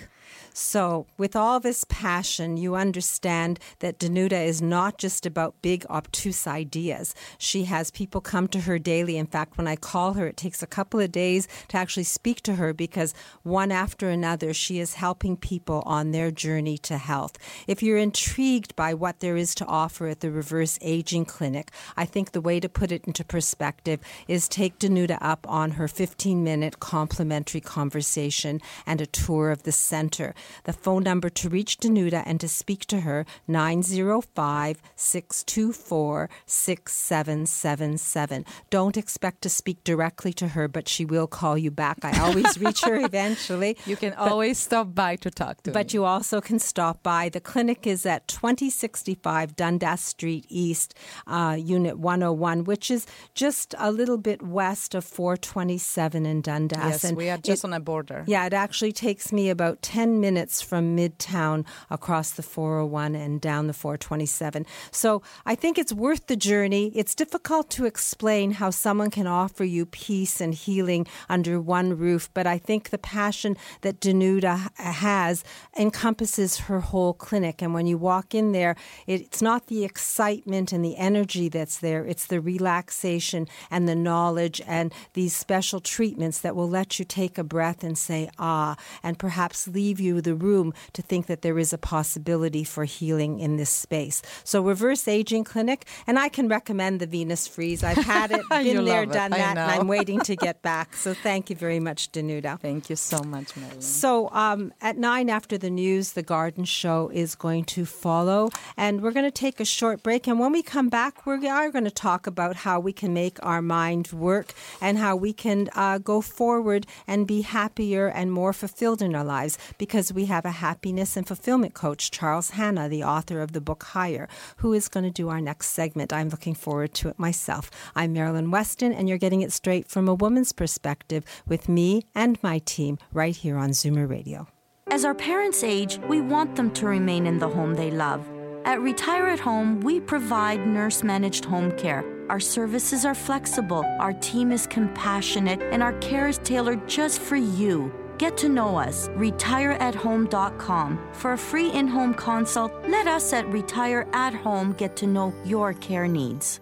so, 0.53 1.07
with 1.17 1.35
all 1.35 1.59
this 1.59 1.83
passion, 1.89 2.57
you 2.57 2.75
understand 2.75 3.59
that 3.79 3.97
Danuta 3.97 4.45
is 4.45 4.61
not 4.61 4.99
just 4.99 5.25
about 5.25 5.59
big, 5.63 5.83
obtuse 5.89 6.45
ideas. 6.45 7.15
She 7.39 7.63
has 7.63 7.89
people 7.89 8.21
come 8.21 8.47
to 8.49 8.61
her 8.61 8.77
daily. 8.77 9.17
In 9.17 9.25
fact, 9.25 9.57
when 9.57 9.67
I 9.67 9.75
call 9.75 10.13
her, 10.13 10.27
it 10.27 10.37
takes 10.37 10.61
a 10.61 10.67
couple 10.67 10.99
of 10.99 11.11
days 11.11 11.47
to 11.69 11.77
actually 11.77 12.03
speak 12.03 12.41
to 12.43 12.55
her 12.55 12.71
because 12.71 13.15
one 13.41 13.71
after 13.71 14.09
another, 14.09 14.53
she 14.53 14.77
is 14.77 14.93
helping 14.93 15.37
people 15.37 15.81
on 15.87 16.11
their 16.11 16.29
journey 16.29 16.77
to 16.79 16.99
health. 16.99 17.39
If 17.65 17.81
you're 17.81 17.97
intrigued 17.97 18.75
by 18.75 18.93
what 18.93 19.21
there 19.21 19.35
is 19.35 19.55
to 19.55 19.65
offer 19.65 20.07
at 20.07 20.19
the 20.19 20.29
Reverse 20.29 20.77
Aging 20.83 21.25
Clinic, 21.25 21.71
I 21.97 22.05
think 22.05 22.31
the 22.31 22.41
way 22.41 22.59
to 22.59 22.69
put 22.69 22.91
it 22.91 23.05
into 23.05 23.25
perspective 23.25 24.01
is 24.27 24.47
take 24.47 24.77
Danuta 24.77 25.17
up 25.19 25.49
on 25.49 25.71
her 25.71 25.87
15 25.87 26.43
minute 26.43 26.79
complimentary 26.79 27.61
conversation 27.61 28.61
and 28.85 29.01
a 29.01 29.07
tour 29.07 29.49
of 29.49 29.63
the 29.63 29.71
center. 29.71 30.35
The 30.63 30.73
phone 30.73 31.03
number 31.03 31.29
to 31.29 31.49
reach 31.49 31.77
Danuta 31.77 32.23
and 32.25 32.39
to 32.39 32.47
speak 32.47 32.85
to 32.87 33.01
her, 33.01 33.25
905 33.47 34.81
624 34.95 36.29
6777. 36.45 38.45
Don't 38.69 38.97
expect 38.97 39.41
to 39.41 39.49
speak 39.49 39.83
directly 39.83 40.33
to 40.33 40.49
her, 40.49 40.67
but 40.67 40.87
she 40.87 41.05
will 41.05 41.27
call 41.27 41.57
you 41.57 41.71
back. 41.71 41.99
I 42.03 42.19
always 42.19 42.59
reach 42.59 42.83
her 42.83 42.95
eventually. 43.05 43.77
You 43.85 43.95
can 43.95 44.13
but, 44.17 44.31
always 44.31 44.57
stop 44.57 44.93
by 44.93 45.15
to 45.17 45.31
talk 45.31 45.63
to 45.63 45.69
her. 45.69 45.73
But 45.73 45.87
me. 45.87 45.97
you 45.97 46.05
also 46.05 46.41
can 46.41 46.59
stop 46.59 47.03
by. 47.03 47.29
The 47.29 47.41
clinic 47.41 47.87
is 47.87 48.05
at 48.05 48.27
2065 48.27 49.55
Dundas 49.55 50.01
Street 50.01 50.45
East, 50.49 50.95
uh, 51.27 51.57
Unit 51.59 51.99
101, 51.99 52.63
which 52.63 52.91
is 52.91 53.05
just 53.33 53.75
a 53.77 53.91
little 53.91 54.17
bit 54.17 54.41
west 54.41 54.95
of 54.95 55.05
427 55.05 56.25
in 56.25 56.41
Dundas. 56.41 56.79
Yes, 56.79 57.03
and 57.03 57.17
we 57.17 57.29
are 57.29 57.37
just 57.37 57.63
it, 57.63 57.67
on 57.67 57.73
a 57.73 57.79
border. 57.79 58.23
Yeah, 58.27 58.45
it 58.45 58.53
actually 58.53 58.91
takes 58.91 59.31
me 59.31 59.49
about 59.49 59.81
10 59.81 60.19
minutes 60.19 60.32
minutes 60.33 60.63
from 60.63 60.97
Midtown 60.97 61.63
across 61.91 62.31
the 62.31 62.41
401 62.41 63.13
and 63.13 63.39
down 63.39 63.67
the 63.67 63.73
427. 63.73 64.65
So 64.89 65.21
I 65.45 65.53
think 65.53 65.77
it's 65.77 65.93
worth 65.93 66.25
the 66.25 66.35
journey. 66.35 66.91
It's 66.95 67.13
difficult 67.13 67.69
to 67.71 67.85
explain 67.85 68.53
how 68.53 68.71
someone 68.71 69.11
can 69.11 69.27
offer 69.27 69.63
you 69.63 69.85
peace 69.85 70.41
and 70.41 70.55
healing 70.55 71.05
under 71.29 71.61
one 71.61 71.95
roof, 71.95 72.31
but 72.33 72.47
I 72.47 72.57
think 72.57 72.89
the 72.89 72.97
passion 72.97 73.55
that 73.81 73.99
Danuta 73.99 74.75
has 74.77 75.43
encompasses 75.77 76.61
her 76.61 76.79
whole 76.79 77.13
clinic. 77.13 77.61
And 77.61 77.75
when 77.75 77.85
you 77.85 77.99
walk 77.99 78.33
in 78.33 78.53
there, 78.53 78.75
it's 79.05 79.41
not 79.41 79.67
the 79.67 79.83
excitement 79.83 80.73
and 80.73 80.83
the 80.83 80.97
energy 80.97 81.47
that's 81.47 81.77
there, 81.77 82.03
it's 82.05 82.25
the 82.25 82.41
relaxation 82.41 83.47
and 83.69 83.87
the 83.87 83.95
knowledge 83.95 84.61
and 84.65 84.91
these 85.13 85.35
special 85.35 85.79
treatments 85.79 86.39
that 86.39 86.55
will 86.55 86.69
let 86.69 86.97
you 86.97 87.05
take 87.05 87.37
a 87.37 87.43
breath 87.43 87.83
and 87.83 87.97
say, 87.97 88.29
ah, 88.39 88.75
and 89.03 89.19
perhaps 89.19 89.67
leave 89.67 89.99
you 89.99 90.22
the 90.23 90.35
room 90.35 90.73
to 90.93 91.01
think 91.01 91.27
that 91.27 91.41
there 91.41 91.59
is 91.59 91.73
a 91.73 91.77
possibility 91.77 92.63
for 92.63 92.85
healing 92.85 93.39
in 93.39 93.57
this 93.57 93.69
space. 93.69 94.21
So, 94.43 94.61
Reverse 94.61 95.07
Aging 95.07 95.43
Clinic, 95.43 95.85
and 96.07 96.17
I 96.19 96.29
can 96.29 96.47
recommend 96.47 96.99
the 96.99 97.07
Venus 97.07 97.47
Freeze. 97.47 97.83
I've 97.83 97.97
had 97.97 98.31
it, 98.31 98.41
been 98.49 98.85
there, 98.85 99.05
done 99.05 99.31
that, 99.31 99.57
and 99.57 99.59
I'm 99.59 99.87
waiting 99.95 100.19
to 100.21 100.35
get 100.35 100.61
back. 100.61 100.95
So, 100.95 101.13
thank 101.13 101.49
you 101.49 101.55
very 101.55 101.79
much, 101.79 102.11
Danuta. 102.11 102.59
Thank 102.59 102.89
you 102.89 102.95
so 102.95 103.21
much, 103.23 103.55
Marilyn. 103.55 103.81
So, 103.81 104.29
um, 104.31 104.73
at 104.81 104.97
nine 104.97 105.29
after 105.29 105.57
the 105.57 105.69
news, 105.69 106.13
the 106.13 106.23
garden 106.23 106.65
show 106.65 107.09
is 107.13 107.35
going 107.35 107.65
to 107.65 107.85
follow, 107.85 108.49
and 108.77 109.01
we're 109.01 109.11
going 109.11 109.25
to 109.25 109.31
take 109.31 109.59
a 109.59 109.65
short 109.65 110.03
break. 110.03 110.27
And 110.27 110.39
when 110.39 110.51
we 110.51 110.61
come 110.61 110.89
back, 110.89 111.25
we 111.25 111.47
are 111.47 111.71
going 111.71 111.85
to 111.85 111.91
talk 111.91 112.27
about 112.27 112.55
how 112.57 112.79
we 112.79 112.93
can 112.93 113.13
make 113.13 113.43
our 113.43 113.61
mind 113.61 114.11
work 114.11 114.53
and 114.81 114.97
how 114.97 115.15
we 115.15 115.33
can 115.33 115.69
uh, 115.75 115.97
go 115.97 116.21
forward 116.21 116.85
and 117.07 117.27
be 117.27 117.41
happier 117.41 118.07
and 118.07 118.31
more 118.31 118.53
fulfilled 118.53 119.01
in 119.01 119.15
our 119.15 119.23
lives 119.23 119.57
because 119.77 120.12
we 120.13 120.25
have 120.25 120.45
a 120.45 120.51
happiness 120.51 121.17
and 121.17 121.27
fulfillment 121.27 121.73
coach, 121.73 122.11
Charles 122.11 122.51
Hanna, 122.51 122.87
the 122.87 123.03
author 123.03 123.41
of 123.41 123.51
the 123.51 123.61
book 123.61 123.83
Higher, 123.83 124.27
who 124.57 124.73
is 124.73 124.87
going 124.87 125.03
to 125.03 125.11
do 125.11 125.29
our 125.29 125.41
next 125.41 125.69
segment. 125.69 126.13
I'm 126.13 126.29
looking 126.29 126.53
forward 126.53 126.93
to 126.95 127.09
it 127.09 127.17
myself. 127.17 127.71
I'm 127.95 128.13
Marilyn 128.13 128.51
Weston, 128.51 128.93
and 128.93 129.09
you're 129.09 129.17
getting 129.17 129.41
it 129.41 129.51
straight 129.51 129.87
from 129.87 130.07
a 130.07 130.13
woman's 130.13 130.51
perspective 130.51 131.25
with 131.47 131.67
me 131.67 132.03
and 132.13 132.41
my 132.43 132.59
team 132.59 132.99
right 133.11 133.35
here 133.35 133.57
on 133.57 133.71
Zoomer 133.71 134.07
Radio. 134.07 134.47
As 134.91 135.05
our 135.05 135.15
parents 135.15 135.63
age, 135.63 135.97
we 136.07 136.21
want 136.21 136.55
them 136.55 136.71
to 136.71 136.85
remain 136.85 137.25
in 137.25 137.39
the 137.39 137.49
home 137.49 137.73
they 137.73 137.89
love. 137.89 138.29
At 138.65 138.81
Retire 138.81 139.27
at 139.27 139.39
Home, 139.39 139.81
we 139.81 139.99
provide 139.99 140.65
nurse 140.67 141.03
managed 141.03 141.45
home 141.45 141.71
care. 141.77 142.05
Our 142.29 142.39
services 142.39 143.03
are 143.03 143.15
flexible, 143.15 143.83
our 143.99 144.13
team 144.13 144.51
is 144.51 144.67
compassionate, 144.67 145.61
and 145.61 145.83
our 145.83 145.93
care 145.99 146.27
is 146.27 146.37
tailored 146.39 146.87
just 146.87 147.19
for 147.19 147.35
you. 147.35 147.91
Get 148.23 148.37
to 148.37 148.47
know 148.47 148.77
us, 148.77 149.09
retireathome.com. 149.17 151.09
For 151.11 151.33
a 151.33 151.37
free 151.37 151.69
in 151.73 151.89
home 151.89 152.13
consult, 152.13 152.71
let 152.87 153.05
us 153.05 153.33
at 153.33 153.45
Retire 153.49 154.07
at 154.13 154.33
Home 154.33 154.71
get 154.71 154.95
to 154.95 155.07
know 155.07 155.33
your 155.43 155.73
care 155.73 156.07
needs. 156.07 156.61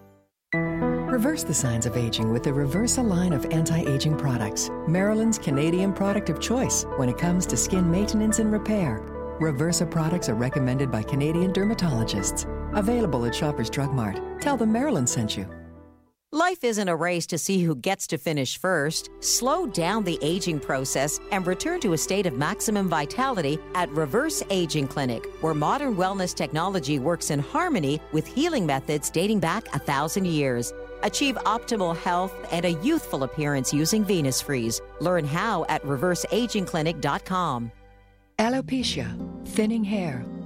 Reverse 0.52 1.44
the 1.44 1.54
signs 1.54 1.86
of 1.86 1.96
aging 1.96 2.32
with 2.32 2.42
the 2.42 2.50
Reversa 2.50 3.08
line 3.08 3.32
of 3.32 3.46
anti 3.52 3.78
aging 3.78 4.16
products, 4.18 4.70
Marilyn's 4.88 5.38
Canadian 5.38 5.92
product 5.92 6.30
of 6.30 6.40
choice 6.40 6.84
when 6.96 7.08
it 7.08 7.16
comes 7.16 7.46
to 7.46 7.56
skin 7.56 7.88
maintenance 7.88 8.40
and 8.40 8.50
repair. 8.50 8.98
Reversa 9.40 9.88
products 9.88 10.28
are 10.28 10.34
recommended 10.34 10.90
by 10.90 11.04
Canadian 11.04 11.52
dermatologists. 11.52 12.44
Available 12.76 13.24
at 13.24 13.36
Shoppers 13.36 13.70
Drug 13.70 13.92
Mart. 13.92 14.20
Tell 14.40 14.56
them 14.56 14.72
Maryland 14.72 15.08
sent 15.08 15.36
you. 15.36 15.46
Life 16.34 16.64
isn't 16.64 16.88
a 16.88 16.96
race 16.96 17.26
to 17.26 17.36
see 17.36 17.62
who 17.62 17.76
gets 17.76 18.06
to 18.06 18.16
finish 18.16 18.58
first. 18.58 19.10
Slow 19.20 19.66
down 19.66 20.02
the 20.02 20.18
aging 20.22 20.60
process 20.60 21.20
and 21.30 21.46
return 21.46 21.78
to 21.80 21.92
a 21.92 21.98
state 21.98 22.24
of 22.24 22.38
maximum 22.38 22.88
vitality 22.88 23.58
at 23.74 23.90
Reverse 23.90 24.42
Aging 24.48 24.88
Clinic, 24.88 25.26
where 25.42 25.52
modern 25.52 25.94
wellness 25.94 26.34
technology 26.34 26.98
works 26.98 27.28
in 27.28 27.38
harmony 27.38 28.00
with 28.12 28.26
healing 28.26 28.64
methods 28.64 29.10
dating 29.10 29.40
back 29.40 29.66
a 29.74 29.78
thousand 29.78 30.26
years. 30.26 30.72
Achieve 31.02 31.34
optimal 31.44 31.94
health 31.94 32.32
and 32.50 32.64
a 32.64 32.80
youthful 32.80 33.24
appearance 33.24 33.74
using 33.74 34.02
Venus 34.02 34.40
Freeze. 34.40 34.80
Learn 35.00 35.26
how 35.26 35.66
at 35.68 35.82
reverseagingclinic.com. 35.82 37.72
Alopecia, 38.38 39.48
thinning 39.48 39.84
hair, 39.84 40.24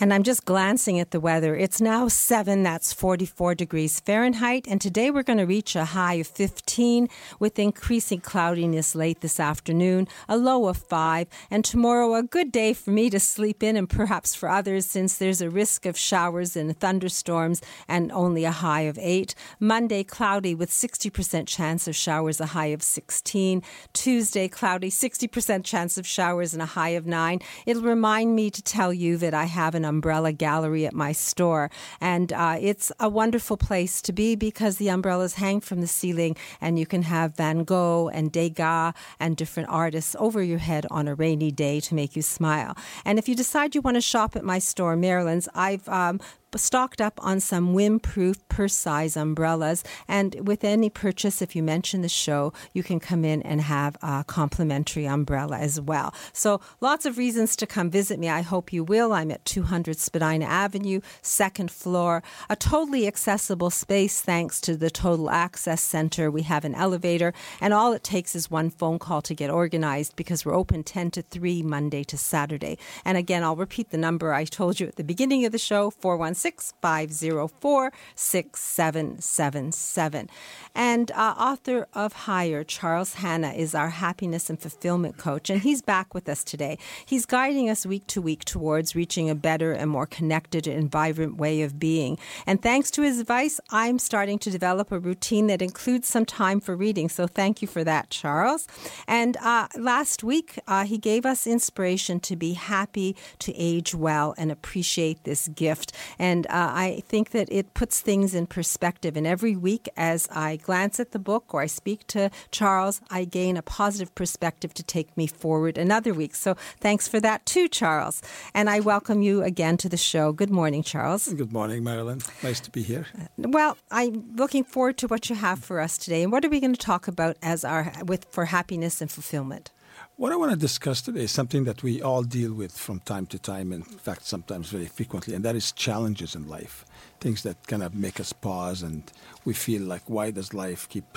And 0.00 0.14
I'm 0.14 0.22
just 0.22 0.46
glancing 0.46 0.98
at 0.98 1.10
the 1.10 1.20
weather. 1.20 1.54
It's 1.54 1.78
now 1.78 2.08
7, 2.08 2.62
that's 2.62 2.94
44 2.94 3.54
degrees 3.54 4.00
Fahrenheit. 4.00 4.66
And 4.66 4.80
today 4.80 5.10
we're 5.10 5.22
going 5.22 5.38
to 5.38 5.44
reach 5.44 5.76
a 5.76 5.84
high 5.84 6.14
of 6.14 6.26
15 6.26 7.08
with 7.38 7.58
increasing 7.58 8.20
cloudiness 8.20 8.94
late 8.94 9.20
this 9.20 9.38
afternoon, 9.38 10.08
a 10.30 10.38
low 10.38 10.66
of 10.66 10.78
5. 10.78 11.28
And 11.50 11.62
tomorrow, 11.62 12.14
a 12.14 12.22
good 12.22 12.50
day 12.50 12.72
for 12.72 12.90
me 12.90 13.10
to 13.10 13.20
sleep 13.20 13.62
in 13.62 13.76
and 13.76 13.88
perhaps 13.88 14.34
for 14.34 14.48
others 14.48 14.86
since 14.86 15.18
there's 15.18 15.42
a 15.42 15.50
risk 15.50 15.84
of 15.84 15.98
showers 15.98 16.56
and 16.56 16.78
thunderstorms 16.80 17.60
and 17.86 18.10
only 18.12 18.44
a 18.44 18.50
high 18.50 18.82
of 18.82 18.98
8. 18.98 19.34
Monday, 19.60 20.04
cloudy 20.04 20.54
with 20.54 20.70
60% 20.70 21.46
chance 21.46 21.86
of 21.86 21.94
showers, 21.94 22.40
a 22.40 22.46
high 22.46 22.66
of 22.66 22.82
16. 22.82 23.62
Tuesday, 23.92 24.48
cloudy, 24.48 24.90
60% 24.90 25.64
chance 25.64 25.98
of 25.98 26.06
showers 26.06 26.54
and 26.54 26.62
a 26.62 26.66
high 26.66 26.90
of 26.90 27.04
9. 27.04 27.40
It'll 27.66 27.82
remind 27.82 28.34
me 28.34 28.50
to 28.50 28.62
tell 28.62 28.94
you 28.94 29.18
that 29.18 29.34
I 29.34 29.44
have 29.44 29.74
an 29.74 29.81
umbrella 29.84 30.32
gallery 30.32 30.86
at 30.86 30.94
my 30.94 31.12
store. 31.12 31.70
And 32.00 32.32
uh, 32.32 32.56
it's 32.60 32.92
a 33.00 33.08
wonderful 33.08 33.56
place 33.56 34.02
to 34.02 34.12
be 34.12 34.34
because 34.36 34.76
the 34.76 34.88
umbrellas 34.88 35.34
hang 35.34 35.60
from 35.60 35.80
the 35.80 35.86
ceiling 35.86 36.36
and 36.60 36.78
you 36.78 36.86
can 36.86 37.02
have 37.02 37.36
Van 37.36 37.64
Gogh 37.64 38.10
and 38.12 38.32
Degas 38.32 38.94
and 39.18 39.36
different 39.36 39.68
artists 39.68 40.16
over 40.18 40.42
your 40.42 40.58
head 40.58 40.86
on 40.90 41.08
a 41.08 41.14
rainy 41.14 41.50
day 41.50 41.80
to 41.80 41.94
make 41.94 42.16
you 42.16 42.22
smile. 42.22 42.76
And 43.04 43.18
if 43.18 43.28
you 43.28 43.34
decide 43.34 43.74
you 43.74 43.80
want 43.80 43.96
to 43.96 44.00
shop 44.00 44.36
at 44.36 44.44
my 44.44 44.58
store, 44.58 44.96
Marilyn's, 44.96 45.48
I've 45.54 45.88
um, 45.88 46.20
stocked 46.60 47.00
up 47.00 47.18
on 47.22 47.40
some 47.40 47.72
wind-proof 47.72 48.46
purse-size 48.48 49.16
umbrellas. 49.16 49.82
And 50.06 50.46
with 50.46 50.64
any 50.64 50.90
purchase, 50.90 51.40
if 51.40 51.56
you 51.56 51.62
mention 51.62 52.02
the 52.02 52.08
show, 52.08 52.52
you 52.74 52.82
can 52.82 53.00
come 53.00 53.24
in 53.24 53.42
and 53.42 53.60
have 53.62 53.96
a 54.02 54.24
complimentary 54.26 55.06
umbrella 55.06 55.58
as 55.58 55.80
well. 55.80 56.12
So 56.32 56.60
lots 56.80 57.06
of 57.06 57.16
reasons 57.16 57.56
to 57.56 57.66
come 57.66 57.90
visit 57.90 58.18
me. 58.18 58.28
I 58.28 58.42
hope 58.42 58.72
you 58.72 58.84
will. 58.84 59.12
I'm 59.12 59.30
at 59.30 59.44
200 59.44 59.98
Spadina 59.98 60.44
Avenue, 60.44 61.00
second 61.22 61.70
floor. 61.70 62.22
A 62.50 62.56
totally 62.56 63.06
accessible 63.06 63.70
space 63.70 64.20
thanks 64.20 64.60
to 64.60 64.76
the 64.76 64.90
Total 64.90 65.30
Access 65.30 65.80
Center. 65.80 66.30
We 66.30 66.42
have 66.42 66.64
an 66.64 66.74
elevator, 66.74 67.32
and 67.60 67.72
all 67.72 67.92
it 67.92 68.04
takes 68.04 68.34
is 68.34 68.50
one 68.50 68.68
phone 68.70 68.98
call 68.98 69.22
to 69.22 69.34
get 69.34 69.50
organized 69.50 70.16
because 70.16 70.44
we're 70.44 70.54
open 70.54 70.82
10 70.84 71.12
to 71.12 71.22
3 71.22 71.62
Monday 71.62 72.04
to 72.04 72.18
Saturday. 72.18 72.76
And 73.04 73.16
again, 73.16 73.42
I'll 73.42 73.56
repeat 73.56 73.90
the 73.90 73.96
number 73.96 74.34
I 74.34 74.44
told 74.44 74.80
you 74.80 74.86
at 74.86 74.96
the 74.96 75.04
beginning 75.04 75.44
of 75.44 75.52
the 75.52 75.58
show 75.58 75.90
416 75.90 76.41
504 76.42 77.92
6777. 78.14 80.28
And 80.74 81.10
uh, 81.12 81.34
author 81.38 81.86
of 81.92 82.12
Higher, 82.12 82.64
Charles 82.64 83.14
Hanna, 83.14 83.52
is 83.52 83.74
our 83.74 83.90
happiness 83.90 84.50
and 84.50 84.60
fulfillment 84.60 85.18
coach, 85.18 85.50
and 85.50 85.62
he's 85.62 85.82
back 85.82 86.14
with 86.14 86.28
us 86.28 86.42
today. 86.42 86.78
He's 87.04 87.26
guiding 87.26 87.68
us 87.68 87.86
week 87.86 88.06
to 88.08 88.22
week 88.22 88.44
towards 88.44 88.94
reaching 88.94 89.28
a 89.28 89.34
better 89.34 89.72
and 89.72 89.90
more 89.90 90.06
connected 90.06 90.66
and 90.66 90.90
vibrant 90.90 91.36
way 91.36 91.62
of 91.62 91.78
being. 91.78 92.18
And 92.46 92.62
thanks 92.62 92.90
to 92.92 93.02
his 93.02 93.20
advice, 93.20 93.60
I'm 93.70 93.98
starting 93.98 94.38
to 94.40 94.50
develop 94.50 94.92
a 94.92 94.98
routine 94.98 95.46
that 95.48 95.62
includes 95.62 96.08
some 96.08 96.24
time 96.24 96.60
for 96.60 96.74
reading. 96.74 97.08
So 97.08 97.26
thank 97.26 97.62
you 97.62 97.68
for 97.68 97.84
that, 97.84 98.10
Charles. 98.10 98.66
And 99.06 99.36
uh, 99.38 99.68
last 99.78 100.24
week, 100.24 100.58
uh, 100.66 100.84
he 100.84 100.98
gave 100.98 101.26
us 101.26 101.46
inspiration 101.46 102.20
to 102.20 102.36
be 102.36 102.54
happy, 102.54 103.16
to 103.40 103.54
age 103.54 103.94
well, 103.94 104.34
and 104.38 104.50
appreciate 104.50 105.24
this 105.24 105.48
gift. 105.48 105.92
And 106.18 106.31
and 106.32 106.46
uh, 106.46 106.72
I 106.86 107.02
think 107.06 107.30
that 107.32 107.48
it 107.52 107.74
puts 107.74 108.00
things 108.00 108.34
in 108.34 108.46
perspective. 108.46 109.18
And 109.18 109.26
every 109.26 109.54
week, 109.54 109.86
as 109.98 110.26
I 110.30 110.56
glance 110.56 110.98
at 110.98 111.10
the 111.10 111.18
book 111.18 111.52
or 111.52 111.60
I 111.60 111.66
speak 111.66 112.06
to 112.06 112.30
Charles, 112.50 113.02
I 113.10 113.24
gain 113.26 113.58
a 113.58 113.62
positive 113.62 114.14
perspective 114.14 114.72
to 114.74 114.82
take 114.82 115.14
me 115.14 115.26
forward 115.26 115.76
another 115.76 116.14
week. 116.14 116.34
So 116.34 116.54
thanks 116.80 117.06
for 117.06 117.20
that 117.20 117.44
too, 117.44 117.68
Charles. 117.68 118.22
And 118.54 118.70
I 118.70 118.80
welcome 118.80 119.20
you 119.20 119.42
again 119.42 119.76
to 119.78 119.90
the 119.90 119.98
show. 119.98 120.32
Good 120.32 120.50
morning, 120.50 120.82
Charles. 120.82 121.28
Good 121.28 121.52
morning, 121.52 121.84
Marilyn. 121.84 122.20
Nice 122.42 122.60
to 122.60 122.70
be 122.70 122.82
here. 122.82 123.06
Well, 123.36 123.76
I'm 123.90 124.34
looking 124.34 124.64
forward 124.64 124.96
to 124.98 125.08
what 125.08 125.28
you 125.28 125.36
have 125.36 125.62
for 125.62 125.80
us 125.80 125.98
today. 125.98 126.22
And 126.22 126.32
what 126.32 126.46
are 126.46 126.48
we 126.48 126.60
going 126.60 126.74
to 126.74 126.86
talk 126.92 127.08
about 127.08 127.36
as 127.42 127.62
our 127.62 127.92
with 128.06 128.24
for 128.30 128.46
happiness 128.46 129.02
and 129.02 129.10
fulfillment? 129.10 129.70
What 130.16 130.30
I 130.30 130.36
want 130.36 130.52
to 130.52 130.58
discuss 130.58 131.00
today 131.00 131.22
is 131.22 131.32
something 131.32 131.64
that 131.64 131.82
we 131.82 132.02
all 132.02 132.22
deal 132.22 132.52
with 132.52 132.76
from 132.76 133.00
time 133.00 133.24
to 133.26 133.38
time, 133.38 133.72
in 133.72 133.82
fact, 133.82 134.26
sometimes 134.26 134.68
very 134.68 134.84
frequently, 134.84 135.34
and 135.34 135.42
that 135.44 135.56
is 135.56 135.72
challenges 135.72 136.34
in 136.34 136.46
life. 136.46 136.84
Things 137.18 137.42
that 137.44 137.66
kind 137.66 137.82
of 137.82 137.94
make 137.94 138.20
us 138.20 138.30
pause 138.30 138.82
and 138.82 139.10
we 139.46 139.54
feel 139.54 139.82
like, 139.82 140.02
why 140.08 140.30
does 140.30 140.52
life 140.52 140.86
keep, 140.90 141.16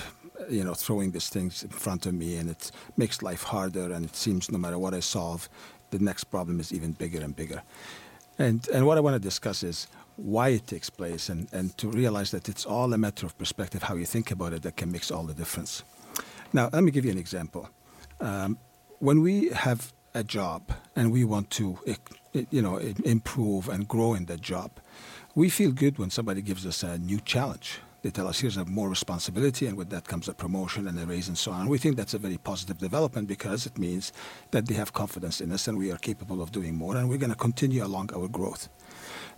you 0.49 0.63
know, 0.63 0.73
throwing 0.73 1.11
these 1.11 1.27
things 1.27 1.61
in 1.61 1.69
front 1.69 2.05
of 2.05 2.13
me 2.13 2.37
and 2.37 2.49
it 2.49 2.71
makes 2.95 3.21
life 3.21 3.43
harder 3.43 3.91
and 3.91 4.05
it 4.05 4.15
seems 4.15 4.49
no 4.49 4.57
matter 4.57 4.79
what 4.79 4.93
I 4.93 5.01
solve, 5.01 5.49
the 5.91 5.99
next 5.99 6.23
problem 6.25 6.61
is 6.61 6.73
even 6.73 6.93
bigger 6.93 7.19
and 7.21 7.35
bigger. 7.35 7.63
And, 8.39 8.65
and 8.69 8.87
what 8.87 8.97
I 8.97 9.01
want 9.01 9.15
to 9.15 9.19
discuss 9.19 9.61
is 9.61 9.87
why 10.15 10.49
it 10.49 10.67
takes 10.67 10.89
place 10.89 11.27
and, 11.27 11.49
and 11.51 11.77
to 11.79 11.89
realize 11.89 12.31
that 12.31 12.47
it's 12.47 12.65
all 12.65 12.93
a 12.93 12.97
matter 12.97 13.25
of 13.25 13.37
perspective, 13.37 13.83
how 13.83 13.95
you 13.95 14.05
think 14.05 14.31
about 14.31 14.53
it, 14.53 14.61
that 14.61 14.77
can 14.77 14.89
make 14.89 15.11
all 15.11 15.23
the 15.23 15.33
difference. 15.33 15.83
Now, 16.53 16.69
let 16.71 16.81
me 16.81 16.91
give 16.91 17.03
you 17.03 17.11
an 17.11 17.17
example. 17.17 17.69
Um, 18.21 18.57
when 18.99 19.21
we 19.21 19.49
have 19.49 19.93
a 20.13 20.23
job 20.23 20.71
and 20.95 21.11
we 21.11 21.23
want 21.23 21.49
to, 21.51 21.79
you 22.49 22.61
know, 22.61 22.77
improve 22.77 23.69
and 23.69 23.87
grow 23.87 24.13
in 24.13 24.25
that 24.25 24.41
job, 24.41 24.71
we 25.35 25.49
feel 25.49 25.71
good 25.71 25.97
when 25.97 26.09
somebody 26.09 26.41
gives 26.41 26.65
us 26.65 26.83
a 26.83 26.97
new 26.97 27.19
challenge. 27.19 27.79
They 28.01 28.11
tell 28.11 28.27
us 28.27 28.39
here's 28.39 28.55
a 28.57 28.65
more 28.65 28.87
responsibility, 28.87 29.65
and 29.65 29.75
with 29.75 29.89
that 29.89 30.07
comes 30.07 30.29
a 30.29 30.33
promotion 30.33 30.87
and 30.87 30.99
a 30.99 31.07
raise 31.07 31.27
and 31.27 31.37
so 31.37 31.51
on. 31.51 31.67
We 31.67 31.79
think 31.79 31.97
that's 31.97 32.13
a 32.13 32.19
very 32.19 32.37
positive 32.37 32.77
development 32.77 33.27
because 33.27 33.65
it 33.65 33.79
means 33.79 34.13
that 34.51 34.67
they 34.67 34.75
have 34.75 34.93
confidence 34.93 35.41
in 35.41 35.51
us 35.51 35.67
and 35.67 35.75
we 35.75 35.91
are 35.91 35.97
capable 35.97 36.41
of 36.41 36.51
doing 36.51 36.75
more, 36.75 36.95
and 36.95 37.09
we're 37.09 37.17
going 37.17 37.31
to 37.31 37.35
continue 37.35 37.83
along 37.83 38.11
our 38.15 38.27
growth. 38.27 38.69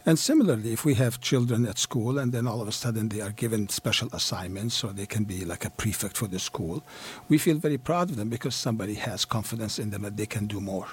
And 0.06 0.18
similarly, 0.18 0.72
if 0.72 0.86
we 0.86 0.94
have 0.94 1.20
children 1.20 1.66
at 1.66 1.78
school 1.78 2.18
and 2.18 2.32
then 2.32 2.48
all 2.48 2.62
of 2.62 2.68
a 2.68 2.72
sudden 2.72 3.10
they 3.10 3.20
are 3.20 3.32
given 3.32 3.68
special 3.68 4.10
assignments 4.14 4.84
or 4.84 4.94
they 4.94 5.06
can 5.06 5.26
be 5.26 5.44
like 5.44 5.66
a 5.66 5.70
prefect 5.70 6.16
for 6.18 6.28
the 6.28 6.40
school, 6.40 6.84
we 7.28 7.38
feel 7.38 7.58
very 7.58 7.78
proud 7.78 8.10
of 8.10 8.16
them 8.16 8.30
because 8.30 8.56
somebody 8.56 8.94
has 8.94 9.26
confidence 9.26 9.80
in 9.80 9.90
them 9.90 10.04
that 10.04 10.16
they 10.16 10.26
can 10.26 10.48
do 10.48 10.62
more. 10.62 10.88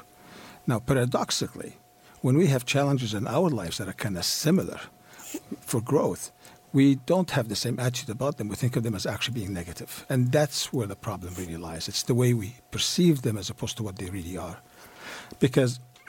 Now, 0.66 0.80
paradoxically, 0.80 1.76
when 2.22 2.36
we 2.36 2.46
have 2.48 2.64
challenges 2.64 3.14
in 3.14 3.28
our 3.28 3.50
lives 3.50 3.78
that 3.78 3.88
are 3.88 3.92
kind 3.92 4.16
of 4.16 4.24
similar 4.24 4.80
for 5.60 5.80
growth, 5.80 6.32
we 6.72 6.96
don't 7.06 7.30
have 7.30 7.48
the 7.48 7.54
same 7.54 7.78
attitude 7.78 8.10
about 8.10 8.36
them. 8.36 8.48
We 8.48 8.56
think 8.56 8.74
of 8.74 8.82
them 8.82 8.96
as 8.96 9.06
actually 9.06 9.34
being 9.34 9.52
negative. 9.54 10.04
And 10.08 10.32
that's 10.32 10.72
where 10.72 10.88
the 10.88 10.96
problem 10.96 11.32
really 11.34 11.56
lies. 11.56 11.86
It's 11.86 12.02
the 12.02 12.14
way 12.14 12.34
we 12.34 12.56
perceive 12.72 13.22
them 13.22 13.38
as 13.38 13.48
opposed 13.48 13.76
to 13.76 13.84
what 13.84 13.96
they 13.96 14.10
really 14.10 14.36
are. 14.36 14.58
Because 15.38 15.78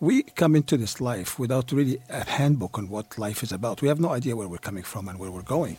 we 0.00 0.22
come 0.22 0.54
into 0.54 0.76
this 0.76 1.00
life 1.00 1.38
without 1.38 1.72
really 1.72 1.98
a 2.10 2.28
handbook 2.28 2.78
on 2.78 2.88
what 2.88 3.18
life 3.18 3.42
is 3.42 3.52
about. 3.52 3.80
We 3.80 3.88
have 3.88 4.00
no 4.00 4.10
idea 4.10 4.36
where 4.36 4.48
we're 4.48 4.58
coming 4.58 4.82
from 4.82 5.08
and 5.08 5.18
where 5.18 5.30
we're 5.30 5.42
going. 5.42 5.78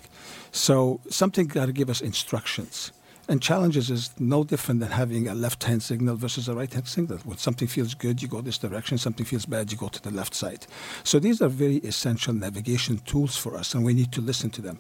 So 0.51 0.99
something 1.09 1.47
got 1.47 1.68
to 1.68 1.72
give 1.72 1.89
us 1.89 2.01
instructions. 2.01 2.91
And 3.30 3.41
challenges 3.41 3.89
is 3.89 4.11
no 4.20 4.45
different 4.45 4.80
than 4.80 4.89
having 4.89 5.28
a 5.28 5.36
left-hand 5.36 5.84
signal 5.84 6.15
versus 6.15 6.47
a 6.47 6.55
right-hand 6.55 6.88
signal. 6.88 7.18
When 7.26 7.38
something 7.38 7.68
feels 7.68 7.93
good, 7.93 8.22
you 8.22 8.28
go 8.30 8.41
this 8.41 8.57
direction. 8.57 8.97
Something 8.97 9.26
feels 9.26 9.45
bad, 9.45 9.72
you 9.72 9.78
go 9.78 9.89
to 9.89 10.01
the 10.01 10.11
left 10.11 10.34
side. 10.34 10.65
So 11.03 11.20
these 11.20 11.41
are 11.41 11.49
very 11.49 11.78
essential 11.78 12.34
navigation 12.34 12.99
tools 12.99 13.36
for 13.36 13.55
us, 13.55 13.76
and 13.76 13.84
we 13.84 13.93
need 13.93 14.13
to 14.13 14.22
listen 14.22 14.49
to 14.51 14.61
them. 14.61 14.80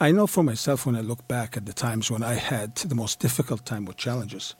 I 0.00 0.12
know 0.12 0.28
for 0.28 0.44
myself 0.44 0.86
when 0.86 0.94
I 0.94 1.00
look 1.00 1.26
back 1.26 1.56
at 1.56 1.66
the 1.66 1.72
times 1.72 2.08
when 2.08 2.22
I 2.22 2.34
had 2.34 2.76
the 2.76 2.94
most 2.94 3.18
difficult 3.18 3.66
time 3.66 3.84
with 3.84 3.96
challenges, 3.96 4.54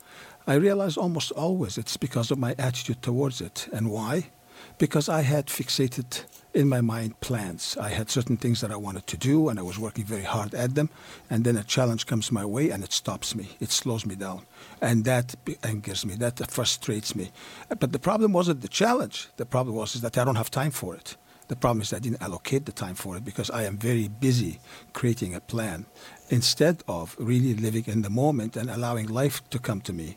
I 0.48 0.54
realize 0.54 0.96
almost 0.96 1.30
always 1.32 1.76
it's 1.76 1.98
because 1.98 2.30
of 2.30 2.38
my 2.38 2.54
attitude 2.58 3.02
towards 3.02 3.42
it. 3.42 3.68
And 3.70 3.90
why? 3.90 4.30
Because 4.78 5.06
I 5.06 5.20
had 5.20 5.48
fixated 5.48 6.24
in 6.54 6.70
my 6.70 6.80
mind 6.80 7.20
plans. 7.20 7.76
I 7.76 7.90
had 7.90 8.08
certain 8.08 8.38
things 8.38 8.62
that 8.62 8.70
I 8.70 8.76
wanted 8.76 9.06
to 9.08 9.18
do, 9.18 9.50
and 9.50 9.58
I 9.58 9.62
was 9.62 9.78
working 9.78 10.06
very 10.06 10.22
hard 10.22 10.54
at 10.54 10.74
them. 10.74 10.88
And 11.28 11.44
then 11.44 11.58
a 11.58 11.64
challenge 11.64 12.06
comes 12.06 12.32
my 12.32 12.46
way, 12.46 12.70
and 12.70 12.82
it 12.82 12.94
stops 12.94 13.34
me. 13.34 13.58
It 13.60 13.70
slows 13.70 14.06
me 14.06 14.14
down. 14.14 14.46
And 14.80 15.04
that 15.04 15.34
angers 15.62 16.06
me. 16.06 16.14
That 16.14 16.50
frustrates 16.50 17.14
me. 17.14 17.30
But 17.68 17.92
the 17.92 17.98
problem 17.98 18.32
wasn't 18.32 18.62
the 18.62 18.68
challenge. 18.68 19.28
The 19.36 19.44
problem 19.44 19.76
was 19.76 19.96
is 19.96 20.00
that 20.00 20.16
I 20.16 20.24
don't 20.24 20.36
have 20.36 20.50
time 20.50 20.70
for 20.70 20.94
it. 20.94 21.16
The 21.48 21.56
problem 21.56 21.82
is 21.82 21.92
I 21.92 21.98
didn't 21.98 22.22
allocate 22.22 22.64
the 22.64 22.72
time 22.72 22.94
for 22.94 23.16
it 23.16 23.24
because 23.24 23.50
I 23.50 23.64
am 23.64 23.76
very 23.76 24.08
busy 24.08 24.60
creating 24.92 25.34
a 25.34 25.40
plan 25.40 25.86
instead 26.30 26.82
of 26.86 27.16
really 27.18 27.54
living 27.54 27.84
in 27.86 28.02
the 28.02 28.10
moment 28.10 28.56
and 28.56 28.70
allowing 28.70 29.06
life 29.06 29.48
to 29.50 29.58
come 29.58 29.80
to 29.82 29.92
me. 29.92 30.16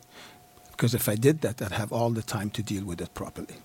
Because 0.70 0.94
if 0.94 1.08
I 1.08 1.14
did 1.14 1.40
that, 1.42 1.62
I'd 1.62 1.72
have 1.72 1.92
all 1.92 2.10
the 2.10 2.22
time 2.22 2.50
to 2.50 2.62
deal 2.62 2.84
with 2.84 3.00
it 3.00 3.14
properly. 3.14 3.56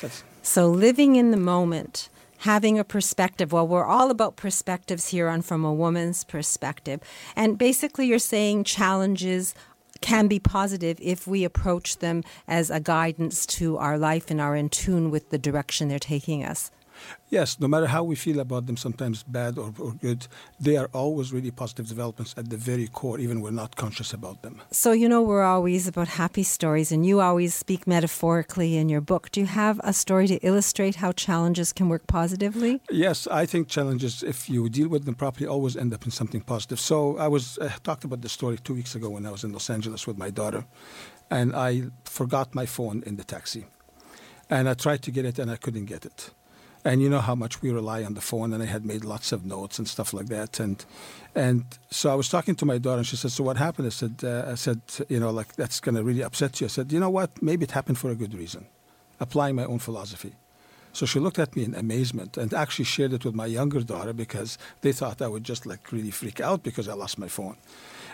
That's 0.00 0.22
so 0.42 0.68
living 0.68 1.16
in 1.16 1.30
the 1.30 1.36
moment, 1.36 2.08
having 2.38 2.78
a 2.78 2.84
perspective. 2.84 3.52
Well, 3.52 3.66
we're 3.66 3.86
all 3.86 4.10
about 4.10 4.36
perspectives 4.36 5.08
here 5.08 5.28
on 5.28 5.42
From 5.42 5.64
a 5.64 5.72
Woman's 5.72 6.22
Perspective. 6.24 7.00
And 7.34 7.56
basically, 7.56 8.06
you're 8.06 8.18
saying 8.18 8.64
challenges 8.64 9.54
can 10.00 10.28
be 10.28 10.38
positive 10.38 10.98
if 11.00 11.26
we 11.26 11.44
approach 11.44 11.98
them 11.98 12.22
as 12.46 12.70
a 12.70 12.80
guidance 12.80 13.46
to 13.46 13.78
our 13.78 13.98
life 13.98 14.30
and 14.30 14.40
are 14.40 14.54
in 14.54 14.68
tune 14.68 15.10
with 15.10 15.30
the 15.30 15.38
direction 15.38 15.88
they're 15.88 15.98
taking 15.98 16.44
us. 16.44 16.70
Yes, 17.28 17.58
no 17.58 17.66
matter 17.66 17.86
how 17.86 18.04
we 18.04 18.14
feel 18.14 18.38
about 18.38 18.66
them, 18.66 18.76
sometimes 18.76 19.24
bad 19.24 19.58
or, 19.58 19.72
or 19.80 19.92
good, 19.92 20.28
they 20.60 20.76
are 20.76 20.88
always 20.92 21.32
really 21.32 21.50
positive 21.50 21.88
developments 21.88 22.34
at 22.36 22.50
the 22.50 22.56
very 22.56 22.86
core, 22.86 23.18
even 23.18 23.40
we're 23.40 23.50
not 23.50 23.74
conscious 23.74 24.12
about 24.12 24.42
them. 24.42 24.62
So, 24.70 24.92
you 24.92 25.08
know, 25.08 25.22
we're 25.22 25.42
always 25.42 25.88
about 25.88 26.06
happy 26.06 26.44
stories, 26.44 26.92
and 26.92 27.04
you 27.04 27.20
always 27.20 27.52
speak 27.52 27.86
metaphorically 27.86 28.76
in 28.76 28.88
your 28.88 29.00
book. 29.00 29.30
Do 29.32 29.40
you 29.40 29.46
have 29.46 29.80
a 29.82 29.92
story 29.92 30.28
to 30.28 30.36
illustrate 30.36 30.96
how 30.96 31.10
challenges 31.12 31.72
can 31.72 31.88
work 31.88 32.06
positively? 32.06 32.80
Yes, 32.90 33.26
I 33.26 33.44
think 33.44 33.68
challenges, 33.68 34.22
if 34.22 34.48
you 34.48 34.68
deal 34.68 34.88
with 34.88 35.04
them 35.04 35.16
properly, 35.16 35.48
always 35.48 35.76
end 35.76 35.92
up 35.92 36.04
in 36.04 36.12
something 36.12 36.42
positive. 36.42 36.78
So, 36.78 37.18
I 37.18 37.26
was 37.26 37.58
uh, 37.58 37.70
talked 37.82 38.04
about 38.04 38.20
the 38.20 38.28
story 38.28 38.58
two 38.62 38.74
weeks 38.74 38.94
ago 38.94 39.10
when 39.10 39.26
I 39.26 39.32
was 39.32 39.42
in 39.42 39.52
Los 39.52 39.68
Angeles 39.68 40.06
with 40.06 40.16
my 40.16 40.30
daughter, 40.30 40.64
and 41.28 41.56
I 41.56 41.90
forgot 42.04 42.54
my 42.54 42.66
phone 42.66 43.02
in 43.04 43.16
the 43.16 43.24
taxi. 43.24 43.66
And 44.48 44.68
I 44.68 44.74
tried 44.74 45.02
to 45.02 45.10
get 45.10 45.24
it, 45.24 45.40
and 45.40 45.50
I 45.50 45.56
couldn't 45.56 45.86
get 45.86 46.04
it 46.06 46.30
and 46.86 47.02
you 47.02 47.08
know 47.08 47.20
how 47.20 47.34
much 47.34 47.60
we 47.62 47.70
rely 47.72 48.04
on 48.04 48.14
the 48.14 48.20
phone 48.20 48.52
and 48.52 48.62
i 48.62 48.66
had 48.66 48.84
made 48.84 49.04
lots 49.04 49.32
of 49.32 49.44
notes 49.44 49.78
and 49.78 49.88
stuff 49.88 50.14
like 50.14 50.28
that. 50.36 50.60
And 50.60 50.84
and 51.34 51.64
so 51.90 52.10
i 52.10 52.14
was 52.14 52.28
talking 52.28 52.54
to 52.60 52.64
my 52.72 52.78
daughter 52.78 52.98
and 52.98 53.06
she 53.06 53.16
said 53.16 53.32
so 53.32 53.42
what 53.44 53.56
happened? 53.56 53.86
I 53.86 53.94
said 54.02 54.14
uh, 54.22 54.52
i 54.52 54.54
said 54.54 54.80
you 55.08 55.20
know 55.22 55.30
like 55.30 55.50
that's 55.56 55.80
going 55.80 55.96
to 55.96 56.04
really 56.04 56.22
upset 56.22 56.60
you. 56.60 56.66
I 56.66 56.72
said 56.76 56.92
you 56.92 57.00
know 57.00 57.10
what? 57.18 57.30
Maybe 57.42 57.64
it 57.64 57.72
happened 57.72 57.98
for 57.98 58.10
a 58.10 58.14
good 58.22 58.34
reason. 58.34 58.62
Applying 59.18 59.56
my 59.56 59.64
own 59.64 59.80
philosophy. 59.80 60.32
So 60.92 61.04
she 61.06 61.18
looked 61.18 61.38
at 61.38 61.54
me 61.56 61.62
in 61.64 61.74
amazement 61.74 62.38
and 62.38 62.54
actually 62.54 62.86
shared 62.86 63.12
it 63.12 63.24
with 63.24 63.34
my 63.34 63.48
younger 63.58 63.82
daughter 63.92 64.14
because 64.24 64.56
they 64.82 64.92
thought 64.92 65.20
i 65.20 65.28
would 65.32 65.44
just 65.52 65.66
like 65.66 65.92
really 65.92 66.12
freak 66.20 66.38
out 66.48 66.62
because 66.62 66.86
i 66.88 66.94
lost 66.94 67.18
my 67.18 67.28
phone. 67.28 67.56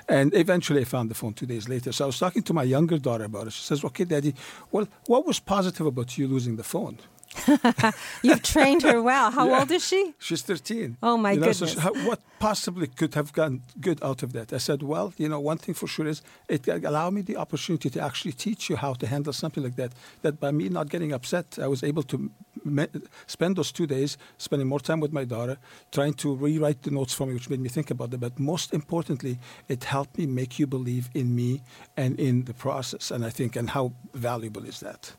And 0.08 0.34
eventually 0.34 0.80
I 0.80 0.84
found 0.84 1.10
the 1.10 1.14
phone 1.20 1.34
two 1.34 1.46
days 1.54 1.68
later. 1.68 1.92
So 1.92 2.04
I 2.04 2.06
was 2.12 2.18
talking 2.18 2.42
to 2.42 2.54
my 2.60 2.64
younger 2.64 2.98
daughter 2.98 3.24
about 3.24 3.46
it. 3.46 3.52
She 3.52 3.62
says, 3.62 3.84
Okay, 3.84 4.04
Daddy, 4.04 4.34
well, 4.72 4.88
what 5.06 5.24
was 5.28 5.38
positive 5.38 5.86
about 5.86 6.18
you 6.18 6.26
losing 6.26 6.56
the 6.56 6.64
phone? 6.74 6.98
You've 8.22 8.42
trained 8.42 8.82
her 8.82 9.00
well. 9.02 9.30
How 9.30 9.48
Yeah. 9.48 9.60
old 9.60 9.70
is 9.70 9.84
she? 9.86 10.14
She's 10.18 10.42
13. 10.42 10.96
Oh, 11.02 11.16
my 11.16 11.32
You 11.32 11.40
know, 11.40 11.52
so 11.52 11.66
goodness. 11.66 11.72
she- 11.74 11.80
how- 11.80 12.08
what 12.08 12.20
possibly 12.38 12.86
could 12.86 13.14
have 13.14 13.32
gone 13.32 13.62
good 13.80 14.02
out 14.02 14.22
of 14.22 14.32
that? 14.32 14.52
I 14.52 14.58
said, 14.58 14.82
well, 14.82 15.12
you 15.16 15.28
know, 15.28 15.40
one 15.40 15.58
thing 15.58 15.74
for 15.74 15.86
sure 15.86 16.06
is 16.06 16.22
it 16.48 16.68
allowed 16.68 17.14
me 17.14 17.22
the 17.22 17.36
opportunity 17.36 17.88
to 17.90 18.00
actually 18.00 18.32
teach 18.32 18.68
you 18.70 18.76
how 18.76 18.94
to 18.94 19.06
handle 19.06 19.32
something 19.32 19.62
like 19.62 19.76
that. 19.76 19.92
That 20.22 20.40
by 20.40 20.50
me 20.50 20.68
not 20.68 20.88
getting 20.90 21.12
upset, 21.12 21.58
I 21.60 21.68
was 21.68 21.82
able 21.82 22.02
to 22.04 22.30
me- 22.64 22.86
spend 23.26 23.56
those 23.56 23.72
two 23.72 23.86
days 23.86 24.16
spending 24.38 24.68
more 24.68 24.80
time 24.80 25.00
with 25.00 25.12
my 25.12 25.24
daughter, 25.24 25.56
trying 25.90 26.14
to 26.14 26.34
rewrite 26.34 26.82
the 26.82 26.90
notes 26.90 27.14
for 27.14 27.26
me, 27.26 27.34
which 27.34 27.48
made 27.50 27.60
me 27.60 27.68
think 27.68 27.90
about 27.90 28.12
it. 28.14 28.20
But 28.20 28.38
most 28.38 28.72
importantly, 28.74 29.38
it 29.68 29.84
helped 29.84 30.18
me 30.18 30.26
make 30.26 30.58
you 30.58 30.66
believe 30.66 31.08
in 31.14 31.34
me 31.34 31.62
and 31.96 32.18
in 32.20 32.44
the 32.44 32.54
process. 32.54 33.10
And 33.10 33.24
I 33.24 33.30
think, 33.30 33.56
and 33.56 33.70
how 33.70 33.92
valuable 34.14 34.64
is 34.64 34.80
that? 34.80 35.12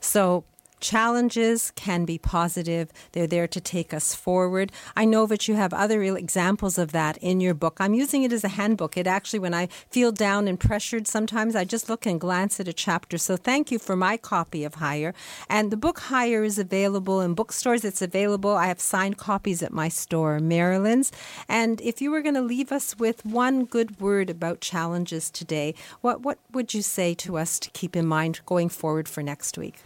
So, 0.00 0.44
challenges 0.80 1.72
can 1.74 2.04
be 2.04 2.18
positive. 2.18 2.90
They're 3.12 3.26
there 3.26 3.48
to 3.48 3.60
take 3.60 3.94
us 3.94 4.14
forward. 4.14 4.72
I 4.96 5.04
know 5.04 5.26
that 5.26 5.48
you 5.48 5.54
have 5.54 5.72
other 5.72 6.02
examples 6.02 6.78
of 6.78 6.92
that 6.92 7.16
in 7.18 7.40
your 7.40 7.54
book. 7.54 7.78
I'm 7.80 7.94
using 7.94 8.22
it 8.22 8.32
as 8.32 8.44
a 8.44 8.48
handbook. 8.48 8.96
It 8.96 9.06
actually, 9.06 9.38
when 9.38 9.54
I 9.54 9.68
feel 9.90 10.12
down 10.12 10.48
and 10.48 10.60
pressured, 10.60 11.06
sometimes 11.06 11.56
I 11.56 11.64
just 11.64 11.88
look 11.88 12.06
and 12.06 12.20
glance 12.20 12.60
at 12.60 12.68
a 12.68 12.72
chapter. 12.72 13.18
So, 13.18 13.36
thank 13.36 13.70
you 13.70 13.78
for 13.78 13.96
my 13.96 14.16
copy 14.16 14.64
of 14.64 14.76
Higher. 14.76 15.14
And 15.48 15.70
the 15.70 15.76
book 15.76 15.98
Higher 16.00 16.44
is 16.44 16.58
available 16.58 17.20
in 17.20 17.34
bookstores. 17.34 17.84
It's 17.84 18.02
available. 18.02 18.52
I 18.52 18.66
have 18.66 18.80
signed 18.80 19.16
copies 19.16 19.62
at 19.62 19.72
my 19.72 19.88
store, 19.88 20.38
Marilyn's. 20.40 21.12
And 21.48 21.80
if 21.80 22.00
you 22.00 22.10
were 22.10 22.22
going 22.22 22.34
to 22.34 22.42
leave 22.42 22.72
us 22.72 22.98
with 22.98 23.24
one 23.24 23.64
good 23.64 24.00
word 24.00 24.30
about 24.30 24.60
challenges 24.60 25.30
today, 25.30 25.74
what, 26.00 26.20
what 26.20 26.38
would 26.52 26.74
you 26.74 26.82
say 26.82 27.14
to 27.14 27.38
us 27.38 27.58
to 27.60 27.70
keep 27.70 27.96
in 27.96 28.06
mind 28.06 28.40
going 28.46 28.68
forward 28.68 29.08
for 29.08 29.22
next 29.22 29.56
week? 29.56 29.82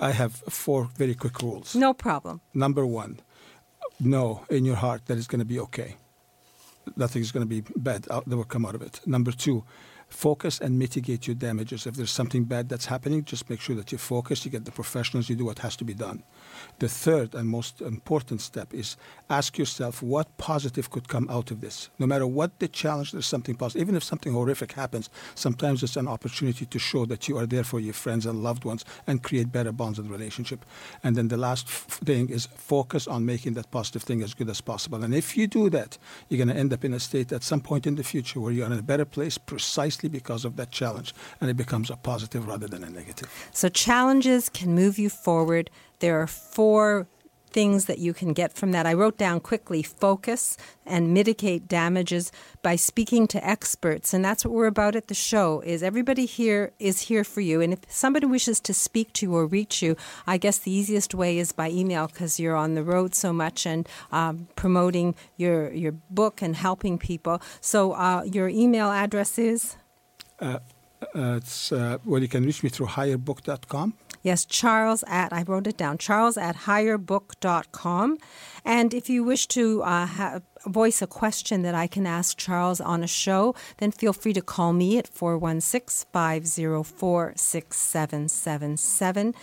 I 0.00 0.12
have 0.12 0.32
four 0.48 0.90
very 0.96 1.14
quick 1.14 1.40
rules. 1.42 1.74
No 1.74 1.94
problem. 1.94 2.40
Number 2.52 2.84
one, 2.86 3.20
know 3.98 4.44
in 4.50 4.64
your 4.64 4.76
heart 4.76 5.06
that 5.06 5.16
it's 5.16 5.26
going 5.26 5.40
to 5.40 5.44
be 5.44 5.60
okay. 5.60 5.96
Nothing 6.96 7.22
is 7.22 7.32
going 7.32 7.42
to 7.42 7.48
be 7.48 7.62
bad 7.76 8.06
out, 8.10 8.28
that 8.28 8.36
will 8.36 8.44
come 8.44 8.64
out 8.66 8.74
of 8.74 8.82
it. 8.82 9.00
Number 9.06 9.32
two, 9.32 9.64
focus 10.08 10.60
and 10.60 10.78
mitigate 10.78 11.26
your 11.26 11.34
damages. 11.34 11.86
If 11.86 11.96
there's 11.96 12.10
something 12.10 12.44
bad 12.44 12.68
that's 12.68 12.86
happening, 12.86 13.24
just 13.24 13.50
make 13.50 13.60
sure 13.60 13.76
that 13.76 13.92
you 13.92 13.98
focus, 13.98 14.44
you 14.44 14.50
get 14.50 14.64
the 14.64 14.70
professionals, 14.70 15.28
you 15.28 15.36
do 15.36 15.44
what 15.44 15.58
has 15.60 15.76
to 15.76 15.84
be 15.84 15.94
done. 15.94 16.22
The 16.78 16.88
third 16.88 17.34
and 17.34 17.48
most 17.48 17.80
important 17.80 18.40
step 18.40 18.72
is 18.72 18.96
ask 19.28 19.58
yourself 19.58 20.02
what 20.02 20.36
positive 20.38 20.90
could 20.90 21.08
come 21.08 21.28
out 21.28 21.50
of 21.50 21.60
this. 21.60 21.90
No 21.98 22.06
matter 22.06 22.26
what 22.26 22.58
the 22.58 22.68
challenge, 22.68 23.12
there's 23.12 23.26
something 23.26 23.54
positive. 23.54 23.82
Even 23.82 23.96
if 23.96 24.04
something 24.04 24.32
horrific 24.32 24.72
happens, 24.72 25.10
sometimes 25.34 25.82
it's 25.82 25.96
an 25.96 26.08
opportunity 26.08 26.66
to 26.66 26.78
show 26.78 27.04
that 27.06 27.28
you 27.28 27.36
are 27.36 27.46
there 27.46 27.64
for 27.64 27.80
your 27.80 27.94
friends 27.94 28.26
and 28.26 28.42
loved 28.42 28.64
ones 28.64 28.84
and 29.06 29.22
create 29.22 29.50
better 29.50 29.72
bonds 29.72 29.98
and 29.98 30.10
relationship. 30.10 30.64
And 31.02 31.16
then 31.16 31.28
the 31.28 31.36
last 31.36 31.66
f- 31.66 32.00
thing 32.04 32.28
is 32.28 32.46
focus 32.46 33.06
on 33.06 33.26
making 33.26 33.54
that 33.54 33.70
positive 33.70 34.02
thing 34.02 34.22
as 34.22 34.34
good 34.34 34.48
as 34.48 34.60
possible. 34.60 35.02
And 35.02 35.14
if 35.14 35.36
you 35.36 35.46
do 35.46 35.68
that, 35.70 35.98
you're 36.28 36.38
going 36.38 36.54
to 36.54 36.60
end 36.60 36.72
up 36.72 36.84
in 36.84 36.94
a 36.94 37.00
state 37.00 37.32
at 37.32 37.42
some 37.42 37.60
point 37.60 37.86
in 37.86 37.96
the 37.96 38.04
future 38.04 38.40
where 38.40 38.52
you're 38.52 38.66
in 38.66 38.72
a 38.72 38.82
better 38.82 39.04
place 39.04 39.38
precisely 39.96 40.08
because 40.08 40.44
of 40.44 40.56
that 40.56 40.70
challenge. 40.70 41.14
And 41.40 41.50
it 41.50 41.56
becomes 41.56 41.90
a 41.90 41.96
positive 41.96 42.46
rather 42.46 42.68
than 42.68 42.84
a 42.84 42.90
negative. 42.90 43.28
So, 43.52 43.68
challenges 43.68 44.48
can 44.48 44.74
move 44.74 44.98
you 44.98 45.10
forward. 45.10 45.70
There 46.00 46.20
are 46.20 46.26
four 46.26 47.06
things 47.56 47.86
that 47.86 47.98
you 47.98 48.12
can 48.12 48.34
get 48.34 48.52
from 48.52 48.72
that. 48.72 48.86
I 48.86 48.92
wrote 48.92 49.16
down 49.16 49.40
quickly 49.40 49.82
focus 49.82 50.58
and 50.84 51.14
mitigate 51.14 51.66
damages 51.66 52.30
by 52.60 52.76
speaking 52.76 53.26
to 53.28 53.38
experts. 53.42 54.12
And 54.12 54.22
that's 54.22 54.44
what 54.44 54.52
we're 54.52 54.66
about 54.66 54.94
at 54.94 55.08
the 55.08 55.14
show 55.14 55.62
is 55.62 55.82
everybody 55.82 56.26
here 56.26 56.72
is 56.78 57.08
here 57.08 57.24
for 57.24 57.40
you. 57.40 57.62
And 57.62 57.72
if 57.72 57.80
somebody 57.88 58.26
wishes 58.26 58.60
to 58.60 58.74
speak 58.74 59.14
to 59.14 59.26
you 59.26 59.34
or 59.34 59.46
reach 59.46 59.80
you, 59.80 59.96
I 60.26 60.36
guess 60.36 60.58
the 60.58 60.70
easiest 60.70 61.14
way 61.14 61.38
is 61.38 61.52
by 61.52 61.70
email 61.70 62.08
because 62.08 62.38
you're 62.38 62.56
on 62.56 62.74
the 62.74 62.84
road 62.84 63.14
so 63.14 63.32
much 63.32 63.64
and 63.64 63.88
um, 64.12 64.48
promoting 64.54 65.14
your, 65.38 65.72
your 65.72 65.92
book 66.10 66.42
and 66.42 66.56
helping 66.56 66.98
people. 66.98 67.40
So 67.62 67.92
uh, 67.92 68.24
your 68.24 68.48
email 68.48 68.90
address 68.90 69.38
is? 69.38 69.76
Uh, 70.40 70.58
uh, 71.14 71.36
it's, 71.36 71.72
uh, 71.72 71.98
well, 72.04 72.22
you 72.22 72.28
can 72.28 72.44
reach 72.44 72.62
me 72.62 72.68
through 72.68 72.86
higherbook.com. 72.86 73.94
Yes, 74.22 74.44
Charles 74.44 75.04
at, 75.06 75.32
I 75.32 75.44
wrote 75.44 75.68
it 75.68 75.76
down, 75.76 75.98
charles 75.98 76.36
at 76.36 76.56
higherbook.com. 76.56 78.18
And 78.64 78.92
if 78.92 79.08
you 79.08 79.22
wish 79.22 79.46
to 79.48 79.82
uh, 79.84 80.06
ha- 80.06 80.40
voice 80.66 81.00
a 81.00 81.06
question 81.06 81.62
that 81.62 81.76
I 81.76 81.86
can 81.86 82.06
ask 82.06 82.36
Charles 82.36 82.80
on 82.80 83.04
a 83.04 83.06
show, 83.06 83.54
then 83.78 83.92
feel 83.92 84.12
free 84.12 84.32
to 84.32 84.42
call 84.42 84.72
me 84.72 84.98
at 84.98 85.06
416 85.06 86.08
504 86.12 87.34
6777. 87.36 89.34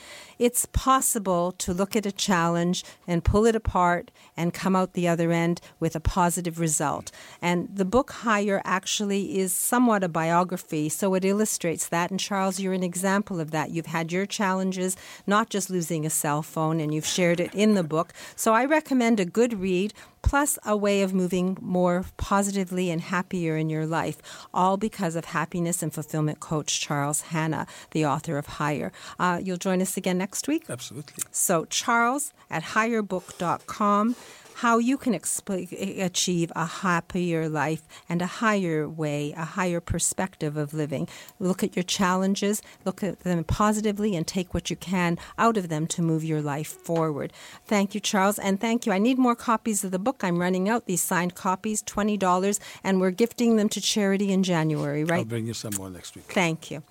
It's 0.43 0.65
possible 0.65 1.53
to 1.53 1.71
look 1.71 1.95
at 1.95 2.05
a 2.05 2.11
challenge 2.11 2.83
and 3.07 3.23
pull 3.23 3.45
it 3.45 3.55
apart 3.55 4.11
and 4.35 4.53
come 4.53 4.75
out 4.75 4.91
the 4.91 5.07
other 5.07 5.31
end 5.31 5.61
with 5.79 5.95
a 5.95 6.01
positive 6.01 6.59
result. 6.59 7.13
And 7.41 7.69
the 7.73 7.85
book 7.85 8.11
Higher 8.11 8.61
actually 8.65 9.39
is 9.39 9.53
somewhat 9.53 10.03
a 10.03 10.09
biography, 10.09 10.89
so 10.89 11.13
it 11.13 11.23
illustrates 11.23 11.87
that. 11.87 12.11
And 12.11 12.19
Charles, 12.19 12.59
you're 12.59 12.73
an 12.73 12.83
example 12.83 13.39
of 13.39 13.51
that. 13.51 13.71
You've 13.71 13.85
had 13.85 14.11
your 14.11 14.25
challenges, 14.25 14.97
not 15.25 15.49
just 15.49 15.69
losing 15.69 16.05
a 16.05 16.09
cell 16.09 16.41
phone, 16.41 16.81
and 16.81 16.93
you've 16.93 17.05
shared 17.05 17.39
it 17.39 17.55
in 17.55 17.75
the 17.75 17.81
book. 17.81 18.11
So 18.35 18.53
I 18.53 18.65
recommend 18.65 19.21
a 19.21 19.25
good 19.25 19.61
read 19.61 19.93
plus 20.23 20.57
a 20.65 20.75
way 20.75 21.03
of 21.03 21.13
moving 21.13 21.57
more 21.61 22.05
positively 22.17 22.89
and 22.89 23.01
happier 23.01 23.55
in 23.55 23.69
your 23.69 23.85
life, 23.85 24.17
all 24.53 24.77
because 24.77 25.15
of 25.15 25.25
happiness 25.25 25.83
and 25.83 25.93
fulfillment 25.93 26.39
coach 26.39 26.79
Charles 26.79 27.21
Hanna, 27.21 27.67
the 27.91 28.05
author 28.05 28.37
of 28.37 28.47
Higher. 28.47 28.91
Uh, 29.19 29.39
you'll 29.43 29.57
join 29.57 29.81
us 29.81 29.95
again 29.97 30.17
next 30.17 30.32
week? 30.47 30.63
Absolutely. 30.69 31.23
So, 31.31 31.65
Charles 31.65 32.33
at 32.49 32.63
higherbook.com. 32.63 34.15
How 34.55 34.77
you 34.77 34.97
can 34.97 35.13
exp- 35.13 35.99
achieve 35.99 36.51
a 36.55 36.65
happier 36.65 37.49
life 37.49 37.83
and 38.07 38.21
a 38.21 38.25
higher 38.25 38.87
way, 38.87 39.33
a 39.35 39.45
higher 39.45 39.79
perspective 39.79 40.57
of 40.57 40.73
living. 40.73 41.07
Look 41.39 41.63
at 41.63 41.75
your 41.75 41.83
challenges, 41.83 42.61
look 42.85 43.03
at 43.03 43.21
them 43.21 43.43
positively, 43.43 44.15
and 44.15 44.25
take 44.25 44.53
what 44.53 44.69
you 44.69 44.75
can 44.75 45.17
out 45.37 45.57
of 45.57 45.69
them 45.69 45.87
to 45.87 46.01
move 46.01 46.23
your 46.23 46.41
life 46.41 46.67
forward. 46.67 47.33
Thank 47.65 47.93
you, 47.93 47.99
Charles, 47.99 48.39
and 48.39 48.59
thank 48.59 48.85
you. 48.85 48.91
I 48.91 48.99
need 48.99 49.17
more 49.17 49.35
copies 49.35 49.83
of 49.83 49.91
the 49.91 49.99
book. 49.99 50.23
I'm 50.23 50.39
running 50.39 50.69
out 50.69 50.85
these 50.85 51.01
signed 51.01 51.35
copies, 51.35 51.81
$20, 51.83 52.59
and 52.83 53.01
we're 53.01 53.11
gifting 53.11 53.55
them 53.57 53.69
to 53.69 53.81
charity 53.81 54.31
in 54.31 54.43
January, 54.43 55.03
right? 55.03 55.19
I'll 55.19 55.25
bring 55.25 55.47
you 55.47 55.53
some 55.53 55.73
more 55.77 55.89
next 55.89 56.15
week. 56.15 56.25
Thank 56.25 56.71
you. 56.71 56.83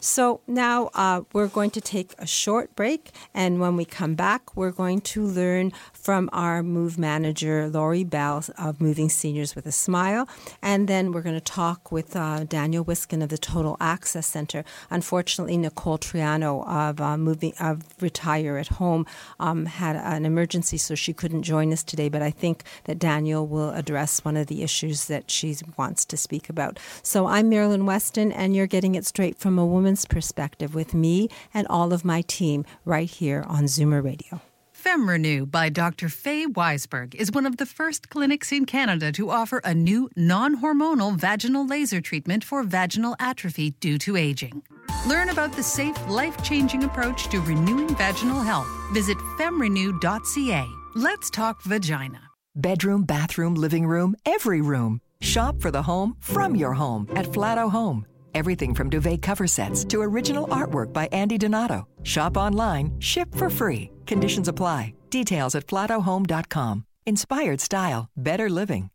So 0.00 0.40
now 0.46 0.90
uh, 0.94 1.22
we're 1.32 1.48
going 1.48 1.70
to 1.70 1.80
take 1.80 2.14
a 2.18 2.26
short 2.26 2.74
break, 2.76 3.10
and 3.34 3.60
when 3.60 3.76
we 3.76 3.84
come 3.84 4.14
back, 4.14 4.56
we're 4.56 4.70
going 4.70 5.00
to 5.00 5.24
learn 5.24 5.72
from 5.92 6.30
our 6.32 6.62
move 6.62 6.98
manager, 7.08 7.68
Laurie 7.68 8.04
Bell 8.04 8.44
of 8.58 8.82
Moving 8.82 9.08
Seniors 9.08 9.56
with 9.56 9.64
a 9.64 9.72
Smile, 9.72 10.28
and 10.60 10.86
then 10.88 11.10
we're 11.12 11.22
going 11.28 11.42
to 11.46 11.52
talk 11.62 11.90
with 11.90 12.14
uh, 12.14 12.44
Daniel 12.44 12.84
Wiskin 12.84 13.22
of 13.22 13.30
the 13.30 13.38
Total 13.38 13.78
Access 13.80 14.26
Center. 14.26 14.62
Unfortunately, 14.90 15.56
Nicole 15.56 15.96
Triano 15.96 16.52
of 16.68 17.00
uh, 17.00 17.16
moving 17.16 17.54
of 17.58 17.82
Retire 17.98 18.58
at 18.58 18.68
Home 18.80 19.06
um, 19.40 19.64
had 19.64 19.96
an 19.96 20.26
emergency, 20.26 20.76
so 20.76 20.94
she 20.94 21.14
couldn't 21.14 21.44
join 21.44 21.72
us 21.72 21.82
today. 21.82 22.10
But 22.10 22.20
I 22.20 22.30
think 22.30 22.62
that 22.84 22.98
Daniel 22.98 23.46
will 23.46 23.70
address 23.70 24.22
one 24.22 24.36
of 24.36 24.48
the 24.48 24.62
issues 24.62 25.06
that 25.06 25.30
she 25.30 25.56
wants 25.78 26.04
to 26.04 26.16
speak 26.18 26.50
about. 26.50 26.78
So 27.02 27.26
I'm 27.26 27.48
Marilyn 27.48 27.86
Weston, 27.86 28.32
and 28.32 28.54
you're 28.54 28.66
getting 28.66 28.94
it 28.96 29.06
straight 29.06 29.38
from 29.38 29.58
a 29.58 29.64
woman's 29.64 30.04
perspective 30.04 30.74
with 30.74 30.92
me 30.92 31.30
and 31.54 31.66
all 31.68 31.94
of 31.94 32.04
my 32.04 32.20
team 32.22 32.66
right 32.84 33.08
here 33.08 33.46
on 33.48 33.64
Zoomer 33.64 34.04
Radio. 34.04 34.42
FemRenew 34.88 35.50
by 35.50 35.68
Dr. 35.68 36.08
Faye 36.08 36.46
Weisberg 36.46 37.14
is 37.14 37.30
one 37.30 37.44
of 37.44 37.58
the 37.58 37.66
first 37.66 38.08
clinics 38.08 38.52
in 38.52 38.64
Canada 38.64 39.12
to 39.12 39.28
offer 39.28 39.60
a 39.62 39.74
new 39.74 40.08
non 40.16 40.62
hormonal 40.62 41.14
vaginal 41.14 41.66
laser 41.66 42.00
treatment 42.00 42.42
for 42.42 42.62
vaginal 42.62 43.14
atrophy 43.20 43.72
due 43.80 43.98
to 43.98 44.16
aging. 44.16 44.62
Learn 45.06 45.28
about 45.28 45.52
the 45.52 45.62
safe, 45.62 45.98
life 46.08 46.42
changing 46.42 46.84
approach 46.84 47.28
to 47.28 47.38
renewing 47.42 47.94
vaginal 47.96 48.40
health. 48.40 48.66
Visit 48.94 49.18
femrenew.ca. 49.38 50.66
Let's 50.94 51.28
talk 51.28 51.62
vagina. 51.64 52.22
Bedroom, 52.56 53.04
bathroom, 53.04 53.56
living 53.56 53.86
room, 53.86 54.16
every 54.24 54.62
room. 54.62 55.02
Shop 55.20 55.60
for 55.60 55.70
the 55.70 55.82
home 55.82 56.16
from 56.18 56.56
your 56.56 56.72
home 56.72 57.06
at 57.14 57.26
Flato 57.26 57.70
Home. 57.70 58.06
Everything 58.38 58.72
from 58.72 58.88
duvet 58.88 59.20
cover 59.20 59.48
sets 59.48 59.84
to 59.86 60.00
original 60.00 60.46
artwork 60.46 60.92
by 60.92 61.08
Andy 61.10 61.36
Donato. 61.38 61.88
Shop 62.04 62.36
online, 62.36 62.92
ship 63.00 63.34
for 63.34 63.50
free. 63.50 63.90
Conditions 64.06 64.46
apply. 64.46 64.94
Details 65.10 65.56
at 65.56 65.66
flatohome.com. 65.66 66.84
Inspired 67.06 67.60
style, 67.60 68.06
better 68.16 68.48
living. 68.48 68.90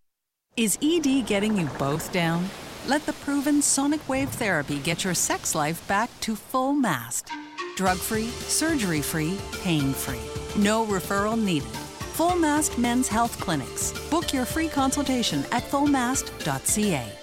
Is 0.55 0.77
ED 0.81 1.27
getting 1.27 1.57
you 1.57 1.65
both 1.77 2.13
down? 2.13 2.47
Let 2.87 3.05
the 3.05 3.11
proven 3.25 3.61
sonic 3.61 4.07
wave 4.07 4.29
therapy 4.29 4.79
get 4.79 5.03
your 5.03 5.13
sex 5.13 5.53
life 5.55 5.85
back 5.89 6.09
to 6.21 6.37
full 6.37 6.71
mast. 6.71 7.29
Drug 7.75 7.97
free, 7.97 8.29
surgery 8.47 9.01
free, 9.01 9.37
pain 9.61 9.91
free. 9.91 10.23
No 10.55 10.85
referral 10.85 11.37
needed. 11.37 11.75
Full 12.15 12.37
Mast 12.37 12.77
Men's 12.77 13.09
Health 13.09 13.37
Clinics. 13.41 13.91
Book 14.09 14.31
your 14.31 14.45
free 14.45 14.69
consultation 14.69 15.43
at 15.51 15.63
fullmast.ca. 15.63 17.22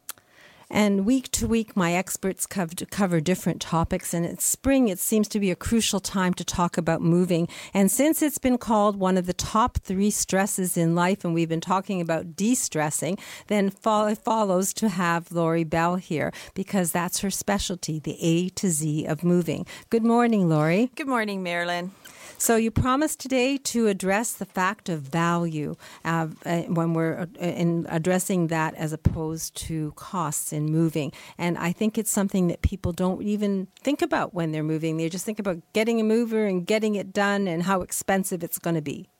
And 0.73 1.05
week 1.05 1.29
to 1.31 1.47
week, 1.47 1.75
my 1.75 1.93
experts 1.93 2.47
cover, 2.47 3.19
different 3.19 3.61
topics. 3.61 4.13
And 4.13 4.25
it's 4.25 4.45
spring, 4.45 4.87
it 4.87 4.99
seems 4.99 5.27
to 5.27 5.39
be 5.39 5.51
a 5.51 5.55
crucial 5.55 5.99
time 5.99 6.33
to 6.35 6.45
talk 6.45 6.77
about 6.77 7.01
moving. 7.01 7.49
And 7.73 7.91
since 7.91 8.21
it's 8.21 8.37
been 8.37 8.57
called 8.57 8.95
one 8.95 9.17
of 9.17 9.25
the 9.25 9.33
top 9.33 9.79
three 9.79 10.09
stresses 10.09 10.77
in 10.77 10.95
life, 10.95 11.25
and 11.25 11.33
we've 11.33 11.49
been 11.49 11.59
talking 11.59 11.99
about 11.99 12.37
de 12.37 12.55
stressing, 12.55 13.17
then 13.47 13.67
it 13.67 14.17
follows 14.17 14.73
to 14.75 14.87
have 14.87 15.29
Lori 15.29 15.65
Bell 15.65 15.97
here 15.97 16.31
because 16.53 16.93
that's 16.93 17.19
her 17.19 17.29
specialty, 17.29 17.99
the 17.99 18.17
A 18.21 18.47
to 18.49 18.69
Z 18.69 19.05
of 19.07 19.25
moving. 19.25 19.65
Good 19.89 20.05
morning, 20.05 20.47
Lori. 20.47 20.89
Good 20.95 21.07
morning, 21.07 21.43
Marilyn. 21.43 21.91
So 22.37 22.55
you 22.55 22.71
promised 22.71 23.19
today 23.19 23.57
to 23.57 23.87
address 23.87 24.33
the 24.33 24.45
fact 24.45 24.89
of 24.89 25.01
value 25.01 25.75
uh, 26.03 26.27
uh 26.45 26.61
when 26.63 26.93
we're 26.93 27.21
uh, 27.21 27.25
in 27.39 27.85
addressing 27.89 28.47
that 28.47 28.73
as 28.75 28.93
opposed 28.93 29.55
to 29.67 29.91
costs 29.95 30.51
in 30.53 30.65
moving. 30.65 31.11
And 31.37 31.57
I 31.57 31.71
think 31.71 31.97
it's 31.97 32.11
something 32.11 32.47
that 32.47 32.61
people 32.61 32.91
don't 32.91 33.21
even 33.21 33.67
think 33.81 34.01
about 34.01 34.33
when 34.33 34.51
they're 34.51 34.63
moving. 34.63 34.97
They 34.97 35.09
just 35.09 35.25
think 35.25 35.39
about 35.39 35.59
getting 35.73 35.99
a 35.99 36.03
mover 36.03 36.45
and 36.45 36.65
getting 36.65 36.95
it 36.95 37.13
done 37.13 37.47
and 37.47 37.63
how 37.63 37.81
expensive 37.81 38.43
it's 38.43 38.59
going 38.59 38.75
to 38.75 38.81
be. 38.81 39.10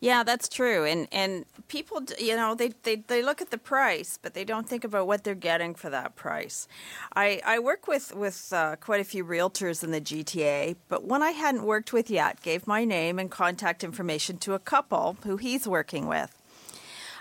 Yeah, 0.00 0.22
that's 0.22 0.48
true. 0.48 0.84
And 0.84 1.08
and 1.12 1.44
people, 1.68 2.02
you 2.18 2.34
know, 2.34 2.54
they, 2.54 2.72
they, 2.82 2.96
they 2.96 3.22
look 3.22 3.40
at 3.40 3.50
the 3.50 3.58
price, 3.58 4.18
but 4.20 4.34
they 4.34 4.44
don't 4.44 4.68
think 4.68 4.84
about 4.84 5.06
what 5.06 5.24
they're 5.24 5.34
getting 5.34 5.74
for 5.74 5.88
that 5.90 6.16
price. 6.16 6.66
I, 7.14 7.40
I 7.46 7.58
work 7.58 7.86
with, 7.86 8.14
with 8.14 8.52
uh, 8.52 8.76
quite 8.76 9.00
a 9.00 9.04
few 9.04 9.24
realtors 9.24 9.84
in 9.84 9.92
the 9.92 10.00
GTA, 10.00 10.76
but 10.88 11.04
one 11.04 11.22
I 11.22 11.30
hadn't 11.30 11.64
worked 11.64 11.92
with 11.92 12.10
yet 12.10 12.42
gave 12.42 12.66
my 12.66 12.84
name 12.84 13.18
and 13.18 13.30
contact 13.30 13.84
information 13.84 14.36
to 14.38 14.54
a 14.54 14.58
couple 14.58 15.16
who 15.24 15.36
he's 15.36 15.68
working 15.68 16.08
with. 16.08 16.36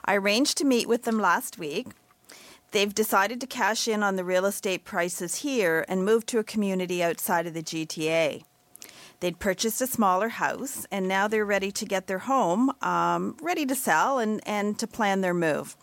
I 0.03 0.15
arranged 0.15 0.57
to 0.57 0.65
meet 0.65 0.87
with 0.87 1.03
them 1.03 1.19
last 1.19 1.59
week. 1.59 1.87
They've 2.71 2.93
decided 2.93 3.41
to 3.41 3.47
cash 3.47 3.87
in 3.87 4.03
on 4.03 4.15
the 4.15 4.23
real 4.23 4.45
estate 4.45 4.83
prices 4.83 5.37
here 5.37 5.85
and 5.87 6.05
move 6.05 6.25
to 6.27 6.39
a 6.39 6.43
community 6.43 7.03
outside 7.03 7.47
of 7.47 7.53
the 7.53 7.63
GTA. 7.63 8.43
They'd 9.19 9.39
purchased 9.39 9.81
a 9.81 9.87
smaller 9.87 10.29
house, 10.29 10.85
and 10.91 11.07
now 11.07 11.27
they're 11.27 11.45
ready 11.45 11.71
to 11.73 11.85
get 11.85 12.07
their 12.07 12.19
home 12.19 12.71
um, 12.81 13.35
ready 13.41 13.65
to 13.65 13.75
sell 13.75 14.19
and, 14.19 14.41
and 14.45 14.79
to 14.79 14.87
plan 14.87 15.21
their 15.21 15.33
move. 15.33 15.75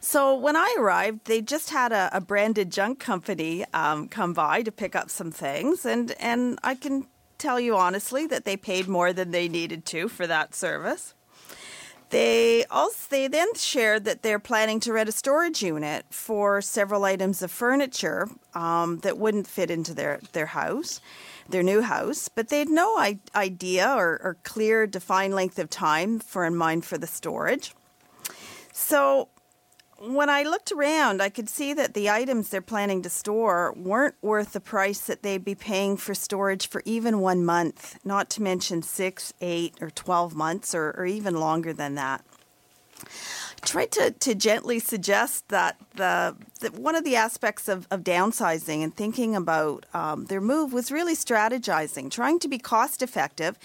So 0.00 0.34
when 0.34 0.56
I 0.56 0.74
arrived, 0.78 1.26
they 1.26 1.42
just 1.42 1.70
had 1.70 1.92
a, 1.92 2.08
a 2.12 2.20
branded 2.20 2.72
junk 2.72 2.98
company 2.98 3.64
um, 3.74 4.08
come 4.08 4.32
by 4.32 4.62
to 4.62 4.72
pick 4.72 4.96
up 4.96 5.10
some 5.10 5.30
things, 5.30 5.86
and, 5.86 6.12
and 6.18 6.58
I 6.62 6.74
can 6.74 7.06
tell 7.38 7.60
you 7.60 7.76
honestly 7.76 8.26
that 8.26 8.44
they 8.44 8.56
paid 8.56 8.88
more 8.88 9.12
than 9.12 9.30
they 9.30 9.48
needed 9.48 9.84
to 9.86 10.08
for 10.08 10.26
that 10.26 10.54
service. 10.54 11.14
They 12.10 12.64
also 12.66 13.06
they 13.08 13.28
then 13.28 13.54
shared 13.54 14.04
that 14.04 14.22
they're 14.22 14.40
planning 14.40 14.80
to 14.80 14.92
rent 14.92 15.08
a 15.08 15.12
storage 15.12 15.62
unit 15.62 16.06
for 16.10 16.60
several 16.60 17.04
items 17.04 17.40
of 17.40 17.52
furniture 17.52 18.28
um, 18.52 18.98
that 18.98 19.16
wouldn't 19.16 19.46
fit 19.46 19.70
into 19.70 19.94
their, 19.94 20.18
their 20.32 20.46
house 20.46 21.00
their 21.50 21.62
new 21.62 21.82
house, 21.82 22.28
but 22.28 22.48
they 22.48 22.58
had 22.58 22.68
no 22.68 22.98
idea 23.34 23.88
or, 23.88 24.20
or 24.22 24.36
clear, 24.42 24.86
defined 24.86 25.34
length 25.34 25.58
of 25.58 25.70
time 25.70 26.18
for 26.18 26.44
in 26.44 26.56
mind 26.56 26.84
for 26.84 26.98
the 26.98 27.06
storage. 27.06 27.74
So 28.72 29.28
when 29.98 30.30
I 30.30 30.44
looked 30.44 30.72
around, 30.72 31.20
I 31.20 31.28
could 31.28 31.48
see 31.48 31.74
that 31.74 31.94
the 31.94 32.08
items 32.08 32.48
they're 32.48 32.62
planning 32.62 33.02
to 33.02 33.10
store 33.10 33.74
weren't 33.76 34.14
worth 34.22 34.52
the 34.52 34.60
price 34.60 35.00
that 35.00 35.22
they'd 35.22 35.44
be 35.44 35.54
paying 35.54 35.96
for 35.96 36.14
storage 36.14 36.68
for 36.68 36.82
even 36.86 37.20
one 37.20 37.44
month, 37.44 37.98
not 38.04 38.30
to 38.30 38.42
mention 38.42 38.82
six, 38.82 39.34
eight, 39.40 39.74
or 39.80 39.90
12 39.90 40.34
months, 40.34 40.74
or, 40.74 40.94
or 40.96 41.04
even 41.04 41.38
longer 41.38 41.72
than 41.72 41.96
that 41.96 42.24
tried 43.62 43.90
to, 43.92 44.10
to 44.10 44.34
gently 44.34 44.78
suggest 44.78 45.48
that 45.48 45.76
the 45.96 46.34
that 46.60 46.74
one 46.74 46.94
of 46.94 47.04
the 47.04 47.16
aspects 47.16 47.68
of, 47.68 47.86
of 47.90 48.02
downsizing 48.02 48.82
and 48.82 48.94
thinking 48.94 49.34
about 49.34 49.86
um, 49.94 50.26
their 50.26 50.40
move 50.40 50.72
was 50.72 50.92
really 50.92 51.14
strategizing, 51.14 52.10
trying 52.10 52.38
to 52.38 52.48
be 52.48 52.58
cost 52.58 53.02
effective, 53.02 53.58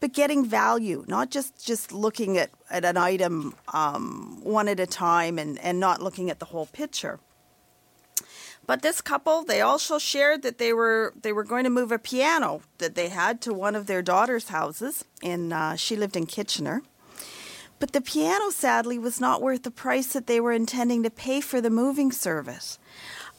but 0.00 0.12
getting 0.12 0.44
value, 0.44 1.04
not 1.08 1.30
just, 1.30 1.64
just 1.64 1.92
looking 1.92 2.36
at, 2.36 2.50
at 2.70 2.84
an 2.84 2.96
item 2.96 3.54
um, 3.72 4.38
one 4.42 4.68
at 4.68 4.78
a 4.80 4.86
time 4.86 5.38
and, 5.38 5.58
and 5.60 5.80
not 5.80 6.02
looking 6.02 6.30
at 6.30 6.38
the 6.38 6.46
whole 6.46 6.66
picture. 6.66 7.20
But 8.66 8.82
this 8.82 9.00
couple, 9.00 9.42
they 9.44 9.60
also 9.60 9.98
shared 9.98 10.42
that 10.42 10.58
they 10.58 10.72
were 10.72 11.14
they 11.20 11.32
were 11.32 11.42
going 11.42 11.64
to 11.64 11.70
move 11.70 11.90
a 11.90 11.98
piano 11.98 12.62
that 12.78 12.94
they 12.94 13.08
had 13.08 13.40
to 13.42 13.52
one 13.52 13.74
of 13.74 13.86
their 13.86 14.02
daughter's 14.02 14.48
houses. 14.48 15.04
In 15.20 15.52
uh, 15.52 15.74
she 15.76 15.96
lived 15.96 16.16
in 16.16 16.26
Kitchener, 16.26 16.82
but 17.82 17.94
the 17.94 18.00
piano, 18.00 18.50
sadly, 18.50 18.96
was 18.96 19.20
not 19.20 19.42
worth 19.42 19.64
the 19.64 19.70
price 19.72 20.12
that 20.12 20.28
they 20.28 20.38
were 20.38 20.52
intending 20.52 21.02
to 21.02 21.10
pay 21.10 21.40
for 21.40 21.60
the 21.60 21.68
moving 21.68 22.12
service. 22.12 22.78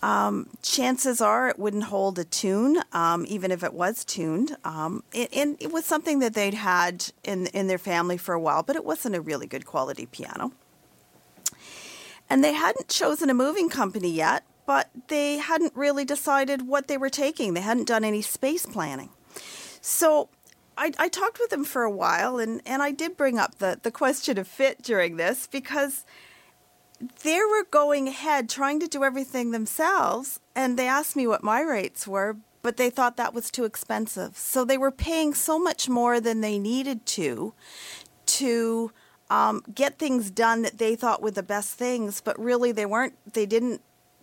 Um, 0.01 0.49
chances 0.61 1.21
are 1.21 1.47
it 1.47 1.57
wouldn't 1.57 1.85
hold 1.85 2.19
a 2.19 2.25
tune, 2.25 2.81
um, 2.91 3.25
even 3.29 3.51
if 3.51 3.63
it 3.63 3.73
was 3.73 4.03
tuned. 4.03 4.57
Um, 4.65 5.01
it, 5.13 5.33
and 5.33 5.55
it 5.61 5.71
was 5.71 5.85
something 5.85 6.19
that 6.19 6.33
they'd 6.33 6.55
had 6.55 7.05
in 7.23 7.47
in 7.53 7.67
their 7.67 7.77
family 7.77 8.17
for 8.17 8.35
a 8.35 8.39
while, 8.39 8.63
but 8.63 8.75
it 8.75 8.83
wasn't 8.83 9.15
a 9.15 9.21
really 9.21 9.47
good 9.47 9.65
quality 9.65 10.07
piano. 10.07 10.51
And 12.29 12.43
they 12.43 12.51
hadn't 12.51 12.89
chosen 12.89 13.29
a 13.29 13.33
moving 13.33 13.69
company 13.69 14.09
yet, 14.09 14.43
but 14.65 14.89
they 15.07 15.37
hadn't 15.37 15.73
really 15.73 16.03
decided 16.03 16.67
what 16.67 16.89
they 16.89 16.97
were 16.97 17.09
taking. 17.09 17.53
They 17.53 17.61
hadn't 17.61 17.87
done 17.87 18.03
any 18.03 18.21
space 18.21 18.65
planning. 18.65 19.11
So 19.79 20.27
I, 20.78 20.91
I 20.97 21.07
talked 21.07 21.39
with 21.39 21.49
them 21.49 21.63
for 21.63 21.84
a 21.84 21.91
while, 21.91 22.38
and, 22.39 22.61
and 22.65 22.82
I 22.82 22.91
did 22.91 23.17
bring 23.17 23.38
up 23.38 23.59
the, 23.59 23.80
the 23.82 23.91
question 23.91 24.38
of 24.38 24.47
fit 24.47 24.82
during 24.82 25.17
this 25.17 25.47
because 25.47 26.05
they 27.24 27.39
were 27.39 27.65
going 27.69 28.07
ahead 28.07 28.49
trying 28.49 28.80
to 28.80 28.88
do 28.88 29.03
everything 29.03 29.51
themselves, 29.51 30.39
and 30.55 30.78
they 30.78 30.88
asked 30.88 31.15
me 31.15 31.28
what 31.28 31.43
my 31.43 31.61
rates 31.61 32.07
were, 32.07 32.38
but 32.61 32.78
they 32.78 32.89
thought 32.89 33.17
that 33.17 33.34
was 33.34 33.51
too 33.51 33.65
expensive. 33.65 34.38
So 34.38 34.63
they 34.63 34.78
were 34.78 34.91
paying 34.91 35.34
so 35.34 35.59
much 35.59 35.89
more 35.89 36.19
than 36.19 36.41
they 36.41 36.57
needed 36.57 37.05
to 37.07 37.53
to 38.26 38.91
um, 39.30 39.63
get 39.74 39.99
things 39.99 40.32
done 40.32 40.61
that 40.61 40.78
they 40.78 40.95
thought 40.95 41.21
were 41.21 41.32
the 41.32 41.43
best 41.43 41.74
things, 41.74 42.21
but 42.21 42.39
really 42.39 42.71
they 42.71 42.86
weren't. 42.86 43.15
They 43.34 43.45
didn't. 43.45 43.82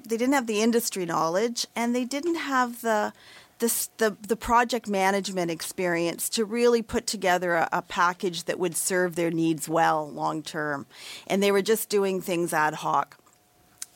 They 0.09 0.17
didn't 0.17 0.35
have 0.35 0.47
the 0.47 0.63
industry 0.63 1.05
knowledge, 1.05 1.67
and 1.77 1.95
they 1.95 2.05
didn't 2.05 2.37
have 2.37 2.81
the 2.81 3.13
this, 3.61 3.91
the, 3.99 4.17
the 4.27 4.37
project 4.37 4.89
management 4.89 5.51
experience 5.51 6.29
to 6.31 6.45
really 6.45 6.83
put 6.83 7.07
together 7.07 7.55
a, 7.55 7.69
a 7.73 7.83
package 7.83 8.45
that 8.45 8.59
would 8.59 8.77
serve 8.77 9.15
their 9.15 9.31
needs 9.31 9.69
well 9.69 10.11
long 10.11 10.43
term. 10.43 10.87
And 11.27 11.43
they 11.43 11.53
were 11.53 11.63
just 11.63 11.89
doing 11.89 12.21
things 12.21 12.53
ad 12.53 12.75
hoc. 12.75 13.17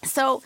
So 0.05 0.43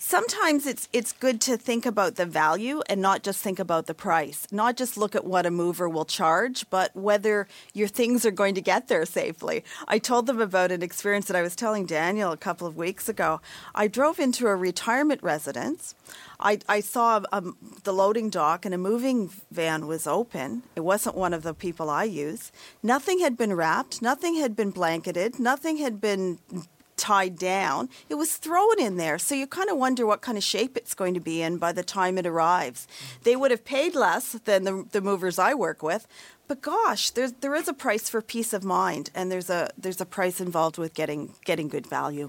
sometimes 0.00 0.66
it's 0.66 0.88
it's 0.92 1.12
good 1.12 1.40
to 1.42 1.56
think 1.56 1.84
about 1.84 2.16
the 2.16 2.24
value 2.24 2.80
and 2.88 3.00
not 3.00 3.22
just 3.22 3.40
think 3.40 3.58
about 3.58 3.86
the 3.86 3.94
price. 3.94 4.46
Not 4.50 4.76
just 4.76 4.96
look 4.96 5.14
at 5.14 5.24
what 5.24 5.46
a 5.46 5.50
mover 5.50 5.88
will 5.88 6.06
charge, 6.06 6.68
but 6.70 6.96
whether 6.96 7.46
your 7.74 7.86
things 7.86 8.24
are 8.24 8.30
going 8.30 8.54
to 8.54 8.62
get 8.62 8.88
there 8.88 9.04
safely. 9.04 9.62
I 9.86 9.98
told 9.98 10.26
them 10.26 10.40
about 10.40 10.72
an 10.72 10.82
experience 10.82 11.26
that 11.26 11.36
I 11.36 11.42
was 11.42 11.54
telling 11.54 11.84
Daniel 11.86 12.32
a 12.32 12.36
couple 12.36 12.66
of 12.66 12.76
weeks 12.76 13.08
ago. 13.08 13.40
I 13.74 13.86
drove 13.88 14.18
into 14.18 14.46
a 14.46 14.56
retirement 14.56 15.22
residence. 15.22 15.94
I, 16.40 16.58
I 16.68 16.80
saw 16.80 17.20
um, 17.32 17.56
the 17.84 17.92
loading 17.92 18.30
dock 18.30 18.64
and 18.64 18.74
a 18.74 18.78
moving 18.78 19.30
van 19.50 19.86
was 19.86 20.06
open. 20.06 20.62
It 20.74 20.80
wasn't 20.80 21.16
one 21.16 21.34
of 21.34 21.42
the 21.42 21.52
people 21.52 21.90
I 21.90 22.04
use. 22.04 22.50
Nothing 22.82 23.20
had 23.20 23.36
been 23.36 23.52
wrapped, 23.52 24.00
nothing 24.00 24.36
had 24.36 24.56
been 24.56 24.70
blanketed, 24.70 25.38
nothing 25.38 25.76
had 25.76 26.00
been 26.00 26.38
tied 27.00 27.36
down. 27.36 27.88
It 28.08 28.16
was 28.16 28.36
thrown 28.36 28.78
in 28.78 28.96
there. 28.96 29.18
So 29.18 29.34
you 29.34 29.46
kind 29.46 29.70
of 29.70 29.78
wonder 29.78 30.06
what 30.06 30.20
kind 30.20 30.36
of 30.36 30.44
shape 30.44 30.76
it's 30.76 30.94
going 30.94 31.14
to 31.14 31.20
be 31.20 31.40
in 31.40 31.56
by 31.56 31.72
the 31.72 31.82
time 31.82 32.18
it 32.18 32.26
arrives. 32.26 32.86
They 33.24 33.34
would 33.34 33.50
have 33.50 33.64
paid 33.64 33.94
less 33.94 34.32
than 34.32 34.64
the, 34.64 34.86
the 34.92 35.00
movers 35.00 35.38
I 35.38 35.54
work 35.54 35.82
with. 35.82 36.06
But 36.46 36.60
gosh, 36.60 37.10
there's, 37.10 37.32
there 37.40 37.54
is 37.54 37.68
a 37.68 37.72
price 37.72 38.08
for 38.10 38.20
peace 38.20 38.52
of 38.52 38.64
mind, 38.64 39.10
and 39.14 39.30
there's 39.30 39.50
a 39.50 39.70
there's 39.78 40.00
a 40.00 40.04
price 40.04 40.40
involved 40.40 40.78
with 40.78 40.94
getting 40.94 41.34
getting 41.44 41.68
good 41.68 41.86
value 41.86 42.28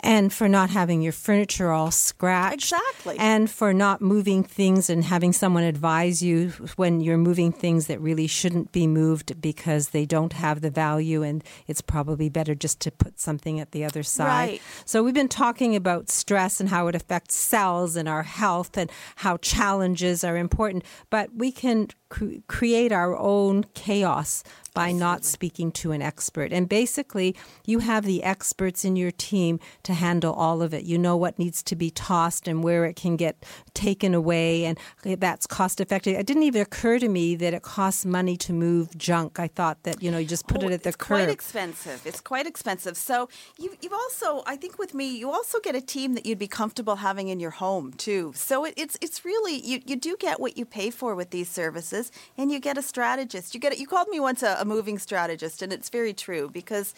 and 0.00 0.32
for 0.32 0.48
not 0.48 0.70
having 0.70 1.02
your 1.02 1.12
furniture 1.12 1.70
all 1.70 1.90
scratched. 1.90 2.72
Exactly. 2.72 3.16
And 3.18 3.50
for 3.50 3.72
not 3.72 4.00
moving 4.00 4.42
things 4.42 4.90
and 4.90 5.04
having 5.04 5.32
someone 5.32 5.62
advise 5.62 6.22
you 6.22 6.50
when 6.76 7.00
you're 7.00 7.18
moving 7.18 7.52
things 7.52 7.86
that 7.86 8.00
really 8.00 8.26
shouldn't 8.26 8.72
be 8.72 8.86
moved 8.86 9.40
because 9.40 9.90
they 9.90 10.06
don't 10.06 10.32
have 10.32 10.60
the 10.60 10.70
value 10.70 11.22
and 11.22 11.44
it's 11.66 11.80
probably 11.80 12.28
better 12.28 12.54
just 12.54 12.80
to 12.80 12.90
put 12.90 13.20
something 13.20 13.60
at 13.60 13.72
the 13.72 13.84
other 13.84 14.02
side. 14.02 14.48
Right. 14.48 14.62
So 14.84 15.02
we've 15.02 15.14
been 15.14 15.28
talking 15.28 15.76
about 15.76 16.10
stress 16.10 16.60
and 16.60 16.68
how 16.68 16.88
it 16.88 16.94
affects 16.94 17.34
cells 17.36 17.96
and 17.96 18.08
our 18.08 18.22
health 18.22 18.76
and 18.76 18.90
how 19.16 19.36
challenges 19.38 20.24
are 20.24 20.36
important, 20.36 20.84
but 21.10 21.34
we 21.34 21.52
can 21.52 21.88
cre- 22.10 22.40
create 22.46 22.92
our 22.92 23.16
own 23.16 23.64
chaos 23.74 24.44
by 24.74 24.92
not 24.92 25.24
speaking 25.24 25.72
to 25.72 25.92
an 25.92 26.02
expert. 26.02 26.52
And 26.52 26.68
basically, 26.68 27.34
you 27.66 27.80
have 27.80 28.04
the 28.04 28.22
experts 28.22 28.84
in 28.84 28.96
your 28.96 29.10
team 29.10 29.58
to 29.82 29.94
handle 29.94 30.32
all 30.32 30.62
of 30.62 30.72
it. 30.72 30.84
You 30.84 30.98
know 30.98 31.16
what 31.16 31.38
needs 31.38 31.62
to 31.64 31.76
be 31.76 31.90
tossed 31.90 32.46
and 32.46 32.62
where 32.62 32.84
it 32.84 32.96
can 32.96 33.16
get 33.16 33.44
taken 33.74 34.14
away, 34.14 34.64
and 34.64 34.78
that's 35.02 35.46
cost 35.46 35.80
effective. 35.80 36.16
It 36.16 36.26
didn't 36.26 36.44
even 36.44 36.62
occur 36.62 36.98
to 36.98 37.08
me 37.08 37.34
that 37.36 37.54
it 37.54 37.62
costs 37.62 38.04
money 38.04 38.36
to 38.38 38.52
move 38.52 38.96
junk. 38.96 39.40
I 39.40 39.48
thought 39.48 39.82
that 39.82 40.02
you 40.02 40.10
know 40.10 40.18
you 40.18 40.26
just 40.26 40.46
put 40.46 40.62
oh, 40.62 40.68
it 40.68 40.72
at 40.72 40.82
the 40.82 40.90
it's 40.90 40.96
curb. 40.96 41.18
quite 41.18 41.28
expensive. 41.28 42.02
It's 42.04 42.20
quite 42.20 42.46
expensive. 42.46 42.96
So 42.96 43.28
you, 43.58 43.76
you've 43.80 43.92
also, 43.92 44.42
I 44.46 44.56
think, 44.56 44.78
with 44.78 44.94
me, 44.94 45.16
you 45.16 45.30
also 45.30 45.58
get 45.60 45.74
a 45.74 45.80
team 45.80 46.14
that 46.14 46.26
you'd 46.26 46.38
be 46.38 46.48
comfortable 46.48 46.96
having 46.96 47.28
in 47.28 47.40
your 47.40 47.50
home 47.50 47.92
too. 47.92 48.32
So 48.34 48.64
it, 48.64 48.74
it's 48.76 48.96
it's 49.00 49.24
really 49.24 49.56
you 49.60 49.80
you 49.84 49.96
do 49.96 50.16
get 50.18 50.38
what 50.38 50.56
you 50.56 50.64
pay 50.64 50.90
for 50.90 51.14
with 51.14 51.30
these 51.30 51.48
services, 51.48 51.99
and 52.38 52.50
you 52.50 52.60
get 52.60 52.78
a 52.78 52.82
strategist. 52.82 53.54
You 53.54 53.60
get 53.60 53.78
you 53.78 53.86
called 53.86 54.08
me 54.08 54.20
once 54.20 54.42
a, 54.42 54.56
a 54.60 54.64
moving 54.64 54.98
strategist, 54.98 55.62
and 55.62 55.72
it's 55.72 55.88
very 55.88 56.14
true 56.14 56.48
because 56.48 56.94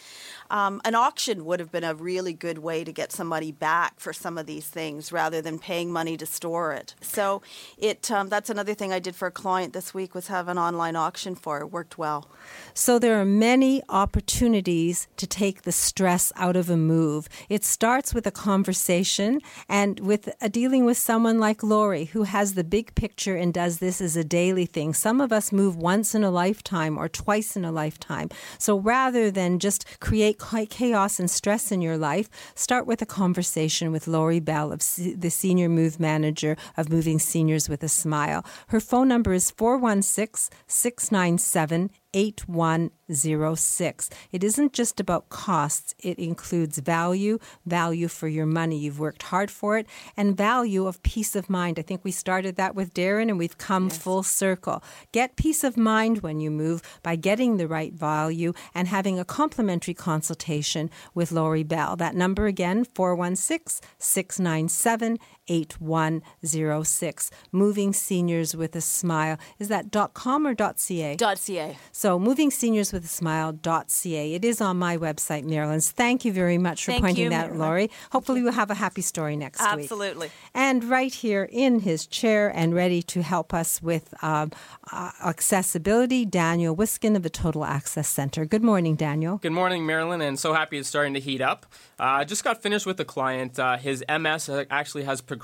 um, 0.50 0.80
an 0.84 0.94
auction 0.94 1.44
would 1.44 1.60
have 1.60 1.72
been 1.72 1.84
a 1.84 1.94
really 1.94 2.32
good 2.32 2.58
way 2.58 2.84
to 2.84 2.92
get 2.92 3.12
somebody 3.12 3.50
back 3.52 3.98
for 3.98 4.12
some 4.12 4.38
of 4.38 4.46
these 4.46 4.66
things 4.66 5.12
rather 5.12 5.40
than 5.40 5.58
paying 5.58 5.90
money 5.90 6.16
to 6.16 6.26
store 6.26 6.72
it. 6.72 6.94
So 7.00 7.42
it 7.78 8.10
um, 8.10 8.28
that's 8.28 8.50
another 8.50 8.74
thing 8.74 8.92
I 8.92 8.98
did 8.98 9.14
for 9.14 9.28
a 9.28 9.32
client 9.32 9.72
this 9.72 9.94
week 9.94 10.14
was 10.14 10.28
have 10.28 10.48
an 10.48 10.58
online 10.58 10.96
auction 10.96 11.34
for 11.34 11.60
it. 11.60 11.66
Worked 11.72 11.98
well. 11.98 12.28
So 12.74 12.98
there 12.98 13.20
are 13.20 13.24
many 13.24 13.82
opportunities 13.88 15.08
to 15.16 15.26
take 15.26 15.62
the 15.62 15.72
stress 15.72 16.32
out 16.36 16.56
of 16.56 16.70
a 16.70 16.76
move. 16.76 17.28
It 17.48 17.64
starts 17.64 18.14
with 18.14 18.26
a 18.26 18.30
conversation 18.30 19.40
and 19.68 20.00
with 20.00 20.28
a 20.40 20.48
dealing 20.48 20.84
with 20.84 20.98
someone 20.98 21.38
like 21.38 21.62
Lori 21.62 22.06
who 22.06 22.24
has 22.24 22.54
the 22.54 22.64
big 22.64 22.94
picture 22.94 23.36
and 23.36 23.54
does 23.54 23.78
this 23.78 24.00
as 24.00 24.16
a 24.16 24.24
daily 24.24 24.66
thing. 24.66 24.91
Some 24.92 25.20
of 25.20 25.32
us 25.32 25.52
move 25.52 25.76
once 25.76 26.14
in 26.14 26.24
a 26.24 26.30
lifetime 26.30 26.98
or 26.98 27.08
twice 27.08 27.56
in 27.56 27.64
a 27.64 27.72
lifetime. 27.72 28.28
So 28.58 28.78
rather 28.78 29.30
than 29.30 29.58
just 29.58 30.00
create 30.00 30.40
chaos 30.70 31.18
and 31.18 31.30
stress 31.30 31.72
in 31.72 31.82
your 31.82 31.96
life, 31.96 32.28
start 32.54 32.86
with 32.86 33.02
a 33.02 33.06
conversation 33.06 33.92
with 33.92 34.06
Lori 34.06 34.40
Bell, 34.40 34.72
of 34.72 34.80
the 34.96 35.30
senior 35.30 35.68
move 35.68 36.00
manager 36.00 36.56
of 36.76 36.90
Moving 36.90 37.18
Seniors 37.18 37.68
with 37.68 37.82
a 37.82 37.88
Smile. 37.88 38.44
Her 38.68 38.80
phone 38.80 39.08
number 39.08 39.32
is 39.32 39.50
416 39.50 40.56
697 40.66 41.90
8106. 42.14 44.10
It 44.32 44.44
isn't 44.44 44.72
just 44.72 45.00
about 45.00 45.28
costs, 45.28 45.94
it 45.98 46.18
includes 46.18 46.78
value, 46.78 47.38
value 47.66 48.08
for 48.08 48.28
your 48.28 48.46
money. 48.46 48.78
You've 48.78 49.00
worked 49.00 49.22
hard 49.24 49.50
for 49.50 49.78
it, 49.78 49.86
and 50.16 50.36
value 50.36 50.86
of 50.86 51.02
peace 51.02 51.34
of 51.36 51.50
mind. 51.50 51.78
I 51.78 51.82
think 51.82 52.04
we 52.04 52.10
started 52.10 52.56
that 52.56 52.74
with 52.74 52.94
Darren 52.94 53.28
and 53.28 53.38
we've 53.38 53.58
come 53.58 53.84
yes. 53.84 53.98
full 53.98 54.22
circle. 54.22 54.82
Get 55.12 55.36
peace 55.36 55.64
of 55.64 55.76
mind 55.76 56.22
when 56.22 56.40
you 56.40 56.50
move 56.50 56.82
by 57.02 57.16
getting 57.16 57.56
the 57.56 57.68
right 57.68 57.92
value 57.92 58.52
and 58.74 58.88
having 58.88 59.18
a 59.18 59.24
complimentary 59.24 59.94
consultation 59.94 60.90
with 61.14 61.32
Lori 61.32 61.62
Bell. 61.62 61.96
That 61.96 62.14
number 62.14 62.46
again, 62.46 62.84
416 62.84 63.80
697 63.98 65.18
8106. 65.52 67.30
Moving 67.52 67.92
Seniors 67.92 68.56
with 68.56 68.74
a 68.74 68.80
Smile. 68.80 69.36
Is 69.58 69.68
that 69.68 69.92
.com 70.14 70.46
or 70.46 70.54
.ca? 70.54 71.16
.ca. 71.16 71.76
So 71.92 72.18
movingseniorswithasmile.ca. 72.18 74.34
It 74.34 74.44
is 74.44 74.60
on 74.60 74.78
my 74.78 74.96
website, 74.96 75.44
Marilyn's. 75.44 75.90
Thank 75.90 76.24
you 76.24 76.32
very 76.32 76.58
much 76.58 76.84
for 76.84 76.92
Thank 76.92 77.04
pointing 77.04 77.24
you, 77.24 77.30
that, 77.30 77.48
Marilyn. 77.48 77.60
Laurie. 77.60 77.90
Hopefully 78.10 78.42
we'll 78.42 78.52
have 78.52 78.70
a 78.70 78.74
happy 78.74 79.02
story 79.02 79.36
next 79.36 79.60
Absolutely. 79.60 79.82
week. 79.82 79.92
Absolutely. 79.92 80.30
And 80.54 80.84
right 80.84 81.12
here 81.12 81.48
in 81.50 81.80
his 81.80 82.06
chair 82.06 82.50
and 82.54 82.74
ready 82.74 83.02
to 83.02 83.22
help 83.22 83.52
us 83.52 83.82
with 83.82 84.14
um, 84.22 84.52
uh, 84.90 85.10
accessibility, 85.24 86.24
Daniel 86.24 86.74
Wiskin 86.74 87.16
of 87.16 87.22
the 87.22 87.30
Total 87.30 87.64
Access 87.64 88.08
Center. 88.08 88.44
Good 88.44 88.64
morning, 88.64 88.96
Daniel. 88.96 89.38
Good 89.38 89.52
morning, 89.52 89.86
Marilyn, 89.86 90.20
and 90.20 90.38
so 90.38 90.54
happy 90.54 90.78
it's 90.78 90.88
starting 90.88 91.14
to 91.14 91.20
heat 91.20 91.40
up. 91.40 91.66
I 91.98 92.22
uh, 92.22 92.24
just 92.24 92.42
got 92.42 92.62
finished 92.62 92.86
with 92.86 92.98
a 93.00 93.04
client. 93.04 93.58
Uh, 93.58 93.76
his 93.76 94.04
MS 94.08 94.48
actually 94.70 95.04
has 95.04 95.20
progressed. 95.20 95.41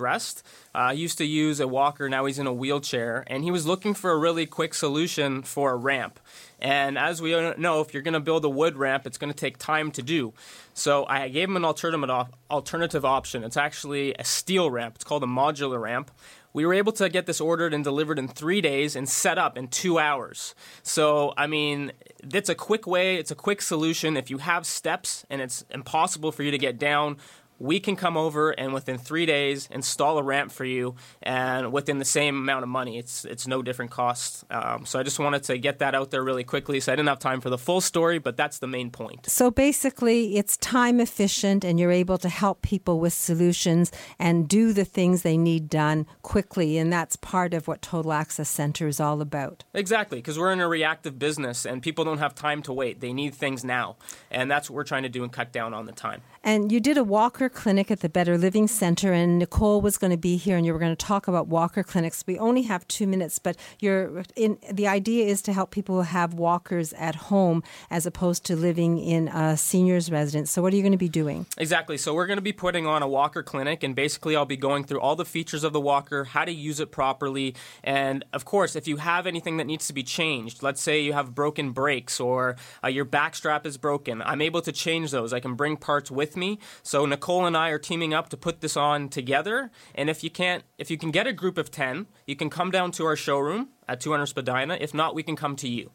Uh, 0.74 0.92
he 0.92 1.00
used 1.00 1.18
to 1.18 1.24
use 1.24 1.60
a 1.60 1.68
walker, 1.68 2.08
now 2.08 2.24
he's 2.24 2.38
in 2.38 2.46
a 2.46 2.52
wheelchair, 2.52 3.24
and 3.26 3.44
he 3.44 3.50
was 3.50 3.66
looking 3.66 3.94
for 3.94 4.10
a 4.10 4.16
really 4.16 4.46
quick 4.46 4.74
solution 4.74 5.42
for 5.42 5.72
a 5.72 5.76
ramp. 5.76 6.20
And 6.60 6.98
as 6.98 7.22
we 7.22 7.32
know, 7.56 7.80
if 7.80 7.92
you're 7.92 8.02
going 8.02 8.14
to 8.14 8.20
build 8.20 8.44
a 8.44 8.48
wood 8.48 8.76
ramp, 8.76 9.06
it's 9.06 9.18
going 9.18 9.32
to 9.32 9.38
take 9.38 9.58
time 9.58 9.90
to 9.92 10.02
do. 10.02 10.32
So 10.74 11.06
I 11.06 11.28
gave 11.28 11.48
him 11.48 11.56
an 11.56 11.64
alternative, 11.64 12.28
alternative 12.50 13.04
option. 13.04 13.44
It's 13.44 13.56
actually 13.56 14.14
a 14.14 14.24
steel 14.24 14.70
ramp. 14.70 14.96
It's 14.96 15.04
called 15.04 15.22
a 15.22 15.26
modular 15.26 15.80
ramp. 15.80 16.10
We 16.52 16.64
were 16.66 16.74
able 16.74 16.92
to 16.92 17.08
get 17.08 17.26
this 17.26 17.40
ordered 17.40 17.74
and 17.74 17.84
delivered 17.84 18.18
in 18.18 18.26
three 18.26 18.60
days 18.60 18.96
and 18.96 19.08
set 19.08 19.38
up 19.38 19.56
in 19.56 19.68
two 19.68 19.98
hours. 19.98 20.54
So, 20.82 21.34
I 21.36 21.46
mean, 21.46 21.92
it's 22.32 22.48
a 22.48 22.54
quick 22.54 22.86
way, 22.86 23.16
it's 23.16 23.30
a 23.30 23.36
quick 23.36 23.62
solution. 23.62 24.16
If 24.16 24.30
you 24.30 24.38
have 24.38 24.66
steps 24.66 25.24
and 25.30 25.40
it's 25.40 25.64
impossible 25.70 26.32
for 26.32 26.42
you 26.42 26.50
to 26.50 26.58
get 26.58 26.78
down, 26.78 27.18
we 27.58 27.80
can 27.80 27.96
come 27.96 28.16
over 28.16 28.50
and 28.50 28.72
within 28.72 28.98
three 28.98 29.26
days 29.26 29.68
install 29.70 30.18
a 30.18 30.22
ramp 30.22 30.52
for 30.52 30.64
you 30.64 30.94
and 31.22 31.72
within 31.72 31.98
the 31.98 32.04
same 32.04 32.36
amount 32.36 32.62
of 32.62 32.68
money. 32.68 32.98
It's 32.98 33.24
it's 33.24 33.46
no 33.46 33.62
different 33.62 33.90
cost. 33.90 34.44
Um, 34.50 34.86
so 34.86 34.98
i 34.98 35.02
just 35.02 35.18
wanted 35.18 35.42
to 35.44 35.58
get 35.58 35.80
that 35.80 35.94
out 35.94 36.10
there 36.10 36.22
really 36.22 36.44
quickly. 36.44 36.80
So 36.80 36.92
i 36.92 36.96
didn't 36.96 37.08
have 37.08 37.18
time 37.18 37.40
for 37.40 37.50
the 37.50 37.58
full 37.58 37.80
story 37.80 38.18
but 38.18 38.36
that's 38.36 38.58
the 38.58 38.66
main 38.66 38.90
point. 38.90 39.28
So 39.28 39.50
basically 39.50 40.36
it's 40.36 40.56
time 40.58 41.00
efficient 41.00 41.64
and 41.64 41.80
you're 41.80 41.92
able 41.92 42.18
to 42.18 42.28
help 42.28 42.62
people 42.62 43.00
with 43.00 43.12
solutions 43.12 43.90
and 44.18 44.48
do 44.48 44.72
the 44.72 44.84
things 44.84 45.22
they 45.22 45.36
need 45.36 45.68
done 45.68 46.06
quickly. 46.22 46.78
And 46.78 46.92
that's 46.92 47.16
part 47.16 47.54
of 47.54 47.66
what 47.66 47.82
total 47.82 48.12
access 48.12 48.48
center 48.48 48.86
is 48.86 49.00
all 49.00 49.20
about. 49.20 49.64
Exactly 49.74 50.18
because 50.18 50.38
we're 50.38 50.52
in 50.52 50.60
a 50.60 50.68
reactive 50.68 51.18
business 51.18 51.66
and 51.66 51.82
people 51.82 52.04
don't 52.04 52.18
have 52.18 52.34
time 52.34 52.62
to 52.62 52.72
wait. 52.72 53.00
They 53.00 53.12
need 53.12 53.34
things 53.34 53.64
now. 53.64 53.96
And 54.30 54.50
that's 54.50 54.70
what 54.70 54.76
we're 54.76 54.84
trying 54.84 55.02
to 55.02 55.08
do 55.08 55.22
and 55.24 55.32
cut 55.32 55.52
down 55.52 55.74
on 55.74 55.86
the 55.86 55.92
time 55.92 56.22
and 56.48 56.72
you 56.72 56.80
did 56.80 56.96
a 56.96 57.04
walker 57.04 57.50
clinic 57.50 57.90
at 57.90 58.00
the 58.00 58.08
Better 58.08 58.38
Living 58.38 58.68
Center, 58.68 59.12
and 59.12 59.38
Nicole 59.38 59.82
was 59.82 59.98
going 59.98 60.12
to 60.12 60.16
be 60.16 60.38
here, 60.38 60.56
and 60.56 60.64
you 60.64 60.72
were 60.72 60.78
going 60.78 60.96
to 60.96 61.06
talk 61.06 61.28
about 61.28 61.46
walker 61.46 61.82
clinics. 61.82 62.24
We 62.26 62.38
only 62.38 62.62
have 62.62 62.88
two 62.88 63.06
minutes, 63.06 63.38
but 63.38 63.54
you're 63.80 64.22
in. 64.34 64.56
The 64.72 64.88
idea 64.88 65.26
is 65.26 65.42
to 65.42 65.52
help 65.52 65.70
people 65.70 66.00
have 66.00 66.32
walkers 66.32 66.94
at 66.94 67.16
home 67.16 67.62
as 67.90 68.06
opposed 68.06 68.44
to 68.46 68.56
living 68.56 68.96
in 68.96 69.28
a 69.28 69.58
seniors 69.58 70.10
residence. 70.10 70.50
So, 70.50 70.62
what 70.62 70.72
are 70.72 70.76
you 70.76 70.80
going 70.80 70.92
to 70.92 70.96
be 70.96 71.10
doing? 71.10 71.44
Exactly. 71.58 71.98
So, 71.98 72.14
we're 72.14 72.26
going 72.26 72.38
to 72.38 72.42
be 72.42 72.54
putting 72.54 72.86
on 72.86 73.02
a 73.02 73.08
walker 73.08 73.42
clinic, 73.42 73.82
and 73.82 73.94
basically, 73.94 74.34
I'll 74.34 74.46
be 74.46 74.56
going 74.56 74.84
through 74.84 75.00
all 75.00 75.16
the 75.16 75.26
features 75.26 75.64
of 75.64 75.74
the 75.74 75.82
walker, 75.82 76.24
how 76.24 76.46
to 76.46 76.52
use 76.52 76.80
it 76.80 76.90
properly, 76.90 77.56
and 77.84 78.24
of 78.32 78.46
course, 78.46 78.74
if 78.74 78.88
you 78.88 78.96
have 78.96 79.26
anything 79.26 79.58
that 79.58 79.66
needs 79.66 79.86
to 79.88 79.92
be 79.92 80.02
changed, 80.02 80.62
let's 80.62 80.80
say 80.80 80.98
you 80.98 81.12
have 81.12 81.34
broken 81.34 81.72
brakes 81.72 82.18
or 82.18 82.56
uh, 82.82 82.88
your 82.88 83.04
back 83.04 83.36
strap 83.36 83.66
is 83.66 83.76
broken, 83.76 84.22
I'm 84.22 84.40
able 84.40 84.62
to 84.62 84.72
change 84.72 85.10
those. 85.10 85.34
I 85.34 85.40
can 85.40 85.54
bring 85.54 85.76
parts 85.76 86.10
with 86.10 86.37
me. 86.38 86.58
So, 86.82 87.06
Nicole 87.06 87.46
and 87.46 87.56
I 87.56 87.70
are 87.70 87.78
teaming 87.78 88.14
up 88.14 88.28
to 88.30 88.36
put 88.36 88.60
this 88.60 88.76
on 88.76 89.08
together. 89.08 89.70
And 89.94 90.08
if 90.08 90.22
you 90.22 90.30
can't, 90.30 90.64
if 90.78 90.90
you 90.90 90.98
can 90.98 91.10
get 91.10 91.26
a 91.26 91.32
group 91.32 91.58
of 91.58 91.70
10, 91.70 92.06
you 92.26 92.36
can 92.36 92.50
come 92.50 92.70
down 92.70 92.92
to 92.92 93.04
our 93.04 93.16
showroom 93.16 93.68
at 93.88 94.00
200 94.00 94.26
Spadina. 94.26 94.78
If 94.80 94.94
not, 94.94 95.14
we 95.14 95.22
can 95.22 95.36
come 95.36 95.56
to 95.56 95.68
you. 95.68 95.90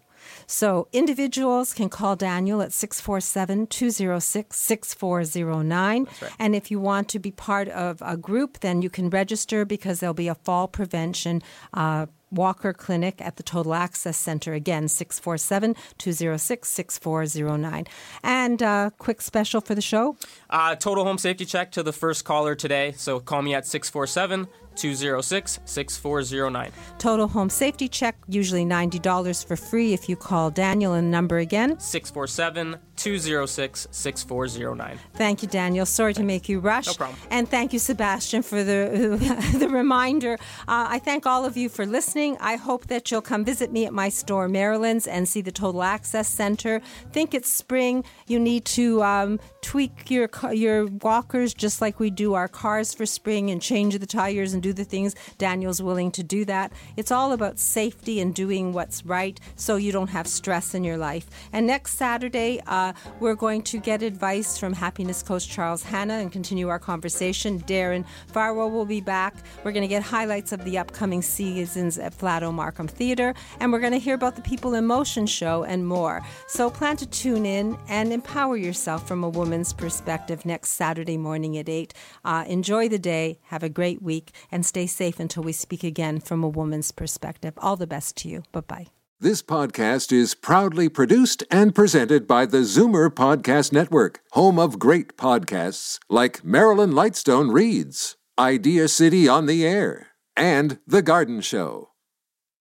So 0.45 0.87
individuals 0.91 1.73
can 1.73 1.89
call 1.89 2.15
Daniel 2.15 2.61
at 2.61 2.73
647 2.73 3.67
206 3.67 4.55
6409. 4.55 6.07
And 6.39 6.55
if 6.55 6.71
you 6.71 6.79
want 6.79 7.09
to 7.09 7.19
be 7.19 7.31
part 7.31 7.67
of 7.69 8.01
a 8.01 8.17
group, 8.17 8.59
then 8.59 8.81
you 8.81 8.89
can 8.89 9.09
register 9.09 9.65
because 9.65 9.99
there'll 9.99 10.13
be 10.13 10.27
a 10.27 10.35
fall 10.35 10.67
prevention. 10.67 11.41
Uh, 11.73 12.07
Walker 12.33 12.73
Clinic 12.73 13.21
at 13.21 13.37
the 13.37 13.43
Total 13.43 13.73
Access 13.73 14.17
Center. 14.17 14.53
Again, 14.53 14.87
647 14.87 15.75
206 15.97 16.67
6409. 16.67 17.85
And 18.23 18.63
uh, 18.63 18.89
quick 18.97 19.21
special 19.21 19.61
for 19.61 19.75
the 19.75 19.81
show? 19.81 20.17
Uh, 20.49 20.75
total 20.75 21.03
home 21.03 21.17
safety 21.17 21.45
check 21.45 21.71
to 21.71 21.83
the 21.83 21.93
first 21.93 22.25
caller 22.25 22.55
today. 22.55 22.93
So 22.97 23.19
call 23.19 23.41
me 23.41 23.53
at 23.53 23.65
647 23.65 24.47
206 24.75 25.59
6409. 25.65 26.71
Total 26.97 27.27
home 27.27 27.49
safety 27.49 27.87
check, 27.87 28.15
usually 28.27 28.65
$90 28.65 29.45
for 29.45 29.55
free 29.55 29.93
if 29.93 30.09
you 30.09 30.15
call 30.15 30.49
Daniel 30.49 30.93
and 30.93 31.11
number 31.11 31.37
again 31.37 31.79
647 31.79 32.77
206 32.95 33.87
6409. 33.91 34.99
Thank 35.15 35.41
you, 35.41 35.47
Daniel. 35.47 35.85
Sorry 35.85 36.13
to 36.13 36.23
make 36.23 36.47
you 36.47 36.59
rush. 36.59 36.87
No 36.87 36.93
problem. 36.93 37.19
And 37.29 37.49
thank 37.49 37.73
you, 37.73 37.79
Sebastian, 37.79 38.43
for 38.43 38.63
the, 38.63 39.17
the 39.57 39.69
reminder. 39.69 40.35
Uh, 40.67 40.87
I 40.89 40.99
thank 40.99 41.25
all 41.25 41.45
of 41.45 41.57
you 41.57 41.69
for 41.69 41.85
listening. 41.85 42.22
I 42.39 42.55
hope 42.55 42.87
that 42.87 43.11
you'll 43.11 43.21
come 43.21 43.43
visit 43.43 43.71
me 43.71 43.85
at 43.85 43.93
my 43.93 44.09
store, 44.09 44.47
Marilyn's, 44.47 45.07
and 45.07 45.27
see 45.27 45.41
the 45.41 45.51
Total 45.51 45.83
Access 45.83 46.29
Center. 46.29 46.81
Think 47.11 47.33
it's 47.33 47.49
spring. 47.49 48.03
You 48.27 48.39
need 48.39 48.65
to 48.65 49.03
um, 49.03 49.39
tweak 49.63 50.11
your, 50.11 50.29
your 50.51 50.85
walkers 50.85 51.53
just 51.53 51.81
like 51.81 51.99
we 51.99 52.09
do 52.09 52.33
our 52.33 52.47
cars 52.47 52.93
for 52.93 53.05
spring 53.05 53.49
and 53.49 53.61
change 53.61 53.97
the 53.97 54.05
tires 54.05 54.53
and 54.53 54.61
do 54.61 54.73
the 54.73 54.83
things. 54.83 55.15
Daniel's 55.37 55.81
willing 55.81 56.11
to 56.11 56.21
do 56.21 56.45
that. 56.45 56.71
It's 56.97 57.11
all 57.11 57.31
about 57.31 57.57
safety 57.57 58.19
and 58.19 58.35
doing 58.35 58.73
what's 58.73 59.05
right 59.05 59.39
so 59.55 59.77
you 59.77 59.91
don't 59.91 60.09
have 60.09 60.27
stress 60.27 60.75
in 60.75 60.83
your 60.83 60.97
life. 60.97 61.29
And 61.53 61.65
next 61.65 61.97
Saturday, 61.97 62.61
uh, 62.67 62.93
we're 63.19 63.35
going 63.35 63.63
to 63.63 63.79
get 63.79 64.03
advice 64.03 64.57
from 64.57 64.73
happiness 64.73 65.23
coach 65.23 65.47
Charles 65.47 65.81
Hanna 65.81 66.15
and 66.15 66.31
continue 66.31 66.67
our 66.67 66.79
conversation. 66.79 67.59
Darren 67.61 68.05
Farwell 68.27 68.69
will 68.69 68.85
be 68.85 69.01
back. 69.01 69.35
We're 69.63 69.71
going 69.71 69.81
to 69.81 69.87
get 69.87 70.03
highlights 70.03 70.51
of 70.51 70.63
the 70.65 70.77
upcoming 70.77 71.21
seasons 71.21 71.97
at 71.97 72.17
Flato 72.17 72.53
Markham 72.53 72.87
Theater, 72.87 73.33
and 73.59 73.71
we're 73.71 73.79
going 73.79 73.93
to 73.93 73.99
hear 73.99 74.15
about 74.15 74.35
the 74.35 74.41
People 74.41 74.73
in 74.73 74.85
Motion 74.85 75.25
show 75.25 75.63
and 75.63 75.87
more. 75.87 76.21
So 76.47 76.69
plan 76.69 76.97
to 76.97 77.05
tune 77.05 77.45
in 77.45 77.77
and 77.87 78.11
empower 78.11 78.57
yourself 78.57 79.07
from 79.07 79.23
a 79.23 79.29
woman's 79.53 79.71
perspective 79.71 80.47
next 80.47 80.71
Saturday 80.71 81.15
morning 81.15 81.55
at 81.59 81.69
8. 81.69 81.93
Uh, 82.25 82.43
enjoy 82.47 82.89
the 82.89 82.97
day, 82.97 83.37
have 83.43 83.61
a 83.61 83.69
great 83.69 84.01
week, 84.01 84.31
and 84.51 84.65
stay 84.65 84.87
safe 84.87 85.19
until 85.19 85.43
we 85.43 85.51
speak 85.51 85.83
again 85.83 86.19
from 86.19 86.43
a 86.43 86.47
woman's 86.47 86.91
perspective. 86.91 87.53
All 87.59 87.75
the 87.75 87.85
best 87.85 88.17
to 88.17 88.29
you. 88.29 88.41
Bye 88.51 88.61
bye. 88.61 88.87
This 89.19 89.43
podcast 89.43 90.11
is 90.11 90.33
proudly 90.33 90.89
produced 90.89 91.43
and 91.51 91.75
presented 91.75 92.25
by 92.25 92.47
the 92.47 92.63
Zoomer 92.65 93.11
Podcast 93.11 93.71
Network, 93.71 94.21
home 94.31 94.57
of 94.57 94.79
great 94.79 95.17
podcasts 95.17 95.99
like 96.09 96.43
Marilyn 96.43 96.93
Lightstone 96.93 97.53
Reads, 97.53 98.17
Idea 98.39 98.87
City 98.87 99.27
on 99.27 99.45
the 99.45 99.67
Air, 99.67 100.07
and 100.35 100.79
The 100.87 101.03
Garden 101.03 101.41
Show. 101.41 101.92